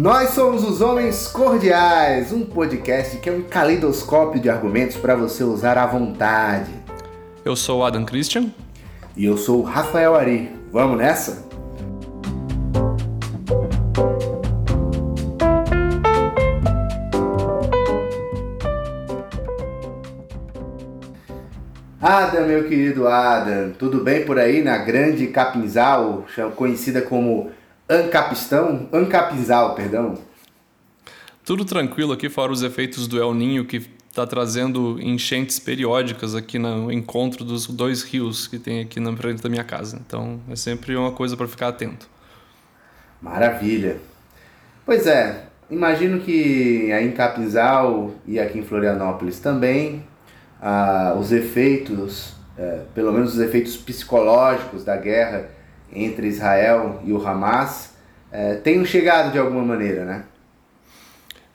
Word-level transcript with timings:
Nós 0.00 0.30
somos 0.30 0.64
os 0.64 0.80
Homens 0.80 1.26
Cordiais, 1.26 2.32
um 2.32 2.42
podcast 2.42 3.18
que 3.18 3.28
é 3.28 3.32
um 3.32 3.42
caleidoscópio 3.42 4.40
de 4.40 4.48
argumentos 4.48 4.96
para 4.96 5.14
você 5.14 5.44
usar 5.44 5.76
à 5.76 5.84
vontade. 5.84 6.70
Eu 7.44 7.54
sou 7.54 7.80
o 7.80 7.84
Adam 7.84 8.06
Christian. 8.06 8.50
E 9.14 9.26
eu 9.26 9.36
sou 9.36 9.60
o 9.60 9.62
Rafael 9.62 10.14
Ari. 10.14 10.56
Vamos 10.72 10.96
nessa? 10.96 11.46
Adam, 22.00 22.46
meu 22.46 22.66
querido 22.66 23.06
Adam, 23.06 23.72
tudo 23.78 24.02
bem 24.02 24.24
por 24.24 24.38
aí 24.38 24.62
na 24.62 24.78
grande 24.78 25.26
Capinzal, 25.26 26.24
conhecida 26.56 27.02
como 27.02 27.50
Ancapistão? 27.90 28.88
Ancapinzal, 28.92 29.74
perdão. 29.74 30.16
Tudo 31.44 31.64
tranquilo 31.64 32.12
aqui, 32.12 32.28
fora 32.28 32.52
os 32.52 32.62
efeitos 32.62 33.08
do 33.08 33.20
El 33.20 33.34
Ninho 33.34 33.64
que 33.64 33.90
está 34.08 34.24
trazendo 34.24 34.96
enchentes 35.00 35.58
periódicas 35.58 36.36
aqui 36.36 36.56
no 36.56 36.92
encontro 36.92 37.44
dos 37.44 37.66
dois 37.66 38.04
rios 38.04 38.46
que 38.46 38.60
tem 38.60 38.80
aqui 38.80 39.00
na 39.00 39.16
frente 39.16 39.42
da 39.42 39.48
minha 39.48 39.64
casa. 39.64 40.00
Então 40.06 40.40
é 40.48 40.54
sempre 40.54 40.94
uma 40.94 41.10
coisa 41.10 41.36
para 41.36 41.48
ficar 41.48 41.68
atento. 41.68 42.08
Maravilha. 43.20 43.98
Pois 44.86 45.08
é, 45.08 45.46
imagino 45.68 46.20
que 46.20 46.92
aí 46.92 47.08
em 47.08 47.12
Capinzal 47.12 48.12
e 48.24 48.38
aqui 48.38 48.60
em 48.60 48.64
Florianópolis 48.64 49.40
também 49.40 50.04
ah, 50.62 51.16
os 51.18 51.32
efeitos, 51.32 52.34
é, 52.56 52.82
pelo 52.94 53.12
menos 53.12 53.34
os 53.34 53.40
efeitos 53.40 53.76
psicológicos 53.76 54.84
da 54.84 54.96
guerra 54.96 55.48
entre 55.92 56.26
Israel 56.26 57.00
e 57.04 57.12
o 57.12 57.26
Hamas, 57.26 57.94
é, 58.32 58.54
tenham 58.54 58.84
chegado 58.84 59.32
de 59.32 59.38
alguma 59.38 59.64
maneira, 59.64 60.04
né? 60.04 60.24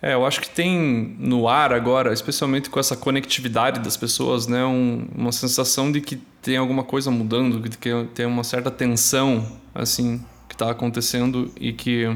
É, 0.01 0.13
eu 0.13 0.25
acho 0.25 0.39
que 0.41 0.49
tem 0.49 1.15
no 1.17 1.47
ar 1.47 1.73
agora, 1.73 2.13
especialmente 2.13 2.69
com 2.69 2.79
essa 2.79 2.95
conectividade 2.95 3.79
das 3.79 3.97
pessoas, 3.97 4.45
né, 4.45 4.63
um, 4.63 5.07
uma 5.15 5.31
sensação 5.31 5.91
de 5.91 5.99
que 5.99 6.17
tem 6.41 6.57
alguma 6.57 6.83
coisa 6.83 7.09
mudando, 7.09 7.59
que 7.61 7.89
tem 8.13 8.25
uma 8.25 8.43
certa 8.43 8.69
tensão, 8.69 9.43
assim, 9.73 10.23
que 10.47 10.53
está 10.53 10.69
acontecendo 10.69 11.51
e 11.59 11.73
que 11.73 12.15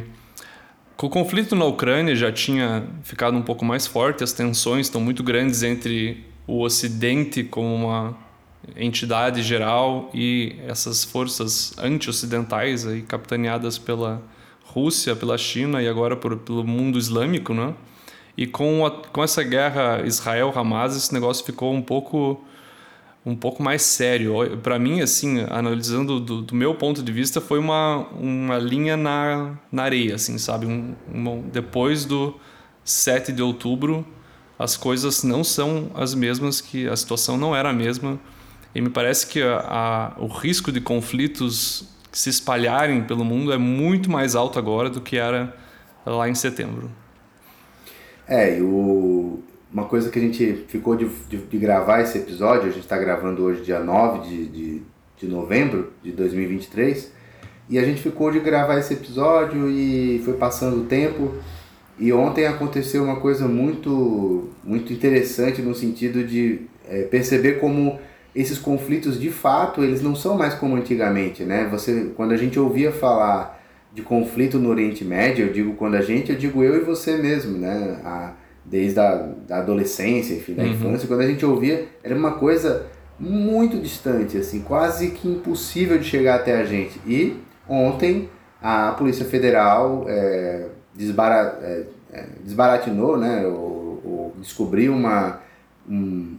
com 0.96 1.08
o 1.08 1.10
conflito 1.10 1.56
na 1.56 1.66
Ucrânia 1.66 2.14
já 2.16 2.32
tinha 2.32 2.86
ficado 3.02 3.36
um 3.36 3.42
pouco 3.42 3.66
mais 3.66 3.88
forte, 3.88 4.24
as 4.24 4.34
tensões 4.34 4.86
estão 4.86 5.02
muito 5.02 5.24
grandes 5.24 5.64
entre 5.64 6.26
o 6.46 6.62
Ocidente 6.62 7.44
como 7.44 7.74
uma 7.74 8.18
entidade 8.76 9.42
geral 9.42 10.10
e 10.14 10.56
essas 10.68 11.04
forças 11.04 11.74
anti-ocidentais 11.78 12.86
aí 12.86 13.02
capitaneadas 13.02 13.78
pela 13.78 14.22
Rússia, 14.64 15.16
pela 15.16 15.38
China 15.38 15.82
e 15.82 15.88
agora 15.88 16.16
por, 16.16 16.38
pelo 16.38 16.64
mundo 16.64 16.98
islâmico, 16.98 17.54
né? 17.54 17.74
E 18.38 18.46
com, 18.48 18.86
a, 18.86 18.92
com 18.92 19.24
essa 19.24 19.44
guerra 19.44 20.04
Israel-Hamas, 20.06 20.96
esse 20.96 21.14
negócio 21.14 21.44
ficou 21.46 21.74
um 21.74 21.82
pouco 21.82 22.42
um 23.26 23.36
pouco 23.36 23.62
mais 23.62 23.82
sério. 23.82 24.58
Para 24.64 24.80
mim, 24.80 25.02
assim, 25.02 25.46
analisando 25.50 26.20
do, 26.20 26.42
do, 26.42 26.56
meu 26.56 26.74
ponto 26.74 27.04
de 27.04 27.12
vista, 27.12 27.42
foi 27.42 27.60
uma, 27.60 28.08
uma 28.18 28.58
linha 28.58 28.96
na, 28.96 29.58
na 29.72 29.84
areia, 29.84 30.16
assim, 30.16 30.38
sabe? 30.38 30.66
Um, 30.66 30.96
um, 31.14 31.42
depois 31.42 32.06
do 32.06 32.36
7 32.84 33.32
de 33.32 33.42
outubro, 33.42 34.06
as 34.58 34.78
coisas 34.78 35.24
não 35.24 35.44
são 35.44 35.92
as 35.96 36.16
mesmas, 36.16 36.62
que 36.62 36.88
a 36.88 36.96
situação 36.96 37.38
não 37.38 37.56
era 37.56 37.70
a 37.70 37.74
mesma. 37.74 38.20
E 38.74 38.82
me 38.82 38.90
parece 38.90 39.28
que 39.28 39.42
a, 39.42 39.60
a, 39.60 40.22
o 40.22 40.28
risco 40.28 40.72
de 40.72 40.80
conflitos 40.80 41.88
se 42.12 42.30
espalharem 42.30 43.04
pelo 43.04 43.24
mundo 43.24 43.52
é 43.52 43.58
muito 43.58 44.10
mais 44.10 44.36
alto 44.36 44.60
agora 44.60 44.90
do 44.90 45.02
que 45.02 45.18
era 45.18 45.56
lá 46.06 46.30
em 46.30 46.36
setembro. 46.36 46.90
É, 48.28 48.58
e 48.58 48.62
o, 48.62 49.44
uma 49.72 49.86
coisa 49.86 50.10
que 50.10 50.20
a 50.20 50.22
gente 50.22 50.66
ficou 50.68 50.96
de, 50.96 51.08
de, 51.28 51.38
de 51.38 51.58
gravar 51.58 52.02
esse 52.02 52.18
episódio, 52.18 52.64
a 52.64 52.72
gente 52.72 52.84
está 52.84 52.98
gravando 52.98 53.44
hoje 53.44 53.62
dia 53.62 53.80
9 53.80 54.28
de, 54.28 54.46
de, 54.48 54.82
de 55.18 55.28
novembro 55.28 55.94
de 56.04 56.12
2023, 56.12 57.12
e 57.70 57.78
a 57.78 57.84
gente 57.84 58.02
ficou 58.02 58.32
de 58.32 58.40
gravar 58.40 58.80
esse 58.80 58.94
episódio 58.94 59.70
e 59.70 60.22
foi 60.26 60.34
passando 60.34 60.82
o 60.82 60.86
tempo 60.86 61.36
e 62.00 62.14
ontem 62.14 62.48
aconteceu 62.48 63.04
uma 63.04 63.18
coisa 63.18 63.46
muito, 63.48 64.50
muito 64.64 64.94
interessante 64.94 65.62
no 65.62 65.76
sentido 65.76 66.24
de 66.24 66.62
é, 66.88 67.04
perceber 67.04 67.60
como 67.60 68.00
esses 68.36 68.58
conflitos 68.58 69.20
de 69.20 69.30
fato 69.30 69.84
eles 69.84 70.02
não 70.02 70.16
são 70.16 70.38
mais 70.38 70.54
como 70.54 70.76
antigamente, 70.76 71.44
né? 71.44 71.68
Você, 71.72 72.12
quando 72.16 72.32
a 72.32 72.38
gente 72.38 72.60
ouvia 72.60 72.92
falar 72.92 73.60
de 73.94 74.02
conflito 74.02 74.60
no 74.60 74.70
Oriente 74.70 75.04
Médio, 75.04 75.48
eu 75.48 75.54
digo 75.54 75.74
quando 75.74 75.96
a 75.96 76.02
gente, 76.02 76.32
eu 76.32 76.38
digo 76.38 76.64
eu 76.64 76.78
e 76.78 76.84
você 76.84 77.18
mesmo, 77.18 77.58
né? 77.58 78.00
A, 78.04 78.34
desde 78.64 79.00
a 79.00 79.16
da 79.48 79.58
adolescência, 79.58 80.36
enfim, 80.36 80.54
da 80.54 80.64
uhum. 80.64 80.70
infância, 80.70 81.08
quando 81.08 81.22
a 81.22 81.28
gente 81.28 81.44
ouvia, 81.46 81.88
era 82.04 82.16
uma 82.16 82.34
coisa 82.34 82.86
muito 83.20 83.78
distante, 83.80 84.38
assim, 84.38 84.62
quase 84.62 85.12
que 85.12 85.28
impossível 85.28 85.98
de 85.98 86.06
chegar 86.06 86.36
até 86.36 86.56
a 86.56 86.64
gente. 86.64 87.02
E 87.06 87.36
ontem 87.68 88.30
a 88.62 88.92
Polícia 88.92 89.26
Federal 89.26 90.06
é, 90.08 90.68
desbara, 90.96 91.60
é, 91.62 91.84
é, 92.12 92.26
desbaratinou, 92.44 93.18
né, 93.18 93.46
ou, 93.46 94.02
ou 94.06 94.36
descobriu 94.40 94.94
uma, 94.94 95.42
um, 95.90 96.38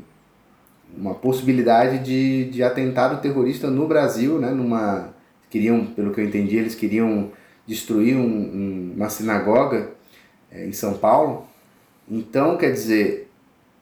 uma 0.96 1.14
possibilidade 1.14 1.98
de, 1.98 2.50
de 2.50 2.62
atentado 2.62 3.20
terrorista 3.20 3.70
no 3.70 3.86
Brasil, 3.86 4.38
né, 4.38 4.50
numa, 4.50 5.14
queriam, 5.48 5.84
pelo 5.86 6.12
que 6.12 6.20
eu 6.20 6.24
entendi, 6.24 6.56
eles 6.56 6.74
queriam 6.74 7.30
destruir 7.66 8.16
um, 8.16 8.20
um, 8.20 8.92
uma 8.96 9.08
sinagoga 9.08 9.90
é, 10.50 10.66
em 10.66 10.72
São 10.72 10.94
Paulo. 10.94 11.46
Então, 12.08 12.56
quer 12.56 12.72
dizer, 12.72 13.30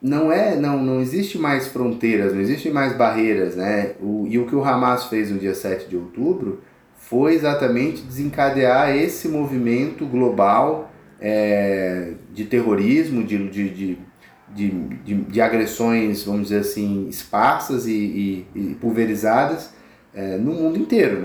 não 0.01 0.31
é, 0.31 0.55
não, 0.55 0.81
não 0.81 1.01
existe 1.01 1.37
mais 1.37 1.67
fronteiras, 1.67 2.33
não 2.33 2.41
existem 2.41 2.71
mais 2.71 2.95
barreiras, 2.95 3.55
né? 3.55 3.93
O, 3.99 4.25
e 4.29 4.37
o 4.37 4.45
que 4.45 4.55
o 4.55 4.63
Hamas 4.63 5.05
fez 5.05 5.29
no 5.29 5.37
dia 5.37 5.53
7 5.53 5.89
de 5.89 5.97
outubro 5.97 6.61
foi 6.97 7.33
exatamente 7.33 8.03
desencadear 8.03 8.95
esse 8.95 9.27
movimento 9.27 10.05
global 10.05 10.91
é, 11.19 12.13
de 12.31 12.45
terrorismo, 12.45 13.23
de, 13.23 13.49
de, 13.49 13.69
de, 13.69 13.97
de, 14.55 14.69
de, 15.15 15.41
agressões, 15.41 16.23
vamos 16.23 16.43
dizer 16.43 16.61
assim, 16.61 17.07
esparsas 17.07 17.85
e, 17.87 17.93
e, 17.93 18.47
e 18.55 18.75
pulverizadas 18.75 19.73
é, 20.13 20.37
no 20.37 20.53
mundo 20.53 20.77
inteiro. 20.77 21.21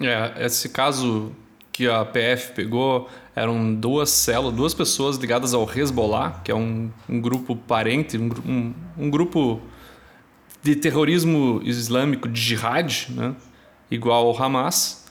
Né? 0.00 0.32
É, 0.36 0.46
esse 0.46 0.68
caso 0.68 1.32
que 1.70 1.88
a 1.88 2.04
PF 2.04 2.52
pegou 2.54 3.08
eram 3.34 3.74
duas 3.74 4.10
células, 4.10 4.54
duas 4.54 4.74
pessoas 4.74 5.16
ligadas 5.16 5.54
ao 5.54 5.68
Hezbollah, 5.68 6.40
que 6.44 6.52
é 6.52 6.54
um, 6.54 6.90
um 7.08 7.20
grupo 7.20 7.56
parente, 7.56 8.18
um, 8.18 8.30
um, 8.46 8.74
um 8.98 9.10
grupo 9.10 9.60
de 10.62 10.76
terrorismo 10.76 11.60
islâmico 11.64 12.28
de 12.28 12.40
jihad, 12.40 13.08
né? 13.10 13.34
igual 13.90 14.26
ao 14.26 14.42
Hamas, 14.42 15.01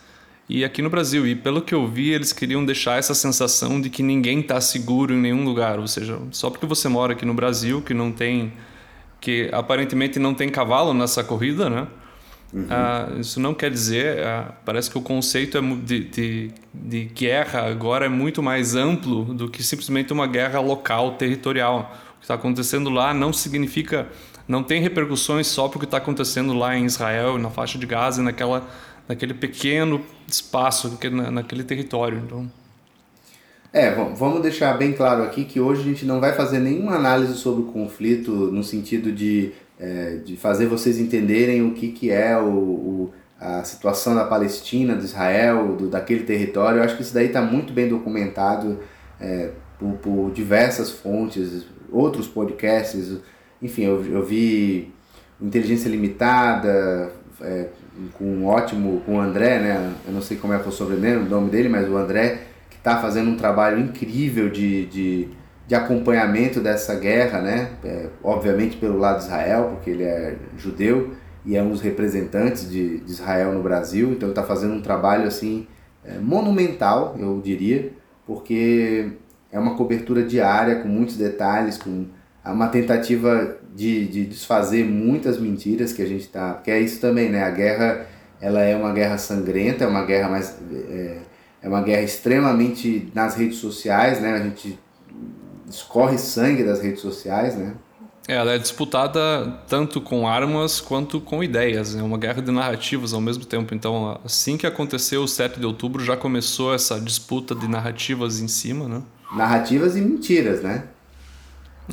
e 0.60 0.66
aqui 0.66 0.82
no 0.82 0.90
Brasil. 0.90 1.26
E 1.26 1.36
pelo 1.36 1.62
que 1.62 1.74
eu 1.74 1.88
vi, 1.88 2.12
eles 2.12 2.34
queriam 2.34 2.64
deixar 2.64 2.98
essa 2.98 3.14
sensação 3.14 3.80
de 3.80 3.90
que 3.90 4.04
ninguém 4.04 4.40
está 4.42 4.60
seguro 4.60 5.14
em 5.14 5.18
nenhum 5.18 5.44
lugar. 5.44 5.80
Ou 5.80 5.88
seja, 5.88 6.20
só 6.32 6.50
porque 6.50 6.66
você 6.66 6.90
mora 6.90 7.14
aqui 7.14 7.26
no 7.26 7.34
Brasil, 7.34 7.82
que 7.82 7.94
não 7.94 8.12
tem. 8.12 8.54
que 9.20 9.50
aparentemente 9.54 10.20
não 10.20 10.34
tem 10.34 10.50
cavalo 10.50 10.94
nessa 10.94 11.24
corrida, 11.24 11.70
né? 11.70 11.88
Uhum. 12.54 12.68
Ah, 12.70 13.10
isso 13.20 13.40
não 13.40 13.54
quer 13.54 13.72
dizer. 13.72 14.24
Ah, 14.24 14.54
parece 14.66 14.90
que 14.92 14.98
o 14.98 15.02
conceito 15.02 15.58
é 15.58 15.62
de, 15.62 16.04
de, 16.06 16.52
de 16.74 17.06
guerra 17.06 17.70
agora 17.70 18.06
é 18.06 18.10
muito 18.10 18.44
mais 18.44 18.76
amplo 18.76 19.34
do 19.34 19.50
que 19.50 19.64
simplesmente 19.64 20.12
uma 20.12 20.28
guerra 20.28 20.60
local, 20.60 21.14
territorial. 21.14 21.96
O 22.16 22.20
que 22.20 22.26
está 22.26 22.36
acontecendo 22.36 22.90
lá 22.90 23.14
não 23.14 23.32
significa 23.32 24.10
não 24.48 24.64
tem 24.64 24.82
repercussões 24.82 25.48
só 25.48 25.70
porque 25.70 25.86
está 25.86 25.98
acontecendo 25.98 26.54
lá 26.54 26.76
em 26.76 26.84
Israel, 26.84 27.38
na 27.38 27.50
faixa 27.50 27.80
de 27.80 27.86
Gaza, 27.86 28.22
naquela, 28.22 28.68
naquele 29.12 29.34
pequeno 29.34 30.02
espaço, 30.28 30.98
naquele 31.32 31.64
território. 31.64 32.22
Então... 32.26 32.50
É, 33.74 33.92
vamos 33.92 34.42
deixar 34.42 34.78
bem 34.78 34.94
claro 34.94 35.24
aqui 35.24 35.46
que 35.46 35.60
hoje 35.60 35.82
a 35.82 35.84
gente 35.86 36.06
não 36.06 36.20
vai 36.20 36.34
fazer 36.34 36.60
nenhuma 36.60 36.96
análise 36.96 37.36
sobre 37.36 37.62
o 37.62 37.66
conflito 37.66 38.32
no 38.32 38.64
sentido 38.64 39.12
de, 39.12 39.52
é, 39.80 40.18
de 40.26 40.36
fazer 40.36 40.66
vocês 40.66 41.00
entenderem 41.00 41.62
o 41.66 41.74
que, 41.74 41.92
que 41.92 42.10
é 42.10 42.38
o, 42.38 42.50
o 42.50 43.14
a 43.40 43.64
situação 43.64 44.14
da 44.14 44.24
Palestina, 44.24 44.96
de 44.96 45.06
Israel, 45.06 45.76
do, 45.76 45.88
daquele 45.88 46.24
território. 46.24 46.78
Eu 46.78 46.84
acho 46.84 46.96
que 46.96 47.02
isso 47.02 47.14
daí 47.14 47.28
está 47.28 47.42
muito 47.42 47.74
bem 47.74 47.90
documentado 47.90 48.80
é, 49.20 49.52
por, 49.80 49.94
por 49.94 50.32
diversas 50.32 50.92
fontes, 50.92 51.66
outros 51.92 52.28
podcasts, 52.28 53.18
enfim, 53.62 53.84
eu, 53.84 54.06
eu 54.06 54.24
vi 54.24 54.94
Inteligência 55.42 55.90
Limitada, 55.90 57.12
é, 57.42 57.68
com 58.14 58.26
um 58.26 58.46
ótimo, 58.46 59.02
com 59.06 59.18
o 59.18 59.20
André, 59.20 59.60
né? 59.60 59.94
Eu 60.08 60.14
não 60.14 60.22
sei 60.22 60.38
como 60.38 60.54
é 60.54 60.60
que 60.60 60.66
é 60.66 60.70
o 60.70 60.72
sobrenome, 60.72 61.28
o 61.28 61.30
nome 61.30 61.50
dele, 61.50 61.70
mas 61.70 61.88
o 61.88 61.98
André, 61.98 62.42
que 62.70 62.78
está 62.78 63.00
fazendo 63.00 63.30
um 63.30 63.38
trabalho 63.38 63.80
incrível 63.80 64.50
de, 64.50 64.86
de, 64.86 65.28
de 65.68 65.76
acompanhamento 65.76 66.60
dessa 66.60 66.96
guerra, 66.96 67.42
né? 67.42 67.70
É, 67.84 68.08
obviamente 68.24 68.78
pelo 68.78 68.98
lado 68.98 69.20
de 69.20 69.26
Israel, 69.26 69.72
porque 69.74 69.90
ele 69.90 70.04
é 70.04 70.36
judeu 70.58 71.12
e 71.46 71.56
é 71.56 71.64
um 71.64 71.70
dos 71.70 71.82
representantes 71.82 72.70
de, 72.70 73.00
de 73.00 73.12
Israel 73.12 73.52
no 73.54 73.64
Brasil, 73.64 74.12
então 74.12 74.30
está 74.30 74.44
fazendo 74.44 74.74
um 74.74 74.82
trabalho 74.82 75.26
assim 75.26 75.68
é, 76.04 76.18
monumental, 76.20 77.16
eu 77.20 77.40
diria, 77.44 77.92
porque 78.26 79.12
é 79.52 79.60
uma 79.60 79.76
cobertura 79.76 80.24
diária 80.24 80.78
com 80.78 80.88
muitos 80.88 81.18
detalhes, 81.18 81.78
com 81.78 82.06
uma 82.50 82.68
tentativa 82.68 83.58
de, 83.76 84.08
de 84.08 84.26
desfazer 84.26 84.84
muitas 84.84 85.40
mentiras 85.40 85.94
que 85.94 86.02
a 86.02 86.08
gente 86.08 86.22
está. 86.22 86.56
Que 86.56 86.72
é 86.72 86.80
isso 86.80 87.00
também, 87.00 87.30
né? 87.30 87.44
A 87.44 87.52
guerra 87.52 88.08
ela 88.42 88.62
é 88.62 88.76
uma 88.76 88.92
guerra 88.92 89.18
sangrenta, 89.18 89.84
é 89.84 89.88
uma 89.88 90.04
guerra 90.04 90.28
mais. 90.28 90.58
É, 90.72 91.18
é 91.62 91.70
uma 91.70 91.82
guerra 91.82 92.02
extremamente 92.02 93.12
nas 93.14 93.36
redes 93.36 93.58
sociais, 93.58 94.20
né? 94.20 94.34
A 94.34 94.40
gente 94.40 94.80
escorre 95.70 96.18
sangue 96.18 96.64
das 96.64 96.82
redes 96.82 97.02
sociais, 97.02 97.56
né? 97.56 97.76
É, 98.28 98.36
ela 98.36 98.54
é 98.54 98.58
disputada 98.58 99.62
tanto 99.68 100.02
com 100.02 100.28
armas 100.28 100.82
quanto 100.82 101.22
com 101.22 101.44
ideias. 101.44 101.96
É 101.96 102.02
uma 102.02 102.18
guerra 102.18 102.42
de 102.42 102.52
narrativas 102.52 103.14
ao 103.14 103.22
mesmo 103.22 103.46
tempo. 103.46 103.76
Então, 103.76 104.20
assim 104.24 104.58
que 104.58 104.66
aconteceu 104.66 105.22
o 105.22 105.28
7 105.28 105.60
de 105.60 105.66
outubro, 105.66 106.04
já 106.04 106.18
começou 106.18 106.74
essa 106.74 107.00
disputa 107.00 107.54
de 107.54 107.68
narrativas 107.68 108.40
em 108.40 108.48
cima, 108.48 108.88
né? 108.88 109.04
Narrativas 109.36 109.96
e 109.96 110.02
mentiras, 110.02 110.62
né? 110.62 110.86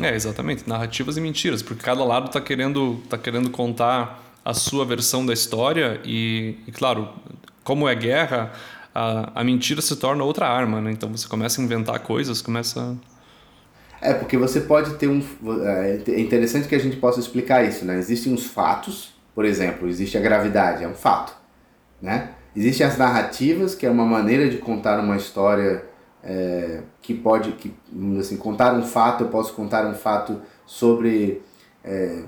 É, 0.00 0.14
exatamente. 0.14 0.68
Narrativas 0.68 1.16
e 1.16 1.20
mentiras. 1.20 1.62
Porque 1.62 1.82
cada 1.82 2.04
lado 2.04 2.26
está 2.26 2.40
querendo, 2.40 3.00
tá 3.08 3.18
querendo 3.18 3.50
contar 3.50 4.22
a 4.44 4.54
sua 4.54 4.84
versão 4.84 5.24
da 5.26 5.32
história 5.32 6.00
e, 6.04 6.56
e 6.66 6.72
claro, 6.72 7.08
como 7.64 7.88
é 7.88 7.94
guerra, 7.94 8.52
a, 8.94 9.40
a 9.40 9.44
mentira 9.44 9.82
se 9.82 9.94
torna 9.96 10.24
outra 10.24 10.48
arma, 10.48 10.80
né? 10.80 10.90
Então 10.90 11.10
você 11.10 11.28
começa 11.28 11.60
a 11.60 11.64
inventar 11.64 11.98
coisas, 12.00 12.40
começa 12.40 12.96
é, 14.00 14.14
porque 14.14 14.36
você 14.36 14.60
pode 14.60 14.94
ter 14.94 15.08
um. 15.08 15.22
É, 15.64 16.00
é 16.08 16.20
interessante 16.20 16.68
que 16.68 16.74
a 16.74 16.78
gente 16.78 16.96
possa 16.96 17.18
explicar 17.18 17.64
isso, 17.64 17.84
né? 17.84 17.98
Existem 17.98 18.32
uns 18.32 18.46
fatos, 18.46 19.14
por 19.34 19.44
exemplo, 19.44 19.88
existe 19.88 20.16
a 20.16 20.20
gravidade, 20.20 20.84
é 20.84 20.88
um 20.88 20.94
fato, 20.94 21.34
né? 22.00 22.30
Existem 22.56 22.86
as 22.86 22.96
narrativas, 22.96 23.74
que 23.74 23.86
é 23.86 23.90
uma 23.90 24.04
maneira 24.04 24.48
de 24.48 24.58
contar 24.58 25.00
uma 25.00 25.16
história 25.16 25.84
é, 26.22 26.82
que 27.00 27.14
pode, 27.14 27.52
que, 27.52 27.72
assim, 28.18 28.36
contar 28.36 28.74
um 28.74 28.82
fato, 28.82 29.24
eu 29.24 29.28
posso 29.28 29.52
contar 29.54 29.86
um 29.86 29.94
fato 29.94 30.40
sobre. 30.66 31.42
É, 31.84 32.22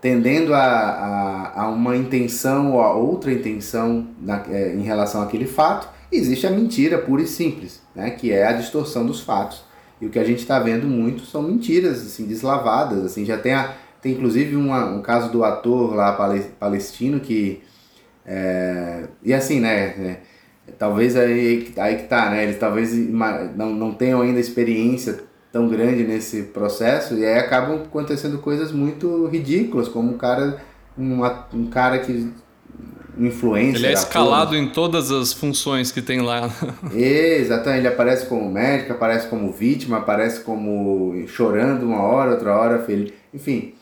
tendendo 0.00 0.52
a, 0.52 0.60
a, 0.60 1.62
a, 1.62 1.68
uma 1.68 1.96
intenção 1.96 2.72
ou 2.72 2.80
a 2.80 2.92
outra 2.92 3.32
intenção 3.32 4.08
na, 4.20 4.42
é, 4.50 4.74
em 4.74 4.82
relação 4.82 5.22
àquele 5.22 5.46
fato. 5.46 5.88
Existe 6.10 6.46
a 6.46 6.50
mentira 6.50 6.98
pura 6.98 7.22
e 7.22 7.26
simples, 7.26 7.80
né? 7.94 8.10
que 8.10 8.32
é 8.32 8.46
a 8.46 8.52
distorção 8.52 9.06
dos 9.06 9.20
fatos 9.20 9.64
e 10.02 10.06
o 10.06 10.10
que 10.10 10.18
a 10.18 10.24
gente 10.24 10.40
está 10.40 10.58
vendo 10.58 10.84
muito 10.88 11.24
são 11.24 11.42
mentiras, 11.42 12.04
assim, 12.04 12.26
deslavadas, 12.26 13.04
assim, 13.04 13.24
já 13.24 13.38
tem, 13.38 13.54
a, 13.54 13.72
tem 14.00 14.14
inclusive 14.14 14.56
uma, 14.56 14.84
um 14.84 15.00
caso 15.00 15.30
do 15.30 15.44
ator 15.44 15.94
lá 15.94 16.12
palestino 16.58 17.20
que, 17.20 17.62
é, 18.26 19.04
e 19.22 19.32
assim, 19.32 19.60
né, 19.60 19.94
né 19.96 20.18
talvez 20.78 21.16
aí, 21.16 21.72
aí 21.76 21.96
que 21.96 22.02
tá, 22.04 22.30
né, 22.30 22.44
eles 22.44 22.58
talvez 22.58 22.92
não, 22.92 23.70
não 23.70 23.92
tenham 23.92 24.20
ainda 24.20 24.40
experiência 24.40 25.20
tão 25.52 25.68
grande 25.68 26.04
nesse 26.04 26.44
processo 26.44 27.14
e 27.14 27.24
aí 27.24 27.38
acabam 27.38 27.82
acontecendo 27.82 28.38
coisas 28.38 28.72
muito 28.72 29.26
ridículas, 29.26 29.88
como 29.88 30.12
um 30.12 30.16
cara, 30.16 30.62
um, 30.96 31.22
um 31.52 31.66
cara 31.66 31.98
que 31.98 32.32
influência. 33.18 33.78
Ele 33.78 33.86
é 33.88 33.92
escalado 33.92 34.56
em 34.56 34.68
todas 34.68 35.10
as 35.10 35.32
funções 35.32 35.92
que 35.92 36.00
tem 36.00 36.20
lá. 36.20 36.50
Exatamente, 36.94 37.80
ele 37.80 37.88
aparece 37.88 38.26
como 38.26 38.50
médico, 38.50 38.92
aparece 38.92 39.28
como 39.28 39.52
vítima, 39.52 39.98
aparece 39.98 40.40
como 40.40 41.26
chorando 41.28 41.84
uma 41.84 42.00
hora, 42.00 42.32
outra 42.32 42.56
hora 42.56 42.78
feliz. 42.80 43.12
Enfim, 43.34 43.74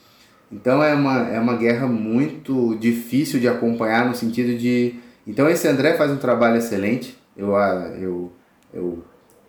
então 0.50 0.82
é 0.82 0.94
uma, 0.94 1.28
é 1.28 1.38
uma 1.38 1.56
guerra 1.56 1.86
muito 1.86 2.76
difícil 2.76 3.38
de 3.38 3.48
acompanhar 3.48 4.06
no 4.06 4.14
sentido 4.14 4.56
de. 4.58 4.94
Então 5.30 5.48
esse 5.48 5.68
André 5.68 5.94
faz 5.94 6.10
um 6.10 6.16
trabalho 6.16 6.56
excelente. 6.56 7.16
Eu, 7.36 7.54
eu, 8.00 8.32
eu 8.74 9.04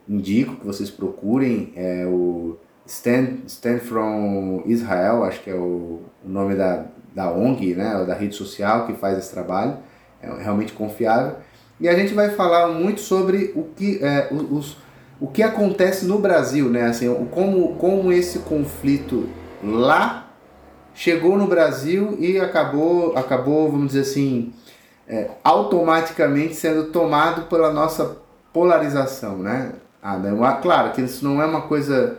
indico 0.07 0.55
que 0.57 0.65
vocês 0.65 0.91
procurem 0.91 1.73
é 1.75 2.05
o 2.05 2.55
Stand, 2.85 3.39
Stand 3.47 3.79
from 3.79 4.61
Israel, 4.67 5.23
acho 5.23 5.41
que 5.41 5.49
é 5.49 5.55
o, 5.55 6.01
o 6.23 6.29
nome 6.29 6.53
da, 6.53 6.85
da 7.15 7.31
ONG, 7.31 7.73
né, 7.73 8.05
da 8.05 8.13
rede 8.13 8.35
social 8.35 8.85
que 8.85 8.93
faz 8.93 9.17
esse 9.17 9.31
trabalho, 9.31 9.77
é 10.21 10.31
realmente 10.43 10.71
confiável. 10.73 11.37
E 11.79 11.89
a 11.89 11.95
gente 11.95 12.13
vai 12.13 12.29
falar 12.29 12.67
muito 12.67 13.01
sobre 13.01 13.51
o 13.55 13.63
que, 13.63 13.97
é, 14.03 14.29
os, 14.31 14.77
o 15.19 15.25
que 15.25 15.41
acontece 15.41 16.05
no 16.05 16.19
Brasil, 16.19 16.69
né, 16.69 16.83
assim, 16.83 17.11
como, 17.31 17.73
como 17.77 18.11
esse 18.11 18.39
conflito 18.39 19.27
lá 19.63 20.29
chegou 20.93 21.39
no 21.39 21.47
Brasil 21.47 22.17
e 22.19 22.39
acabou, 22.39 23.17
acabou 23.17 23.71
vamos 23.71 23.87
dizer 23.87 24.01
assim, 24.01 24.53
é, 25.11 25.29
automaticamente 25.43 26.55
sendo 26.55 26.85
tomado 26.85 27.49
pela 27.49 27.71
nossa 27.71 28.17
polarização, 28.53 29.37
né? 29.37 29.73
Ah, 30.01 30.17
claro 30.61 30.93
que 30.93 31.01
isso 31.01 31.23
não 31.23 31.41
é 31.41 31.45
uma 31.45 31.61
coisa 31.63 32.17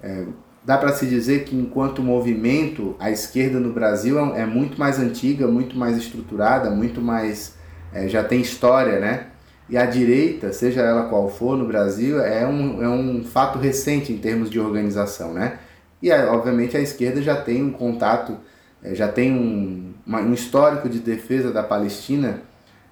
é, 0.00 0.24
dá 0.64 0.76
para 0.76 0.92
se 0.92 1.06
dizer 1.06 1.44
que 1.44 1.56
enquanto 1.56 2.02
movimento 2.02 2.94
a 3.00 3.10
esquerda 3.10 3.58
no 3.58 3.72
Brasil 3.72 4.18
é, 4.18 4.42
é 4.42 4.46
muito 4.46 4.78
mais 4.78 4.98
antiga, 4.98 5.46
muito 5.46 5.76
mais 5.78 5.96
estruturada, 5.96 6.70
muito 6.70 7.00
mais 7.00 7.54
é, 7.92 8.06
já 8.06 8.22
tem 8.22 8.42
história, 8.42 9.00
né? 9.00 9.28
E 9.70 9.78
a 9.78 9.86
direita, 9.86 10.52
seja 10.52 10.82
ela 10.82 11.08
qual 11.08 11.28
for 11.30 11.56
no 11.56 11.66
Brasil, 11.66 12.20
é 12.20 12.46
um, 12.46 12.82
é 12.82 12.88
um 12.88 13.24
fato 13.24 13.58
recente 13.58 14.12
em 14.12 14.18
termos 14.18 14.50
de 14.50 14.60
organização, 14.60 15.32
né? 15.32 15.58
E 16.02 16.12
obviamente 16.12 16.76
a 16.76 16.80
esquerda 16.80 17.22
já 17.22 17.36
tem 17.40 17.62
um 17.62 17.72
contato, 17.72 18.36
é, 18.82 18.94
já 18.94 19.08
tem 19.08 19.32
um, 19.32 19.87
um 20.08 20.32
histórico 20.32 20.88
de 20.88 20.98
defesa 20.98 21.52
da 21.52 21.62
Palestina 21.62 22.42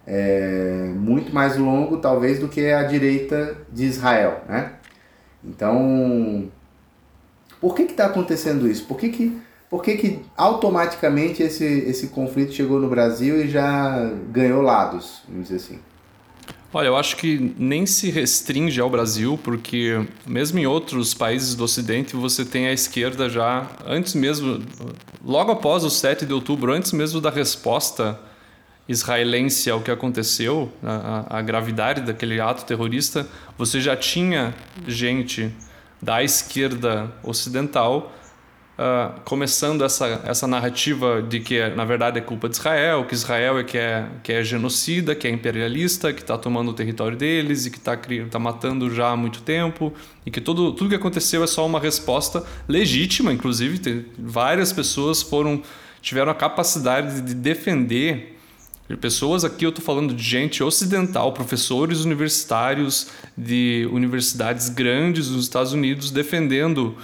é, 0.06 0.92
muito 0.94 1.34
mais 1.34 1.56
longo, 1.56 1.96
talvez, 1.96 2.38
do 2.38 2.48
que 2.48 2.70
a 2.70 2.82
direita 2.84 3.56
de 3.72 3.84
Israel, 3.84 4.42
né? 4.48 4.74
Então, 5.42 6.50
por 7.60 7.74
que 7.74 7.82
está 7.82 8.06
acontecendo 8.06 8.68
isso? 8.68 8.84
Por 8.86 8.98
que, 8.98 9.08
que, 9.08 9.38
por 9.68 9.82
que, 9.82 9.96
que 9.96 10.20
automaticamente 10.36 11.42
esse, 11.42 11.64
esse 11.64 12.08
conflito 12.08 12.52
chegou 12.52 12.78
no 12.78 12.88
Brasil 12.88 13.44
e 13.44 13.48
já 13.48 14.10
ganhou 14.30 14.62
lados, 14.62 15.22
vamos 15.28 15.48
dizer 15.48 15.56
assim? 15.56 15.78
Olha, 16.76 16.88
eu 16.88 16.96
acho 16.98 17.16
que 17.16 17.54
nem 17.56 17.86
se 17.86 18.10
restringe 18.10 18.78
ao 18.82 18.90
Brasil, 18.90 19.40
porque 19.42 20.06
mesmo 20.26 20.58
em 20.58 20.66
outros 20.66 21.14
países 21.14 21.54
do 21.54 21.64
Ocidente 21.64 22.14
você 22.14 22.44
tem 22.44 22.66
a 22.66 22.72
esquerda 22.74 23.30
já, 23.30 23.66
antes 23.86 24.12
mesmo, 24.12 24.62
logo 25.24 25.50
após 25.52 25.84
o 25.84 25.88
7 25.88 26.26
de 26.26 26.34
outubro, 26.34 26.74
antes 26.74 26.92
mesmo 26.92 27.18
da 27.18 27.30
resposta 27.30 28.20
israelense 28.86 29.70
ao 29.70 29.80
que 29.80 29.90
aconteceu, 29.90 30.70
a, 30.82 31.38
a 31.38 31.40
gravidade 31.40 32.02
daquele 32.02 32.38
ato 32.42 32.66
terrorista, 32.66 33.26
você 33.56 33.80
já 33.80 33.96
tinha 33.96 34.54
gente 34.86 35.50
da 36.02 36.22
esquerda 36.22 37.10
ocidental, 37.22 38.12
uh, 38.78 39.20
começando 39.24 39.84
essa, 39.84 40.20
essa 40.24 40.46
narrativa 40.46 41.22
de 41.22 41.40
que, 41.40 41.68
na 41.70 41.84
verdade, 41.84 42.18
é 42.18 42.20
culpa 42.20 42.48
de 42.48 42.56
Israel, 42.56 43.04
que 43.04 43.14
Israel 43.14 43.58
é 43.58 43.64
que 43.64 43.78
é, 43.78 44.06
que 44.22 44.32
é 44.32 44.44
genocida, 44.44 45.14
que 45.14 45.26
é 45.26 45.30
imperialista, 45.30 46.12
que 46.12 46.20
está 46.20 46.36
tomando 46.38 46.70
o 46.70 46.74
território 46.74 47.16
deles 47.16 47.66
e 47.66 47.70
que 47.70 47.78
está 47.78 47.98
tá 48.30 48.38
matando 48.38 48.94
já 48.94 49.10
há 49.10 49.16
muito 49.16 49.42
tempo, 49.42 49.92
e 50.24 50.30
que 50.30 50.40
tudo, 50.40 50.72
tudo 50.72 50.90
que 50.90 50.96
aconteceu 50.96 51.42
é 51.42 51.46
só 51.46 51.66
uma 51.66 51.80
resposta 51.80 52.44
legítima, 52.68 53.32
inclusive, 53.32 54.06
várias 54.18 54.72
pessoas 54.72 55.22
foram 55.22 55.62
tiveram 56.00 56.30
a 56.30 56.34
capacidade 56.36 57.20
de 57.20 57.34
defender 57.34 58.36
de 58.88 58.96
pessoas. 58.96 59.44
Aqui, 59.44 59.64
eu 59.64 59.70
estou 59.70 59.84
falando 59.84 60.14
de 60.14 60.22
gente 60.22 60.62
ocidental, 60.62 61.32
professores 61.32 62.04
universitários 62.04 63.08
de 63.36 63.88
universidades 63.90 64.68
grandes 64.68 65.28
dos 65.28 65.42
Estados 65.42 65.72
Unidos 65.72 66.12
defendendo 66.12 66.96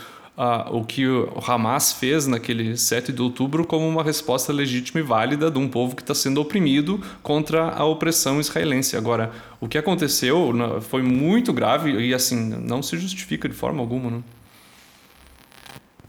o 0.70 0.84
que 0.84 1.06
o 1.06 1.32
Hamas 1.46 1.92
fez 1.92 2.26
naquele 2.26 2.76
7 2.76 3.12
de 3.12 3.22
outubro 3.22 3.66
como 3.66 3.88
uma 3.88 4.02
resposta 4.02 4.52
legítima 4.52 5.00
e 5.00 5.02
válida 5.02 5.50
de 5.50 5.58
um 5.58 5.68
povo 5.68 5.94
que 5.94 6.02
está 6.02 6.14
sendo 6.14 6.40
oprimido 6.40 7.00
contra 7.22 7.70
a 7.70 7.84
opressão 7.84 8.40
israelense. 8.40 8.96
Agora, 8.96 9.30
o 9.60 9.68
que 9.68 9.78
aconteceu 9.78 10.52
foi 10.80 11.02
muito 11.02 11.52
grave 11.52 11.92
e 11.92 12.12
assim 12.12 12.36
não 12.36 12.82
se 12.82 12.96
justifica 12.96 13.48
de 13.48 13.54
forma 13.54 13.80
alguma. 13.80 14.10
Né? 14.10 14.22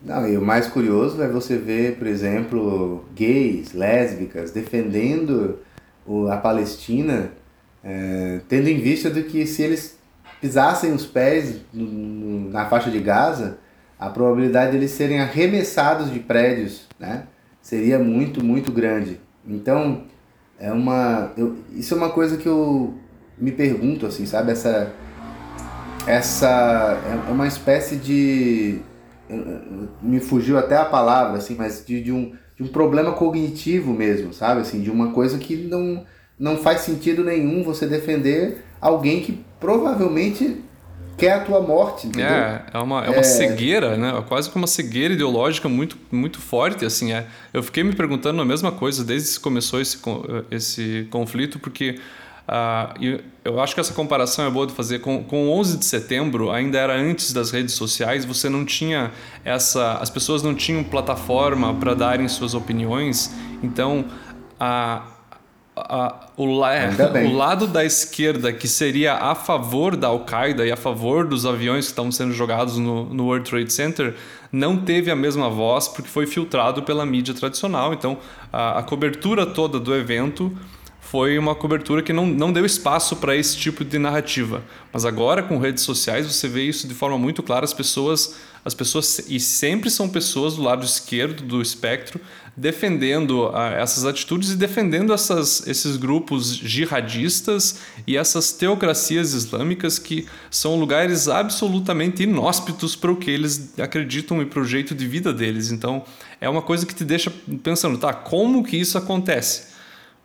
Não, 0.04 0.28
e 0.28 0.38
o 0.38 0.42
mais 0.42 0.68
curioso 0.68 1.22
é 1.22 1.28
você 1.28 1.58
ver, 1.58 1.98
por 1.98 2.08
exemplo, 2.08 3.06
gays, 3.16 3.74
lésbicas 3.74 4.52
defendendo 4.52 5.60
o, 6.06 6.28
a 6.28 6.38
Palestina, 6.38 7.32
é, 7.84 8.42
tendo 8.50 8.68
em 8.68 8.80
vista 8.80 9.10
do 9.10 9.24
que 9.24 9.46
se 9.46 9.62
eles 9.62 9.98
pisassem 10.42 10.92
os 10.92 11.06
pés 11.06 11.62
no, 11.72 12.50
na 12.50 12.66
faixa 12.66 12.92
de 12.92 13.00
Gaza, 13.00 13.58
a 14.00 14.10
probabilidade 14.10 14.72
de 14.72 14.78
eles 14.78 14.92
serem 14.92 15.20
arremessados 15.20 16.12
de 16.12 16.20
prédios, 16.20 16.88
né, 17.00 17.24
seria 17.62 18.00
muito, 18.00 18.44
muito 18.44 18.72
grande. 18.72 19.20
Então, 19.48 20.04
é 20.60 20.72
uma, 20.72 21.32
eu, 21.38 21.58
isso 21.76 21.94
é 21.94 21.98
uma 21.98 22.10
coisa 22.10 22.38
que 22.38 22.48
eu 22.48 22.94
me 23.38 23.52
pergunto, 23.52 24.06
assim, 24.06 24.26
sabe, 24.26 24.52
essa, 24.52 24.92
essa 26.06 27.00
é 27.28 27.32
uma 27.32 27.48
espécie 27.48 27.96
de 27.96 28.82
me 30.02 30.20
fugiu 30.20 30.58
até 30.58 30.76
a 30.76 30.86
palavra, 30.86 31.38
assim, 31.38 31.56
mas 31.56 31.84
de, 31.86 32.02
de, 32.02 32.12
um, 32.12 32.34
de 32.56 32.64
um 32.64 32.68
problema 32.68 33.14
cognitivo 33.14 33.94
mesmo, 33.94 34.34
sabe? 34.34 34.62
Assim, 34.62 34.82
de 34.82 34.92
uma 34.92 35.12
coisa 35.12 35.38
que 35.38 35.56
não, 35.56 36.06
não 36.38 36.58
faz 36.58 36.82
sentido 36.82 37.24
nenhum 37.24 37.64
você 37.64 37.88
defender 37.88 38.64
alguém 38.82 39.22
que 39.22 39.44
provavelmente 39.60 40.62
quer 41.18 41.34
a 41.34 41.40
tua 41.42 41.62
morte, 41.62 42.08
entendeu? 42.08 42.28
É, 42.28 42.66
é 42.74 42.78
uma, 42.80 43.06
é 43.06 43.10
uma 43.10 43.20
é... 43.20 43.24
cegueira, 43.24 43.98
né? 43.98 44.18
É 44.18 44.22
quase 44.22 44.50
que 44.50 44.56
uma 44.56 44.68
cegueira 44.68 45.14
ideológica 45.14 45.70
muito, 45.70 45.98
muito 46.12 46.40
forte, 46.40 46.86
assim. 46.86 47.14
É. 47.14 47.26
Eu 47.54 47.64
fiquei 47.64 47.84
me 47.84 47.96
perguntando 47.96 48.42
a 48.42 48.46
mesma 48.46 48.72
coisa 48.72 49.04
desde 49.04 49.36
que 49.36 49.40
começou 49.40 49.80
esse, 49.80 50.00
esse 50.52 51.08
conflito, 51.12 51.60
porque 51.60 52.00
uh, 52.48 53.22
eu 53.44 53.60
acho 53.60 53.74
que 53.74 53.80
essa 53.80 53.94
comparação 53.94 54.46
é 54.46 54.50
boa 54.50 54.68
de 54.68 54.74
fazer. 54.74 55.00
Com, 55.00 55.24
com 55.24 55.50
11 55.50 55.78
de 55.78 55.86
setembro, 55.86 56.52
ainda 56.52 56.78
era 56.78 56.96
antes 56.96 57.32
das 57.32 57.52
redes 57.52 57.74
sociais, 57.74 58.26
você 58.26 58.50
não 58.50 58.66
tinha 58.66 59.12
essa... 59.46 59.94
As 59.96 60.10
pessoas 60.10 60.42
não 60.42 60.56
tinham 60.56 60.84
plataforma 60.84 61.74
para 61.74 61.94
darem 61.94 62.28
suas 62.28 62.54
opiniões, 62.54 63.34
então... 63.62 64.06
A, 64.60 65.13
a, 65.76 66.28
o, 66.38 66.46
la, 66.46 66.74
é, 66.74 66.90
o, 67.26 67.34
lado 67.34 67.66
da 67.66 67.84
esquerda 67.84 68.54
que 68.54 68.68
seria 68.68 69.16
a 69.16 69.34
favor 69.34 69.96
da 69.96 70.08
Al-Qaeda 70.08 70.66
e 70.66 70.72
a 70.72 70.78
favor 70.78 71.28
dos 71.28 71.46
aviões 71.46 71.86
que 71.86 71.92
estavam 71.92 72.12
sendo 72.12 72.32
jogados 72.32 72.78
no, 72.78 73.06
no, 73.06 73.26
World 73.26 73.50
Trade 73.50 73.74
Center 73.74 74.16
não 74.52 74.78
teve 74.78 75.10
a 75.10 75.16
mesma 75.16 75.50
voz 75.50 75.88
porque 75.88 76.10
foi 76.10 76.28
filtrado 76.28 76.84
pela 76.84 77.06
mídia 77.06 77.34
tradicional. 77.34 77.92
Então, 77.92 78.20
a, 78.52 78.80
a 78.80 78.84
cobertura 78.84 79.48
toda 79.48 79.80
do 79.80 79.96
evento 79.96 80.56
foi 81.14 81.38
uma 81.38 81.54
cobertura 81.54 82.02
que 82.02 82.12
não, 82.12 82.26
não 82.26 82.52
deu 82.52 82.66
espaço 82.66 83.18
para 83.18 83.36
esse 83.36 83.56
tipo 83.58 83.86
de 83.86 84.00
narrativa. 84.00 84.64
Mas 84.92 85.06
agora, 85.06 85.44
com 85.44 85.60
redes 85.60 85.84
sociais, 85.84 86.26
você 86.26 86.48
vê 86.48 86.64
isso 86.64 86.88
de 86.88 86.94
forma 86.96 87.20
muito 87.20 87.44
clara. 87.44 87.66
As 87.66 87.74
pessoas, 87.74 88.36
as 88.66 88.74
pessoas 88.74 89.20
e 89.30 89.40
sempre 89.40 89.92
são 89.92 90.10
pessoas 90.10 90.56
do 90.56 90.64
lado 90.64 90.84
esquerdo 90.84 91.44
do 91.44 91.62
espectro, 91.62 92.20
defendendo 92.56 93.48
uh, 93.48 93.56
essas 93.78 94.06
atitudes 94.06 94.52
e 94.52 94.56
defendendo 94.56 95.12
essas, 95.12 95.66
esses 95.68 95.98
grupos 95.98 96.56
jihadistas 96.56 97.80
e 98.06 98.16
essas 98.16 98.52
teocracias 98.52 99.34
islâmicas 99.34 99.98
que 99.98 100.28
são 100.52 100.76
lugares 100.76 101.28
absolutamente 101.28 102.24
inóspitos 102.24 102.96
para 102.96 103.12
o 103.12 103.16
que 103.16 103.32
eles 103.32 103.78
acreditam 103.80 104.42
e 104.42 104.46
para 104.46 104.60
o 104.60 104.66
jeito 104.66 104.94
de 104.94 105.08
vida 105.08 105.34
deles. 105.34 105.72
Então, 105.72 106.04
é 106.40 106.48
uma 106.48 106.62
coisa 106.62 106.86
que 106.86 106.94
te 106.94 107.04
deixa 107.04 107.32
pensando, 107.64 107.98
tá, 107.98 108.14
como 108.14 108.64
que 108.64 108.78
isso 108.78 108.98
acontece? 108.98 109.74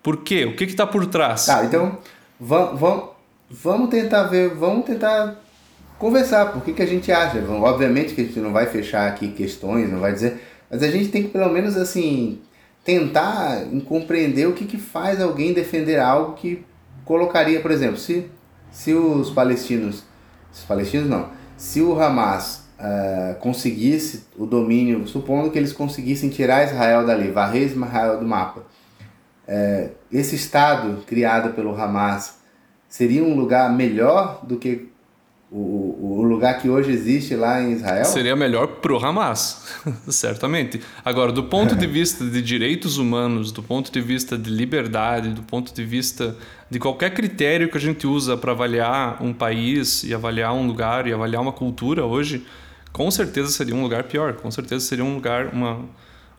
Por 0.03 0.19
quê? 0.19 0.45
O 0.45 0.55
que 0.55 0.65
está 0.65 0.87
por 0.87 1.07
trás? 1.07 1.47
Tá, 1.47 1.65
então 1.65 1.99
vamos, 2.39 2.79
vamos, 2.79 3.05
vamos 3.51 3.89
tentar 3.89 4.25
ver, 4.25 4.55
vamos 4.55 4.85
tentar 4.85 5.37
conversar. 5.99 6.53
Por 6.53 6.63
que, 6.63 6.75
que 6.75 6.83
a 6.83 6.87
gente 6.87 7.11
acha? 7.11 7.43
Obviamente 7.49 8.15
que 8.15 8.21
a 8.21 8.25
gente 8.25 8.39
não 8.39 8.53
vai 8.53 8.67
fechar 8.67 9.09
aqui 9.09 9.29
questões, 9.29 9.91
não 9.91 9.99
vai 9.99 10.13
dizer, 10.13 10.43
mas 10.71 10.83
a 10.83 10.91
gente 10.91 11.09
tem 11.09 11.23
que 11.23 11.29
pelo 11.29 11.51
menos 11.51 11.77
assim 11.77 12.41
tentar 12.85 13.65
compreender 13.87 14.47
o 14.47 14.55
que, 14.55 14.65
que 14.65 14.79
faz 14.79 15.21
alguém 15.21 15.53
defender 15.53 15.99
algo 15.99 16.35
que 16.35 16.65
colocaria, 17.05 17.61
por 17.61 17.71
exemplo, 17.71 17.99
se, 17.99 18.31
se 18.71 18.95
os 18.95 19.31
palestinos, 19.31 20.05
os 20.53 20.63
palestinos 20.63 21.09
não, 21.09 21.29
se 21.57 21.81
o 21.81 22.01
Hamas 22.01 22.69
uh, 22.79 23.39
conseguisse 23.41 24.25
o 24.37 24.47
domínio, 24.47 25.07
supondo 25.07 25.51
que 25.51 25.59
eles 25.59 25.73
conseguissem 25.73 26.31
tirar 26.31 26.65
Israel 26.65 27.07
dali, 27.07 27.31
varrer 27.31 27.65
Israel 27.65 28.19
do 28.21 28.27
mapa, 28.27 28.63
é, 29.47 29.91
esse 30.13 30.37
Estado 30.37 31.03
criado 31.07 31.55
pelo 31.55 31.75
Hamas 31.75 32.39
seria 32.89 33.25
um 33.25 33.35
lugar 33.35 33.73
melhor 33.73 34.45
do 34.45 34.59
que 34.59 34.88
o, 35.51 36.19
o 36.21 36.23
lugar 36.23 36.61
que 36.61 36.69
hoje 36.69 36.91
existe 36.91 37.35
lá 37.35 37.63
em 37.63 37.73
Israel? 37.73 38.05
Seria 38.05 38.37
melhor 38.37 38.67
para 38.67 38.93
o 38.93 39.05
Hamas, 39.05 39.67
certamente. 40.09 40.81
Agora, 41.03 41.33
do 41.33 41.45
ponto 41.45 41.75
de 41.75 41.87
vista 41.89 42.25
de 42.25 42.43
direitos 42.43 42.99
humanos, 42.99 43.51
do 43.51 43.63
ponto 43.63 43.91
de 43.91 44.01
vista 44.01 44.37
de 44.37 44.51
liberdade, 44.51 45.31
do 45.31 45.43
ponto 45.43 45.75
de 45.75 45.85
vista 45.85 46.37
de 46.71 46.79
qualquer 46.79 47.15
critério 47.15 47.71
que 47.71 47.79
a 47.79 47.81
gente 47.81 48.07
usa 48.07 48.37
para 48.37 48.53
avaliar 48.53 49.23
um 49.23 49.33
país 49.33 50.05
e 50.05 50.13
avaliar 50.13 50.53
um 50.53 50.67
lugar 50.67 51.07
e 51.07 51.15
avaliar 51.15 51.41
uma 51.41 51.53
cultura 51.53 52.05
hoje, 52.05 52.45
com 52.93 53.11
certeza 53.11 53.51
seria 53.51 53.75
um 53.75 53.83
lugar 53.83 54.05
pior. 54.05 54.35
Com 54.35 54.51
certeza 54.51 54.85
seria 54.85 55.05
um 55.05 55.15
lugar, 55.15 55.47
uma, 55.55 55.81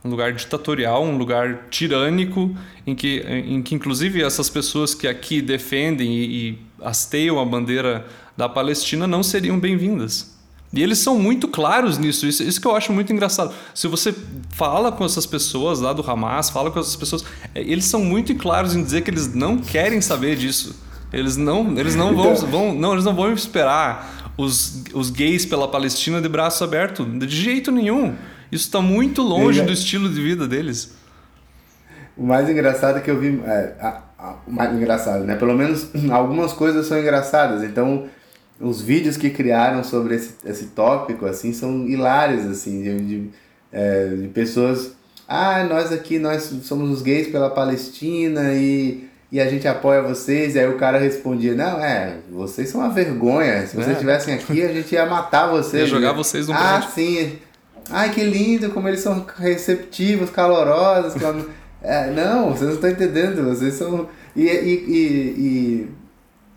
um 0.04 0.10
lugar 0.10 0.34
ditatorial, 0.34 1.04
um 1.04 1.18
lugar 1.18 1.68
tirânico, 1.70 2.56
em 2.88 2.96
que, 2.96 3.20
em 3.20 3.62
que 3.62 3.76
inclusive 3.76 4.24
essas 4.24 4.50
pessoas 4.50 4.94
que 4.94 5.08
aqui 5.08 5.42
defendem 5.42 6.14
e, 6.14 6.24
e 6.50 6.60
hasteiam 6.82 7.40
a 7.40 7.46
bandeira 7.46 8.06
da 8.38 8.48
Palestina 8.48 9.06
não 9.06 9.22
seriam 9.22 9.60
bem-vindas. 9.60 10.38
E 10.72 10.84
eles 10.84 11.00
são 11.00 11.18
muito 11.18 11.48
claros 11.48 11.98
nisso, 11.98 12.28
isso, 12.28 12.44
isso 12.44 12.62
que 12.62 12.68
eu 12.68 12.76
acho 12.76 12.94
muito 12.94 13.12
engraçado. 13.12 13.54
Se 13.74 13.88
você 13.88 14.14
fala 14.52 14.92
com 14.92 15.04
essas 15.04 15.26
pessoas 15.26 15.80
lá 15.80 15.94
do 15.94 16.08
Hamas, 16.10 16.50
fala 16.50 16.70
com 16.70 16.80
essas 16.80 16.96
pessoas, 16.96 17.26
é, 17.56 17.62
eles 17.62 17.86
são 17.86 18.06
muito 18.06 18.34
claros 18.36 18.76
em 18.76 18.84
dizer 18.84 19.02
que 19.02 19.10
eles 19.10 19.34
não 19.34 19.58
querem 19.58 20.00
saber 20.00 20.36
disso. 20.36 20.76
Eles 21.12 21.36
não, 21.36 21.78
eles 21.78 21.96
não 21.96 22.16
vão, 22.16 22.34
então- 22.34 22.48
vão, 22.48 22.76
não, 22.76 22.94
eles 22.94 23.04
não 23.04 23.16
vão 23.16 23.34
esperar 23.34 24.32
os, 24.38 24.84
os 24.94 25.10
gays 25.10 25.44
pela 25.44 25.68
Palestina 25.68 26.22
de 26.22 26.30
braço 26.30 26.64
aberto, 26.64 27.04
de 27.04 27.36
jeito 27.36 27.72
nenhum. 27.72 28.16
Isso 28.52 28.66
está 28.66 28.82
muito 28.82 29.22
longe 29.22 29.62
do 29.62 29.72
estilo 29.72 30.10
de 30.10 30.22
vida 30.22 30.48
deles. 30.48 30.94
O 32.18 32.26
mais 32.26 32.50
engraçado 32.50 32.98
é 32.98 33.02
que 33.02 33.10
eu 33.10 33.20
vi. 33.20 33.40
É, 33.46 33.76
a, 33.80 34.02
a, 34.18 34.36
o 34.46 34.52
mais 34.52 34.74
engraçado, 34.76 35.24
né? 35.24 35.36
Pelo 35.36 35.56
menos 35.56 35.90
algumas 36.12 36.52
coisas 36.52 36.86
são 36.88 37.00
engraçadas. 37.00 37.64
Então, 37.64 38.08
os 38.60 38.82
vídeos 38.82 39.16
que 39.16 39.30
criaram 39.30 39.84
sobre 39.84 40.16
esse, 40.16 40.36
esse 40.46 40.66
tópico, 40.68 41.26
assim, 41.26 41.54
são 41.54 41.88
hilários, 41.88 42.46
assim, 42.46 42.82
de, 42.82 43.00
de, 43.06 43.30
é, 43.72 44.08
de 44.08 44.28
pessoas. 44.28 44.94
Ah, 45.28 45.64
nós 45.64 45.92
aqui, 45.92 46.18
nós 46.20 46.52
somos 46.64 46.90
os 46.90 47.02
gays 47.02 47.28
pela 47.28 47.50
Palestina 47.50 48.54
e 48.54 49.10
e 49.32 49.40
a 49.40 49.48
gente 49.48 49.68
apoia 49.68 50.02
vocês. 50.02 50.56
E 50.56 50.60
aí 50.60 50.68
o 50.68 50.78
cara 50.78 50.98
respondia: 50.98 51.54
Não, 51.54 51.80
é, 51.84 52.18
vocês 52.32 52.70
são 52.70 52.82
uma 52.82 52.90
vergonha. 52.90 53.66
Se 53.68 53.76
vocês 53.76 53.90
é. 53.90 53.94
estivessem 53.94 54.34
aqui, 54.34 54.64
a 54.64 54.74
gente 54.74 54.94
ia 54.94 55.06
matar 55.06 55.48
vocês. 55.48 55.84
Ia 55.84 55.88
jogar 55.88 56.14
vocês 56.14 56.48
no 56.48 56.54
Ah, 56.54 56.82
sim. 56.94 57.38
Ai, 57.90 58.12
que 58.12 58.24
lindo, 58.24 58.70
como 58.70 58.88
eles 58.88 59.00
são 59.00 59.26
receptivos, 59.38 60.30
calorosos. 60.30 61.22
é, 61.82 62.12
não, 62.12 62.52
vocês 62.52 62.68
não 62.68 62.76
estão 62.76 62.90
entendendo, 62.90 63.44
vocês 63.44 63.74
são. 63.76 64.08
E, 64.36 64.44
e, 64.44 64.48
e, 64.48 64.98
e, 65.38 65.90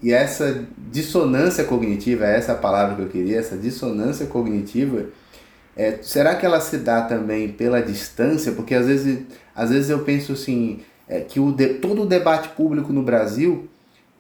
e 0.02 0.12
essa 0.12 0.64
dissonância 0.90 1.64
cognitiva, 1.64 2.26
essa 2.26 2.52
é 2.52 2.54
a 2.54 2.58
palavra 2.58 2.96
que 2.96 3.02
eu 3.02 3.08
queria, 3.08 3.38
essa 3.38 3.56
dissonância 3.56 4.26
cognitiva, 4.26 5.06
é, 5.76 5.98
será 6.02 6.34
que 6.34 6.44
ela 6.44 6.60
se 6.60 6.78
dá 6.78 7.02
também 7.02 7.48
pela 7.48 7.80
distância? 7.80 8.52
Porque 8.52 8.74
às 8.74 8.86
vezes, 8.86 9.20
às 9.54 9.70
vezes 9.70 9.90
eu 9.90 10.00
penso 10.00 10.32
assim, 10.32 10.80
é, 11.08 11.20
que 11.20 11.40
o 11.40 11.52
de, 11.52 11.74
todo 11.74 12.02
o 12.02 12.06
debate 12.06 12.50
público 12.50 12.92
no 12.92 13.02
Brasil 13.02 13.68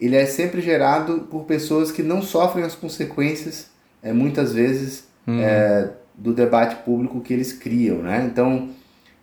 ele 0.00 0.16
é 0.16 0.26
sempre 0.26 0.60
gerado 0.60 1.28
por 1.30 1.44
pessoas 1.44 1.92
que 1.92 2.02
não 2.02 2.22
sofrem 2.22 2.64
as 2.64 2.74
consequências, 2.74 3.66
é, 4.02 4.12
muitas 4.12 4.52
vezes, 4.52 5.04
uhum. 5.24 5.40
é, 5.40 5.90
do 6.14 6.32
debate 6.32 6.76
público 6.84 7.20
que 7.20 7.32
eles 7.32 7.52
criam, 7.52 7.98
né? 7.98 8.28
Então, 8.30 8.70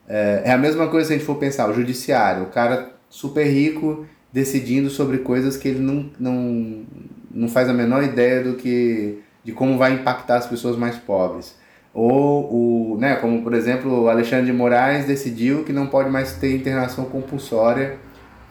é, 0.08 0.44
é 0.46 0.52
a 0.52 0.58
mesma 0.58 0.88
coisa 0.88 1.08
se 1.08 1.14
a 1.14 1.18
gente 1.18 1.26
for 1.26 1.36
pensar, 1.36 1.70
o 1.70 1.74
judiciário, 1.74 2.44
o 2.44 2.48
cara 2.48 2.94
super 3.10 3.46
rico 3.46 4.06
decidindo 4.32 4.90
sobre 4.90 5.20
coisas 5.20 5.58
que 5.58 5.68
ele 5.68 5.80
não, 5.80 6.10
não, 6.20 6.84
não 7.32 7.48
faz 7.48 7.70
a 7.70 7.74
menor 7.74 8.04
ideia 8.04 8.44
do 8.44 8.56
que 8.56 9.20
de 9.44 9.52
como 9.52 9.78
vai 9.78 9.94
impactar 9.94 10.38
as 10.38 10.48
pessoas 10.48 10.76
mais 10.76 10.96
pobres. 10.96 11.58
Ou, 11.94 12.94
o, 12.94 12.98
né, 13.00 13.16
como 13.16 13.42
por 13.42 13.54
exemplo, 13.54 14.04
o 14.04 14.10
Alexandre 14.10 14.46
de 14.46 14.54
Moraes 14.54 15.06
decidiu 15.06 15.64
que 15.64 15.74
não 15.74 15.88
pode 15.88 16.10
mais 16.10 16.34
ter 16.34 16.56
internação 16.56 17.06
compulsória 17.06 17.98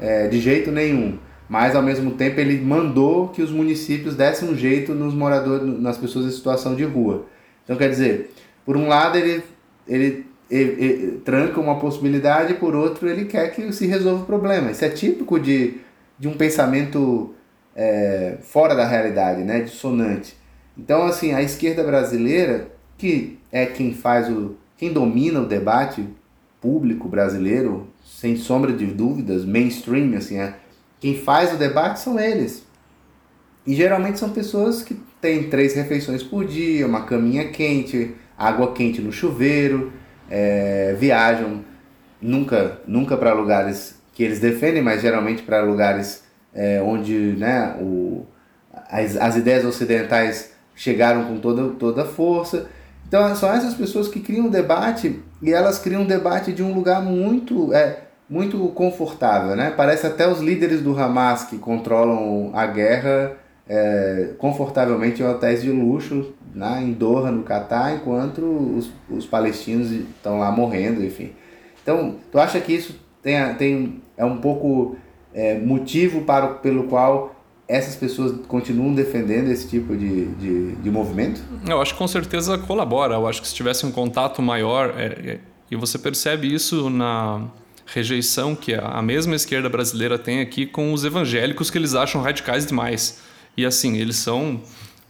é, 0.00 0.26
de 0.26 0.40
jeito 0.40 0.72
nenhum. 0.72 1.18
Mas 1.48 1.74
ao 1.74 1.82
mesmo 1.82 2.12
tempo 2.12 2.40
ele 2.40 2.60
mandou 2.60 3.28
que 3.28 3.40
os 3.40 3.50
municípios 3.50 4.16
dessem 4.16 4.48
um 4.48 4.56
jeito 4.56 4.92
nos 4.92 5.14
moradores, 5.14 5.80
nas 5.80 5.96
pessoas 5.96 6.26
em 6.26 6.30
situação 6.30 6.74
de 6.74 6.84
rua. 6.84 7.26
Então, 7.68 7.76
quer 7.76 7.90
dizer, 7.90 8.30
por 8.64 8.78
um 8.78 8.88
lado 8.88 9.18
ele, 9.18 9.44
ele, 9.86 10.26
ele, 10.50 10.84
ele 10.84 11.20
tranca 11.22 11.60
uma 11.60 11.78
possibilidade, 11.78 12.54
por 12.54 12.74
outro 12.74 13.06
ele 13.06 13.26
quer 13.26 13.54
que 13.54 13.70
se 13.72 13.86
resolva 13.86 14.22
o 14.22 14.26
problema. 14.26 14.70
Isso 14.70 14.86
é 14.86 14.88
típico 14.88 15.38
de, 15.38 15.74
de 16.18 16.26
um 16.26 16.32
pensamento 16.32 17.34
é, 17.76 18.38
fora 18.40 18.74
da 18.74 18.86
realidade, 18.86 19.42
né? 19.42 19.60
dissonante. 19.60 20.34
Então, 20.78 21.02
assim, 21.04 21.34
a 21.34 21.42
esquerda 21.42 21.84
brasileira, 21.84 22.72
que 22.96 23.38
é 23.52 23.66
quem 23.66 23.92
faz 23.92 24.30
o. 24.30 24.56
quem 24.78 24.90
domina 24.90 25.42
o 25.42 25.46
debate 25.46 26.08
público 26.62 27.06
brasileiro, 27.06 27.86
sem 28.02 28.34
sombra 28.34 28.72
de 28.72 28.86
dúvidas, 28.86 29.44
mainstream, 29.44 30.16
assim, 30.16 30.38
é, 30.38 30.54
quem 30.98 31.14
faz 31.18 31.52
o 31.52 31.56
debate 31.58 32.00
são 32.00 32.18
eles. 32.18 32.66
E 33.66 33.74
geralmente 33.74 34.18
são 34.18 34.30
pessoas 34.30 34.82
que 34.82 34.98
têm 35.20 35.44
três 35.44 35.74
refeições 35.74 36.22
por 36.22 36.44
dia, 36.44 36.86
uma 36.86 37.04
caminha 37.04 37.48
quente, 37.48 38.14
água 38.36 38.72
quente 38.72 39.00
no 39.00 39.12
chuveiro, 39.12 39.92
é, 40.30 40.94
viajam 40.98 41.64
nunca, 42.20 42.78
nunca 42.86 43.16
para 43.16 43.32
lugares 43.32 43.98
que 44.12 44.22
eles 44.22 44.40
defendem, 44.40 44.82
mas 44.82 45.02
geralmente 45.02 45.42
para 45.42 45.62
lugares 45.62 46.24
é, 46.54 46.80
onde 46.82 47.36
né, 47.38 47.76
o, 47.80 48.26
as, 48.90 49.16
as 49.16 49.36
ideias 49.36 49.64
ocidentais 49.64 50.52
chegaram 50.74 51.24
com 51.24 51.38
toda, 51.38 51.70
toda 51.70 52.02
a 52.02 52.06
força. 52.06 52.68
Então 53.06 53.34
são 53.34 53.52
essas 53.52 53.74
pessoas 53.74 54.08
que 54.08 54.20
criam 54.20 54.46
um 54.46 54.50
debate 54.50 55.20
e 55.42 55.52
elas 55.52 55.78
criam 55.78 56.02
um 56.02 56.06
debate 56.06 56.52
de 56.52 56.62
um 56.62 56.74
lugar 56.74 57.02
muito 57.02 57.72
é, 57.72 58.02
muito 58.28 58.58
confortável, 58.68 59.56
né? 59.56 59.72
Parece 59.74 60.06
até 60.06 60.28
os 60.28 60.40
líderes 60.40 60.82
do 60.82 60.98
Hamas 60.98 61.44
que 61.44 61.56
controlam 61.56 62.50
a 62.54 62.66
guerra 62.66 63.36
é, 63.68 64.30
confortavelmente 64.38 65.22
em 65.22 65.26
hotéis 65.26 65.62
de 65.62 65.70
luxo 65.70 66.32
na, 66.54 66.80
em 66.80 66.92
Doha, 66.92 67.30
no 67.30 67.42
Catar, 67.42 67.94
enquanto 67.94 68.40
os, 68.40 68.90
os 69.10 69.26
palestinos 69.26 69.90
estão 69.90 70.38
lá 70.38 70.50
morrendo, 70.50 71.04
enfim. 71.04 71.32
Então, 71.82 72.16
tu 72.32 72.38
acha 72.38 72.58
que 72.60 72.72
isso 72.72 72.98
tem, 73.22 73.54
tem, 73.54 74.02
é 74.16 74.24
um 74.24 74.38
pouco 74.38 74.96
é, 75.34 75.58
motivo 75.58 76.22
para, 76.22 76.48
pelo 76.48 76.84
qual 76.84 77.34
essas 77.66 77.94
pessoas 77.94 78.46
continuam 78.46 78.94
defendendo 78.94 79.50
esse 79.50 79.68
tipo 79.68 79.94
de, 79.94 80.26
de, 80.36 80.72
de, 80.76 80.90
movimento? 80.90 81.42
Eu 81.68 81.80
acho 81.82 81.92
que 81.92 81.98
com 81.98 82.08
certeza 82.08 82.56
colabora. 82.56 83.14
Eu 83.14 83.26
acho 83.26 83.42
que 83.42 83.48
se 83.48 83.54
tivesse 83.54 83.84
um 83.84 83.92
contato 83.92 84.40
maior, 84.40 84.94
é, 84.96 85.04
é, 85.04 85.38
e 85.70 85.76
você 85.76 85.98
percebe 85.98 86.52
isso 86.52 86.88
na 86.88 87.46
rejeição 87.84 88.54
que 88.54 88.74
a 88.74 89.02
mesma 89.02 89.34
esquerda 89.36 89.68
brasileira 89.68 90.18
tem 90.18 90.40
aqui 90.40 90.64
com 90.64 90.92
os 90.94 91.04
evangélicos 91.04 91.70
que 91.70 91.76
eles 91.76 91.94
acham 91.94 92.22
radicais 92.22 92.66
demais. 92.66 93.18
E 93.58 93.66
assim, 93.66 93.96
eles 93.96 94.14
são. 94.14 94.60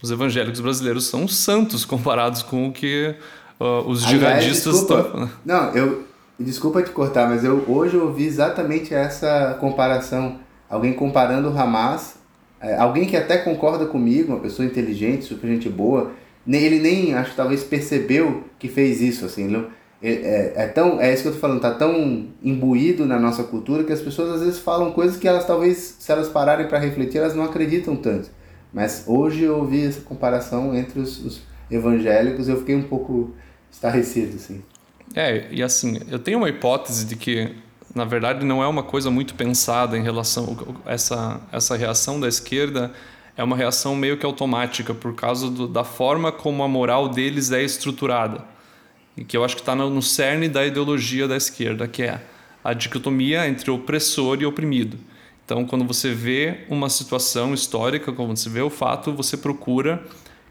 Os 0.01 0.09
evangélicos 0.09 0.59
brasileiros 0.59 1.05
são 1.05 1.27
santos 1.27 1.85
comparados 1.85 2.41
com 2.41 2.67
o 2.67 2.71
que 2.71 3.13
uh, 3.59 3.87
os 3.87 4.01
jihadistas 4.01 4.79
estão. 4.79 5.29
Não, 5.45 5.71
eu. 5.75 6.09
Desculpa 6.39 6.81
te 6.81 6.89
cortar, 6.89 7.29
mas 7.29 7.43
eu 7.43 7.63
hoje 7.67 7.95
ouvi 7.95 8.25
exatamente 8.25 8.91
essa 8.91 9.55
comparação. 9.59 10.39
Alguém 10.67 10.93
comparando 10.93 11.49
o 11.49 11.55
Hamas, 11.55 12.15
é, 12.59 12.75
alguém 12.77 13.05
que 13.05 13.17
até 13.17 13.37
concorda 13.37 13.85
comigo, 13.85 14.31
uma 14.31 14.39
pessoa 14.39 14.65
inteligente, 14.65 15.25
super 15.25 15.47
gente 15.47 15.69
boa, 15.69 16.11
ele 16.47 16.79
nem, 16.79 17.13
acho 17.13 17.31
que 17.31 17.35
talvez 17.35 17.63
percebeu 17.63 18.45
que 18.57 18.69
fez 18.69 19.01
isso, 19.01 19.25
assim, 19.25 19.47
não, 19.47 19.67
é, 20.01 20.11
é, 20.11 20.53
é, 20.55 20.67
tão, 20.67 21.01
é 21.01 21.13
isso 21.13 21.23
que 21.23 21.27
eu 21.27 21.33
tô 21.33 21.39
falando, 21.39 21.59
tá 21.59 21.71
tão 21.71 22.27
imbuído 22.41 23.05
na 23.05 23.19
nossa 23.19 23.43
cultura 23.43 23.83
que 23.83 23.91
as 23.91 23.99
pessoas 23.99 24.35
às 24.35 24.41
vezes 24.41 24.59
falam 24.59 24.91
coisas 24.91 25.17
que 25.17 25.27
elas 25.27 25.45
talvez, 25.45 25.97
se 25.99 26.09
elas 26.09 26.29
pararem 26.29 26.67
para 26.67 26.79
refletir, 26.79 27.17
elas 27.17 27.35
não 27.35 27.43
acreditam 27.43 27.97
tanto. 27.97 28.38
Mas 28.73 29.03
hoje 29.07 29.43
eu 29.43 29.57
ouvi 29.57 29.85
essa 29.85 30.01
comparação 30.01 30.75
entre 30.75 30.99
os, 30.99 31.23
os 31.23 31.41
evangélicos 31.69 32.47
e 32.47 32.51
eu 32.51 32.57
fiquei 32.57 32.75
um 32.75 32.83
pouco 32.83 33.33
estarrecido, 33.71 34.35
assim. 34.35 34.63
É, 35.15 35.47
e 35.51 35.63
assim, 35.63 35.99
eu 36.09 36.19
tenho 36.19 36.37
uma 36.37 36.49
hipótese 36.49 37.05
de 37.05 37.15
que, 37.15 37.55
na 37.95 38.05
verdade, 38.05 38.45
não 38.45 38.61
é 38.61 38.67
uma 38.67 38.83
coisa 38.83 39.09
muito 39.09 39.33
pensada 39.33 39.97
em 39.97 40.03
relação 40.03 40.55
a 40.85 40.93
essa, 40.93 41.41
essa 41.51 41.75
reação 41.75 42.19
da 42.19 42.27
esquerda 42.27 42.91
é 43.39 43.43
uma 43.43 43.55
reação 43.55 43.95
meio 43.95 44.17
que 44.17 44.25
automática 44.25 44.93
por 44.93 45.15
causa 45.15 45.49
do, 45.49 45.65
da 45.65 45.85
forma 45.85 46.29
como 46.29 46.61
a 46.61 46.67
moral 46.67 47.07
deles 47.07 47.53
é 47.53 47.63
estruturada. 47.63 48.43
E 49.15 49.23
que 49.23 49.37
eu 49.37 49.45
acho 49.45 49.55
que 49.55 49.61
está 49.61 49.73
no, 49.73 49.89
no 49.89 50.01
cerne 50.01 50.49
da 50.49 50.65
ideologia 50.65 51.25
da 51.25 51.37
esquerda, 51.37 51.87
que 51.87 52.03
é 52.03 52.19
a 52.61 52.73
dicotomia 52.73 53.47
entre 53.47 53.71
opressor 53.71 54.41
e 54.41 54.45
oprimido. 54.45 54.99
Então, 55.49 55.65
quando 55.65 55.83
você 55.83 56.13
vê 56.13 56.59
uma 56.69 56.89
situação 56.89 57.55
histórica, 57.55 58.11
quando 58.11 58.37
você 58.37 58.47
vê 58.47 58.61
o 58.61 58.69
fato, 58.69 59.11
você 59.11 59.35
procura 59.35 60.03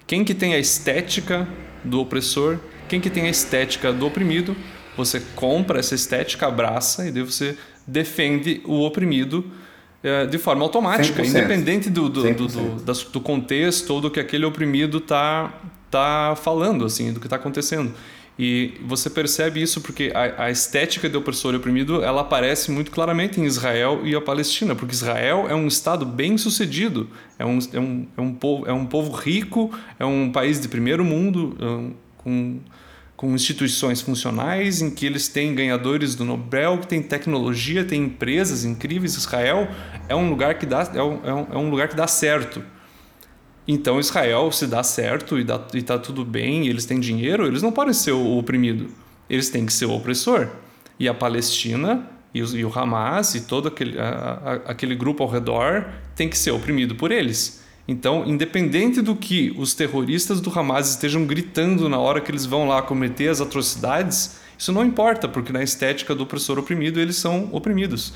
quem 0.08 0.24
que 0.24 0.34
tem 0.34 0.54
a 0.54 0.58
estética 0.58 1.46
do 1.84 2.00
opressor, 2.00 2.58
quem 2.88 3.00
que 3.00 3.08
tem 3.08 3.26
a 3.26 3.30
estética 3.30 3.92
do 3.92 4.04
oprimido, 4.04 4.56
você 4.96 5.22
compra 5.36 5.78
essa 5.78 5.94
estética, 5.94 6.48
abraça 6.48 7.06
e 7.06 7.12
daí 7.12 7.22
você 7.22 7.56
defende 7.86 8.60
o 8.64 8.84
oprimido 8.84 9.48
é, 10.02 10.26
de 10.26 10.36
forma 10.36 10.64
automática, 10.64 11.22
100%. 11.22 11.28
independente 11.28 11.90
do, 11.90 12.08
do, 12.08 12.34
do, 12.34 12.48
do, 12.48 12.92
do 13.12 13.20
contexto 13.20 13.90
ou 13.90 14.00
do 14.00 14.10
que 14.10 14.18
aquele 14.18 14.46
oprimido 14.46 14.98
está 14.98 15.60
tá 15.88 16.34
falando, 16.34 16.84
assim, 16.84 17.12
do 17.12 17.20
que 17.20 17.26
está 17.26 17.36
acontecendo. 17.36 17.94
E 18.38 18.74
você 18.86 19.10
percebe 19.10 19.60
isso 19.60 19.80
porque 19.80 20.12
a, 20.14 20.44
a, 20.44 20.50
estética 20.50 21.08
de 21.08 21.16
opressor 21.16 21.54
e 21.54 21.56
oprimido 21.56 22.04
ela 22.04 22.20
aparece 22.20 22.70
muito 22.70 22.88
claramente 22.92 23.40
em 23.40 23.44
Israel 23.44 24.02
e 24.04 24.14
a 24.14 24.20
Palestina, 24.20 24.76
porque 24.76 24.94
Israel 24.94 25.46
é 25.48 25.54
um 25.56 25.66
estado 25.66 26.06
bem 26.06 26.38
sucedido, 26.38 27.10
é 27.36 27.44
um, 27.44 27.58
é 27.72 27.80
um, 27.80 28.06
é 28.16 28.20
um, 28.20 28.32
povo, 28.32 28.68
é 28.68 28.72
um 28.72 28.86
povo 28.86 29.10
rico, 29.10 29.76
é 29.98 30.04
um 30.04 30.30
país 30.30 30.60
de 30.60 30.68
primeiro 30.68 31.04
mundo, 31.04 31.56
um, 31.60 31.92
com, 32.16 32.60
com 33.16 33.34
instituições 33.34 34.00
funcionais, 34.00 34.80
em 34.82 34.90
que 34.90 35.04
eles 35.04 35.26
têm 35.26 35.52
ganhadores 35.52 36.14
do 36.14 36.24
Nobel, 36.24 36.78
que 36.78 36.86
tem 36.86 37.02
tecnologia, 37.02 37.84
tem 37.84 38.04
empresas 38.04 38.64
incríveis. 38.64 39.16
Israel 39.16 39.68
é 40.08 40.14
um 40.14 40.30
lugar 40.30 40.54
que 40.60 40.64
dá, 40.64 40.88
é 40.94 41.02
um, 41.02 41.20
é 41.24 41.34
um 41.58 41.66
é 41.66 41.70
lugar 41.70 41.88
que 41.88 41.96
dá 41.96 42.06
certo. 42.06 42.62
Então 43.70 44.00
Israel, 44.00 44.50
se 44.50 44.66
dá 44.66 44.82
certo 44.82 45.38
e, 45.38 45.44
dá, 45.44 45.60
e 45.74 45.82
tá 45.82 45.98
tudo 45.98 46.24
bem, 46.24 46.66
eles 46.66 46.86
têm 46.86 46.98
dinheiro, 46.98 47.46
eles 47.46 47.62
não 47.62 47.70
podem 47.70 47.92
ser 47.92 48.12
o 48.12 48.38
oprimido. 48.38 48.88
Eles 49.28 49.50
têm 49.50 49.66
que 49.66 49.72
ser 49.74 49.84
o 49.84 49.92
opressor. 49.92 50.48
E 50.98 51.06
a 51.06 51.12
Palestina 51.12 52.08
e, 52.32 52.40
os, 52.40 52.54
e 52.54 52.64
o 52.64 52.72
Hamas 52.76 53.34
e 53.34 53.42
todo 53.42 53.68
aquele, 53.68 53.98
a, 53.98 54.08
a, 54.08 54.52
aquele 54.70 54.94
grupo 54.94 55.22
ao 55.22 55.28
redor 55.28 55.84
tem 56.16 56.30
que 56.30 56.38
ser 56.38 56.50
oprimido 56.50 56.94
por 56.94 57.12
eles. 57.12 57.62
Então, 57.86 58.24
independente 58.26 59.02
do 59.02 59.14
que 59.14 59.54
os 59.58 59.74
terroristas 59.74 60.40
do 60.40 60.58
Hamas 60.58 60.90
estejam 60.90 61.26
gritando 61.26 61.90
na 61.90 61.98
hora 61.98 62.22
que 62.22 62.30
eles 62.30 62.46
vão 62.46 62.66
lá 62.66 62.80
cometer 62.80 63.28
as 63.28 63.40
atrocidades, 63.40 64.38
isso 64.58 64.72
não 64.72 64.84
importa, 64.84 65.28
porque 65.28 65.52
na 65.52 65.62
estética 65.62 66.14
do 66.14 66.22
opressor 66.22 66.58
oprimido 66.58 66.98
eles 66.98 67.16
são 67.16 67.50
oprimidos. 67.52 68.14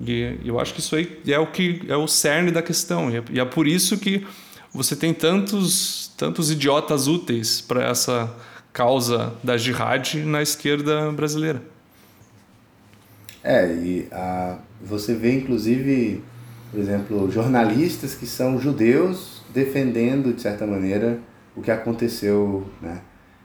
E 0.00 0.38
eu 0.42 0.58
acho 0.58 0.72
que 0.72 0.80
isso 0.80 0.96
aí 0.96 1.20
é 1.26 1.38
o 1.38 1.46
que 1.46 1.82
é 1.86 1.96
o 1.96 2.08
cerne 2.08 2.50
da 2.50 2.62
questão. 2.62 3.10
E 3.10 3.16
é, 3.18 3.22
e 3.32 3.40
é 3.40 3.44
por 3.44 3.66
isso 3.66 3.98
que 3.98 4.26
você 4.72 4.94
tem 4.94 5.12
tantos, 5.12 6.12
tantos 6.16 6.50
idiotas 6.50 7.06
úteis 7.06 7.60
para 7.60 7.84
essa 7.84 8.32
causa 8.72 9.34
da 9.42 9.56
jihad 9.56 10.14
na 10.24 10.42
esquerda 10.42 11.10
brasileira. 11.10 11.62
É, 13.42 13.66
e 13.72 14.06
a, 14.12 14.58
você 14.80 15.14
vê 15.14 15.32
inclusive, 15.32 16.22
por 16.70 16.78
exemplo, 16.78 17.30
jornalistas 17.30 18.14
que 18.14 18.26
são 18.26 18.60
judeus 18.60 19.42
defendendo, 19.52 20.32
de 20.32 20.40
certa 20.40 20.66
maneira, 20.66 21.18
o 21.56 21.62
que 21.62 21.70
aconteceu, 21.70 22.66
né? 22.80 23.00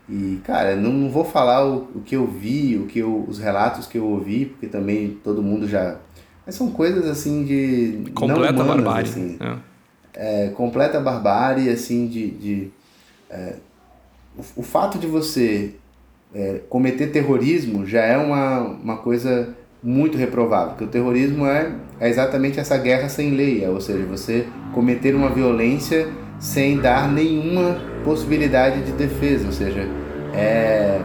E, 0.08 0.40
cara, 0.44 0.76
não, 0.76 0.94
não 0.94 1.10
vou 1.10 1.26
falar 1.26 1.66
o, 1.66 1.90
o 1.96 2.02
que 2.06 2.16
eu 2.16 2.28
vi, 2.28 2.78
o 2.78 2.86
que 2.86 3.00
eu, 3.00 3.26
os 3.28 3.40
relatos 3.40 3.88
que 3.88 3.98
eu 3.98 4.06
ouvi, 4.06 4.46
porque 4.46 4.68
também 4.68 5.18
todo 5.24 5.42
mundo 5.42 5.68
já... 5.68 5.98
Mas 6.46 6.54
são 6.54 6.70
coisas, 6.70 7.08
assim, 7.08 7.44
de... 7.44 8.12
Completa 8.12 8.52
não 8.52 8.66
humanas, 8.66 8.84
barbárie. 8.84 9.10
Assim. 9.10 9.38
É 9.40 9.75
é, 10.16 10.50
completa 10.50 11.00
barbárie, 11.00 11.70
assim, 11.70 12.08
de... 12.08 12.32
de 12.32 12.72
é, 13.30 13.56
o, 14.38 14.62
o, 14.62 14.64
fato 14.64 14.98
de 14.98 15.08
você 15.08 15.76
é, 16.34 16.62
cometer 16.70 17.08
terrorismo 17.08 17.86
já 17.86 18.02
é 18.02 18.18
uma, 18.18 18.60
uma 18.62 18.98
coisa 18.98 19.56
muito 19.82 20.18
reprovável, 20.18 20.70
porque 20.70 20.84
o 20.84 20.88
terrorismo 20.88 21.46
é, 21.46 21.72
é 22.00 22.10
exatamente 22.10 22.60
essa 22.60 22.78
guerra 22.78 23.08
sem 23.08 23.32
lei, 23.32 23.64
é, 23.64 23.70
ou 23.70 23.80
seja, 23.80 24.06
você 24.06 24.48
cometer 24.74 25.16
uma 25.16 25.30
violência 25.30 26.08
sem 26.40 26.78
dar 26.78 27.12
nenhuma 27.12 27.80
possibilidade 28.04 28.84
de 28.84 28.92
defesa, 28.94 29.46
ou 29.46 29.52
seja, 29.52 29.88
é, 30.34 31.02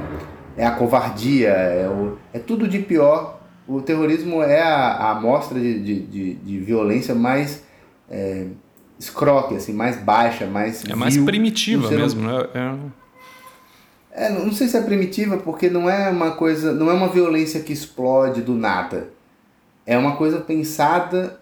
é 0.57 0.67
a 0.67 0.73
covardia, 0.73 1.51
é, 1.51 1.89
o, 1.89 2.19
é 2.33 2.39
tudo 2.39 2.67
de 2.67 2.79
pior. 2.81 3.41
O 3.69 3.81
terrorismo 3.81 4.43
é 4.43 4.61
a, 4.61 4.75
a 4.75 5.11
amostra 5.13 5.59
de, 5.61 5.81
de, 5.81 6.01
de, 6.01 6.35
de 6.35 6.59
violência 6.59 7.15
mais 7.15 7.63
é, 8.11 8.47
escroque, 9.01 9.57
assim, 9.57 9.73
mais 9.73 9.97
baixa, 9.97 10.47
mais. 10.47 10.85
É 10.85 10.95
mais 10.95 11.17
primitiva 11.17 11.91
mesmo, 11.91 12.23
né? 12.23 12.47
É... 14.13 14.27
é... 14.27 14.31
não 14.31 14.53
sei 14.53 14.69
se 14.69 14.77
é 14.77 14.83
primitiva, 14.83 15.39
porque 15.39 15.71
não 15.71 15.89
é 15.89 16.11
uma 16.11 16.33
coisa. 16.33 16.73
não 16.73 16.91
é 16.91 16.93
uma 16.93 17.09
violência 17.09 17.61
que 17.61 17.73
explode 17.73 18.43
do 18.43 18.55
nada. 18.55 19.09
É 19.87 19.97
uma 19.97 20.17
coisa 20.17 20.39
pensada 20.39 21.41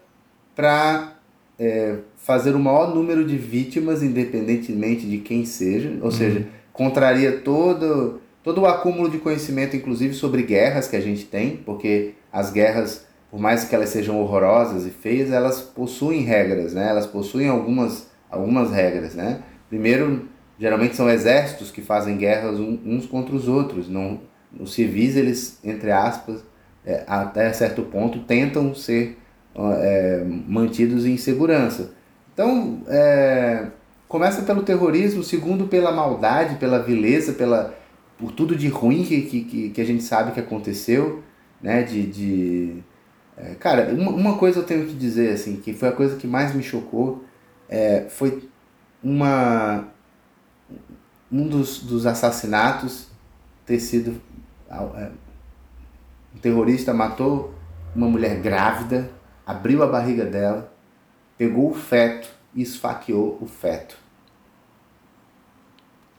para 0.55 1.13
é, 1.59 1.97
fazer 2.17 2.55
o 2.55 2.59
maior 2.59 2.95
número 2.95 3.25
de 3.25 3.37
vítimas, 3.37 4.01
independentemente 4.01 5.05
de 5.05 5.17
quem 5.17 5.45
seja. 5.45 5.89
Ou 5.99 6.05
uhum. 6.05 6.11
seja, 6.11 6.47
contraria 6.71 7.39
todo, 7.39 8.21
todo 8.41 8.61
o 8.61 8.65
acúmulo 8.65 9.09
de 9.09 9.17
conhecimento, 9.17 9.75
inclusive 9.75 10.13
sobre 10.13 10.43
guerras 10.43 10.87
que 10.87 10.95
a 10.95 11.01
gente 11.01 11.25
tem, 11.25 11.57
porque 11.57 12.13
as 12.31 12.51
guerras 12.51 13.05
por 13.29 13.39
mais 13.39 13.63
que 13.63 13.75
elas 13.75 13.89
sejam 13.89 14.19
horrorosas 14.19 14.85
e 14.85 14.89
feias, 14.89 15.31
elas 15.31 15.61
possuem 15.61 16.21
regras, 16.21 16.73
né? 16.73 16.89
Elas 16.89 17.05
possuem 17.05 17.47
algumas, 17.47 18.09
algumas 18.29 18.71
regras, 18.71 19.13
né? 19.13 19.41
Primeiro, 19.69 20.27
geralmente 20.59 20.95
são 20.95 21.09
exércitos 21.09 21.69
que 21.69 21.81
fazem 21.81 22.17
guerras 22.17 22.59
uns 22.59 23.05
contra 23.05 23.35
os 23.35 23.47
outros. 23.47 23.87
Não, 23.87 24.19
os 24.59 24.73
civis, 24.73 25.15
eles, 25.15 25.59
entre 25.63 25.91
aspas, 25.91 26.43
é, 26.85 27.03
até 27.07 27.53
certo 27.53 27.83
ponto, 27.83 28.19
tentam 28.19 28.73
ser 28.73 29.17
é, 29.55 30.23
mantidos 30.25 31.05
em 31.05 31.17
segurança. 31.17 31.91
Então, 32.33 32.81
é, 32.87 33.67
começa 34.07 34.41
pelo 34.41 34.63
terrorismo, 34.63 35.23
segundo 35.23 35.67
pela 35.67 35.91
maldade, 35.91 36.55
pela 36.55 36.79
vileza, 36.79 37.33
pela, 37.33 37.75
por 38.17 38.31
tudo 38.31 38.55
de 38.55 38.67
ruim 38.69 39.03
que, 39.03 39.21
que, 39.21 39.69
que 39.69 39.81
a 39.81 39.85
gente 39.85 40.01
sabe 40.01 40.31
que 40.31 40.39
aconteceu, 40.39 41.21
né? 41.61 41.83
de, 41.83 42.07
de 42.07 42.83
é, 43.39 43.55
cara, 43.55 43.93
uma, 43.93 44.11
uma 44.11 44.37
coisa 44.37 44.59
eu 44.59 44.65
tenho 44.65 44.85
que 44.85 44.93
dizer, 44.93 45.31
assim, 45.31 45.57
que 45.57 45.73
foi 45.73 45.87
a 45.87 45.93
coisa 45.93 46.17
que 46.17 46.27
mais 46.27 46.53
me 46.53 46.61
chocou, 46.61 47.23
é, 47.69 48.07
foi 48.09 48.49
uma 49.01 49.87
um 51.31 51.47
dos, 51.47 51.83
dos 51.83 52.05
assassinatos 52.05 53.07
ter 53.65 53.79
sido 53.79 54.19
é, 54.69 55.11
um 56.35 56.39
terrorista 56.39 56.93
matou 56.93 57.53
uma 57.95 58.07
mulher 58.07 58.41
grávida, 58.41 59.09
abriu 59.45 59.83
a 59.83 59.87
barriga 59.87 60.25
dela, 60.25 60.71
pegou 61.37 61.69
o 61.69 61.73
feto 61.73 62.29
e 62.53 62.61
esfaqueou 62.61 63.37
o 63.41 63.45
feto. 63.45 63.97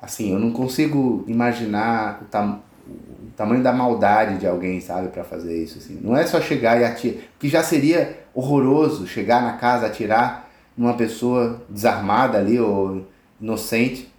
Assim, 0.00 0.32
eu 0.32 0.38
não 0.38 0.52
consigo 0.52 1.24
imaginar 1.28 2.22
o, 2.22 2.24
tam 2.24 2.62
o 2.90 3.30
tamanho 3.36 3.62
da 3.62 3.72
maldade 3.72 4.38
de 4.38 4.46
alguém, 4.46 4.80
sabe, 4.80 5.08
para 5.08 5.24
fazer 5.24 5.56
isso. 5.62 5.78
Assim. 5.78 5.98
Não 6.02 6.16
é 6.16 6.26
só 6.26 6.40
chegar 6.40 6.80
e 6.80 6.84
atirar, 6.84 7.22
que 7.38 7.48
já 7.48 7.62
seria 7.62 8.18
horroroso 8.34 9.06
chegar 9.06 9.42
na 9.42 9.54
casa, 9.54 9.86
atirar 9.86 10.48
numa 10.76 10.94
pessoa 10.94 11.62
desarmada 11.68 12.38
ali 12.38 12.58
ou 12.58 13.06
inocente. 13.40 14.12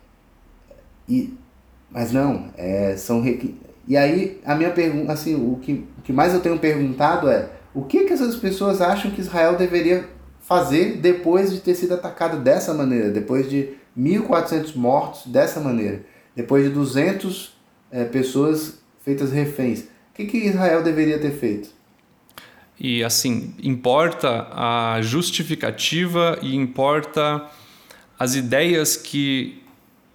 E, 1.08 1.34
mas 1.90 2.12
não, 2.12 2.50
é, 2.58 2.96
são 2.96 3.22
e 3.88 3.98
aí 3.98 4.40
a 4.46 4.56
minha 4.56 4.72
pergunta, 4.72 5.12
assim, 5.12 5.36
o 5.36 5.58
que, 5.58 5.86
o 5.98 6.02
que 6.02 6.14
mais 6.14 6.34
eu 6.34 6.40
tenho 6.40 6.58
perguntado 6.58 7.30
é 7.30 7.50
o 7.74 7.84
que 7.84 8.06
que 8.06 8.14
essas 8.14 8.36
pessoas 8.36 8.82
acham 8.82 9.12
que 9.12 9.22
Israel 9.22 9.56
deveria 9.56 10.06
fazer 10.40 10.98
depois 10.98 11.52
de 11.52 11.60
ter 11.60 11.76
sido 11.76 11.94
atacado 11.94 12.38
dessa 12.38 12.74
maneira, 12.74 13.10
depois 13.10 13.50
de 13.50 13.70
1.400 13.98 14.76
mortos 14.76 15.28
dessa 15.28 15.60
maneira, 15.60 16.04
depois 16.36 16.64
de 16.64 16.70
200 16.70 17.54
é, 17.92 18.06
pessoas 18.06 18.80
feitas 19.04 19.32
reféns. 19.32 19.82
O 19.82 20.14
que, 20.14 20.26
que 20.26 20.38
Israel 20.38 20.84
deveria 20.84 21.20
ter 21.20 21.32
feito? 21.32 21.70
E 22.80 23.04
assim, 23.04 23.54
importa 23.62 24.48
a 24.52 25.02
justificativa 25.02 26.40
e 26.42 26.56
importa 26.56 27.48
as 28.18 28.36
ideias 28.36 28.98
que, 28.98 29.62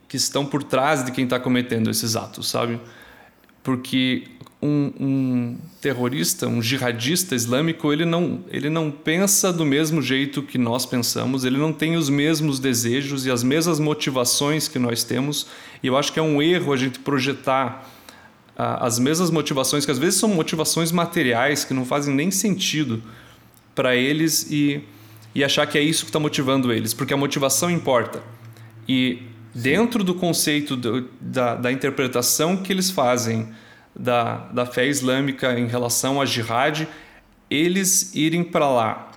que 0.09 0.17
estão 0.17 0.45
por 0.45 0.63
trás 0.63 1.05
de 1.05 1.13
quem 1.13 1.25
está 1.25 1.39
cometendo 1.39 1.91
esses 1.91 2.17
atos, 2.17 2.49
sabe? 2.49 2.81
Porque 3.63 4.25
um, 4.61 4.93
um, 4.99 5.59
terrorista, 5.81 6.49
um 6.49 6.63
jihadista 6.63 7.35
islâmico, 7.35 7.93
ele 7.93 8.05
não, 8.05 8.45
ele 8.51 8.71
não 8.71 8.91
pensa 8.91 9.53
do 9.53 9.65
mesmo 9.65 10.01
jeito 10.01 10.43
que 10.43 10.59
nós 10.59 10.87
pensamos, 10.87 11.45
ele 11.45 11.59
não 11.59 11.73
tem 11.73 11.97
os 11.97 12.09
mesmos 12.09 12.59
desejos 12.59 13.27
e 13.27 13.31
as 13.31 13.43
mesmas 13.43 13.79
motivações 13.79 14.67
que 14.67 14.79
nós 14.79 15.05
temos. 15.05 15.47
E 15.83 15.87
eu 15.87 15.97
acho 15.97 16.13
que 16.13 16.19
é 16.19 16.23
um 16.23 16.41
erro 16.41 16.73
a 16.73 16.77
gente 16.77 16.99
projetar 16.99 17.89
uh, 18.57 18.81
as 18.81 18.99
mesmas 18.99 19.31
motivações, 19.31 19.85
que 19.85 19.91
às 19.91 19.99
vezes 19.99 20.19
são 20.19 20.31
motivações 20.31 20.91
materiais 20.91 21.65
que 21.65 21.75
não 21.75 21.85
fazem 21.85 22.15
nem 22.15 22.31
sentido 22.31 23.03
para 23.75 23.95
eles 23.95 24.51
e, 24.51 24.81
e 25.35 25.45
achar 25.45 25.67
que 25.67 25.77
é 25.77 25.83
isso 25.83 26.05
que 26.05 26.09
está 26.09 26.19
motivando 26.19 26.73
eles, 26.73 26.95
porque 26.95 27.13
a 27.13 27.17
motivação 27.17 27.71
importa. 27.71 28.23
E 28.89 29.23
dentro 29.55 30.03
do 30.03 30.15
conceito 30.15 30.77
do, 30.77 31.09
da, 31.21 31.55
da 31.55 31.71
interpretação 31.71 32.57
que 32.57 32.73
eles 32.73 32.91
fazem 32.91 33.49
da, 33.99 34.49
da 34.53 34.67
fé 34.67 34.87
islâmica 34.87 35.59
em 35.59 35.67
relação 35.67 36.21
a 36.21 36.27
jihad, 36.27 36.87
eles 37.51 38.15
irem 38.15 38.45
para 38.45 38.69
lá, 38.69 39.11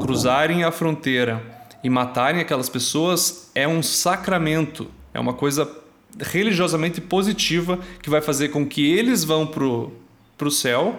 cruzarem 0.00 0.64
a 0.64 0.70
fronteira 0.70 1.42
e 1.82 1.90
matarem 1.90 2.40
aquelas 2.40 2.68
pessoas 2.68 3.50
é 3.54 3.66
um 3.68 3.82
sacramento, 3.82 4.90
é 5.12 5.20
uma 5.20 5.34
coisa 5.34 5.70
religiosamente 6.18 7.00
positiva 7.00 7.78
que 8.02 8.08
vai 8.08 8.20
fazer 8.20 8.48
com 8.48 8.66
que 8.66 8.90
eles 8.90 9.22
vão 9.22 9.46
para 9.46 10.48
o 10.48 10.50
céu 10.50 10.98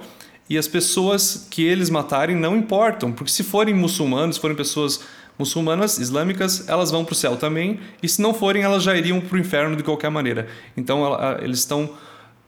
e 0.50 0.58
as 0.58 0.68
pessoas 0.68 1.48
que 1.50 1.64
eles 1.64 1.90
matarem 1.90 2.36
não 2.36 2.56
importam, 2.56 3.12
porque 3.12 3.32
se 3.32 3.44
forem 3.44 3.74
muçulmanos, 3.74 4.36
se 4.36 4.42
forem 4.42 4.56
pessoas 4.56 5.02
muçulmanas, 5.38 5.98
islâmicas, 5.98 6.68
elas 6.68 6.90
vão 6.90 7.04
para 7.04 7.14
o 7.14 7.16
céu 7.16 7.36
também, 7.36 7.80
e 8.02 8.10
se 8.10 8.22
não 8.22 8.34
forem, 8.34 8.64
elas 8.64 8.82
já 8.82 8.96
iriam 8.96 9.20
para 9.20 9.36
o 9.36 9.40
inferno 9.40 9.76
de 9.76 9.84
qualquer 9.84 10.10
maneira. 10.10 10.48
Então, 10.76 11.06
ela, 11.06 11.40
eles 11.44 11.60
estão 11.60 11.90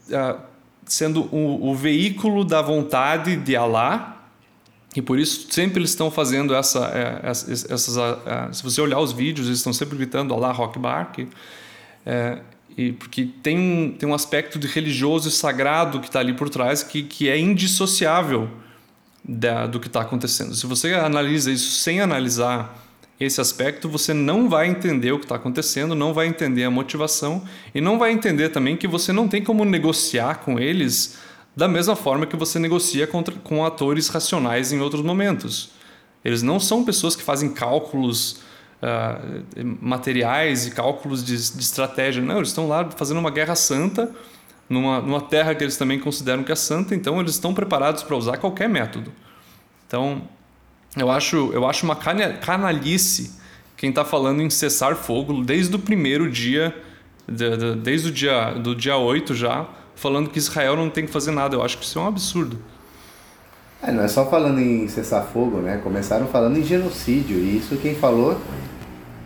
uh, 0.09 0.39
sendo 0.85 1.23
o, 1.33 1.69
o, 1.69 1.75
veículo 1.75 2.43
da 2.43 2.61
vontade 2.61 3.35
de 3.35 3.55
Alá, 3.55 4.23
e 4.95 5.01
por 5.01 5.19
isso 5.19 5.51
sempre 5.51 5.79
eles 5.79 5.91
estão 5.91 6.09
fazendo 6.09 6.53
essa, 6.55 6.85
é, 6.87 7.29
essas, 7.29 7.69
essas 7.69 7.95
uh, 7.95 8.53
se 8.53 8.63
você 8.63 8.81
olhar 8.81 8.99
os 8.99 9.11
vídeos, 9.11 9.47
eles 9.47 9.59
estão 9.59 9.73
sempre 9.73 9.97
gritando 9.97 10.33
Alá 10.33 10.51
Rockbar, 10.51 11.11
que, 11.11 11.27
é, 12.05 12.39
e 12.77 12.91
porque 12.93 13.29
tem 13.43 13.57
um, 13.57 13.91
tem 13.91 14.07
um 14.07 14.13
aspecto 14.13 14.57
de 14.57 14.67
religioso 14.67 15.29
e 15.29 15.31
sagrado 15.31 15.99
que 15.99 16.07
está 16.07 16.19
ali 16.19 16.33
por 16.33 16.49
trás 16.49 16.81
que, 16.81 17.03
que 17.03 17.29
é 17.29 17.37
indissociável 17.37 18.49
da, 19.23 19.67
do 19.67 19.79
que 19.79 19.87
está 19.87 20.01
acontecendo. 20.01 20.55
Se 20.55 20.65
você 20.65 20.93
analisa 20.93 21.51
isso 21.51 21.71
sem 21.71 22.01
analisar 22.01 22.88
esse 23.19 23.41
aspecto, 23.41 23.89
você 23.89 24.13
não 24.13 24.47
vai 24.47 24.67
entender 24.67 25.11
o 25.11 25.19
que 25.19 25.25
está 25.25 25.35
acontecendo, 25.35 25.93
não 25.93 26.13
vai 26.13 26.27
entender 26.27 26.63
a 26.63 26.71
motivação 26.71 27.43
e 27.75 27.81
não 27.81 27.99
vai 27.99 28.11
entender 28.11 28.49
também 28.49 28.77
que 28.77 28.87
você 28.87 29.11
não 29.11 29.27
tem 29.27 29.43
como 29.43 29.65
negociar 29.65 30.39
com 30.39 30.57
eles 30.57 31.17
da 31.55 31.67
mesma 31.67 31.95
forma 31.95 32.25
que 32.25 32.37
você 32.37 32.57
negocia 32.57 33.05
contra, 33.05 33.35
com 33.35 33.65
atores 33.65 34.07
racionais 34.07 34.71
em 34.71 34.79
outros 34.79 35.01
momentos. 35.01 35.71
Eles 36.23 36.41
não 36.41 36.59
são 36.59 36.85
pessoas 36.85 37.15
que 37.15 37.23
fazem 37.23 37.49
cálculos 37.49 38.41
uh, 38.81 39.77
materiais 39.81 40.67
e 40.67 40.71
cálculos 40.71 41.23
de, 41.23 41.35
de, 41.35 41.61
estratégia. 41.61 42.23
Não, 42.23 42.37
eles 42.37 42.49
estão 42.49 42.67
lá 42.69 42.89
fazendo 42.91 43.19
uma 43.19 43.31
guerra 43.31 43.55
santa 43.55 44.09
numa, 44.69 45.01
numa 45.01 45.21
terra 45.21 45.53
que 45.53 45.63
eles 45.63 45.75
também 45.75 45.99
consideram 45.99 46.43
que 46.43 46.51
é 46.51 46.55
santa, 46.55 46.95
então 46.95 47.19
eles 47.19 47.33
estão 47.33 47.53
preparados 47.53 48.03
para 48.03 48.15
usar 48.15 48.37
qualquer 48.37 48.69
método. 48.69 49.11
Então, 49.85 50.21
eu 50.97 51.11
acho, 51.11 51.51
eu 51.53 51.67
acho 51.67 51.85
uma 51.85 51.95
canalice 51.95 53.39
quem 53.79 53.91
está 53.91 54.03
falando 54.03 54.41
em 54.41 54.49
cessar 54.49 54.93
fogo 54.93 55.41
desde 55.41 55.73
o 55.73 55.79
primeiro 55.79 56.29
dia, 56.29 56.75
desde 57.81 58.09
o 58.09 58.11
dia, 58.11 58.51
do 58.51 58.75
dia 58.75 58.97
8 58.97 59.33
já, 59.33 59.65
falando 59.95 60.29
que 60.29 60.37
Israel 60.37 60.75
não 60.75 60.89
tem 60.89 61.05
que 61.05 61.11
fazer 61.13 61.31
nada. 61.31 61.55
Eu 61.55 61.63
acho 61.63 61.77
que 61.77 61.85
isso 61.85 61.97
é 61.97 62.01
um 62.01 62.07
absurdo. 62.07 62.59
É, 63.81 63.89
não 63.89 64.03
é 64.03 64.09
só 64.09 64.29
falando 64.29 64.59
em 64.59 64.85
cessar 64.89 65.23
fogo, 65.27 65.59
né? 65.59 65.79
Começaram 65.81 66.27
falando 66.27 66.57
em 66.57 66.63
genocídio. 66.63 67.37
E 67.37 67.55
isso 67.55 67.77
quem 67.77 67.95
falou 67.95 68.37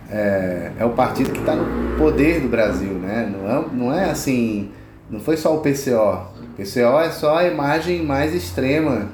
é, 0.08 0.70
é 0.78 0.84
o 0.84 0.90
partido 0.90 1.32
que 1.32 1.40
está 1.40 1.56
no 1.56 1.98
poder 1.98 2.40
do 2.40 2.46
Brasil, 2.46 2.92
né? 2.94 3.28
Não 3.36 3.50
é, 3.50 3.64
não 3.72 3.92
é 3.92 4.08
assim. 4.08 4.70
Não 5.10 5.18
foi 5.18 5.36
só 5.36 5.52
o 5.52 5.60
PCO. 5.60 6.28
O 6.40 6.56
PCO 6.56 7.00
é 7.00 7.10
só 7.10 7.38
a 7.38 7.44
imagem 7.44 8.04
mais 8.04 8.32
extrema 8.32 9.08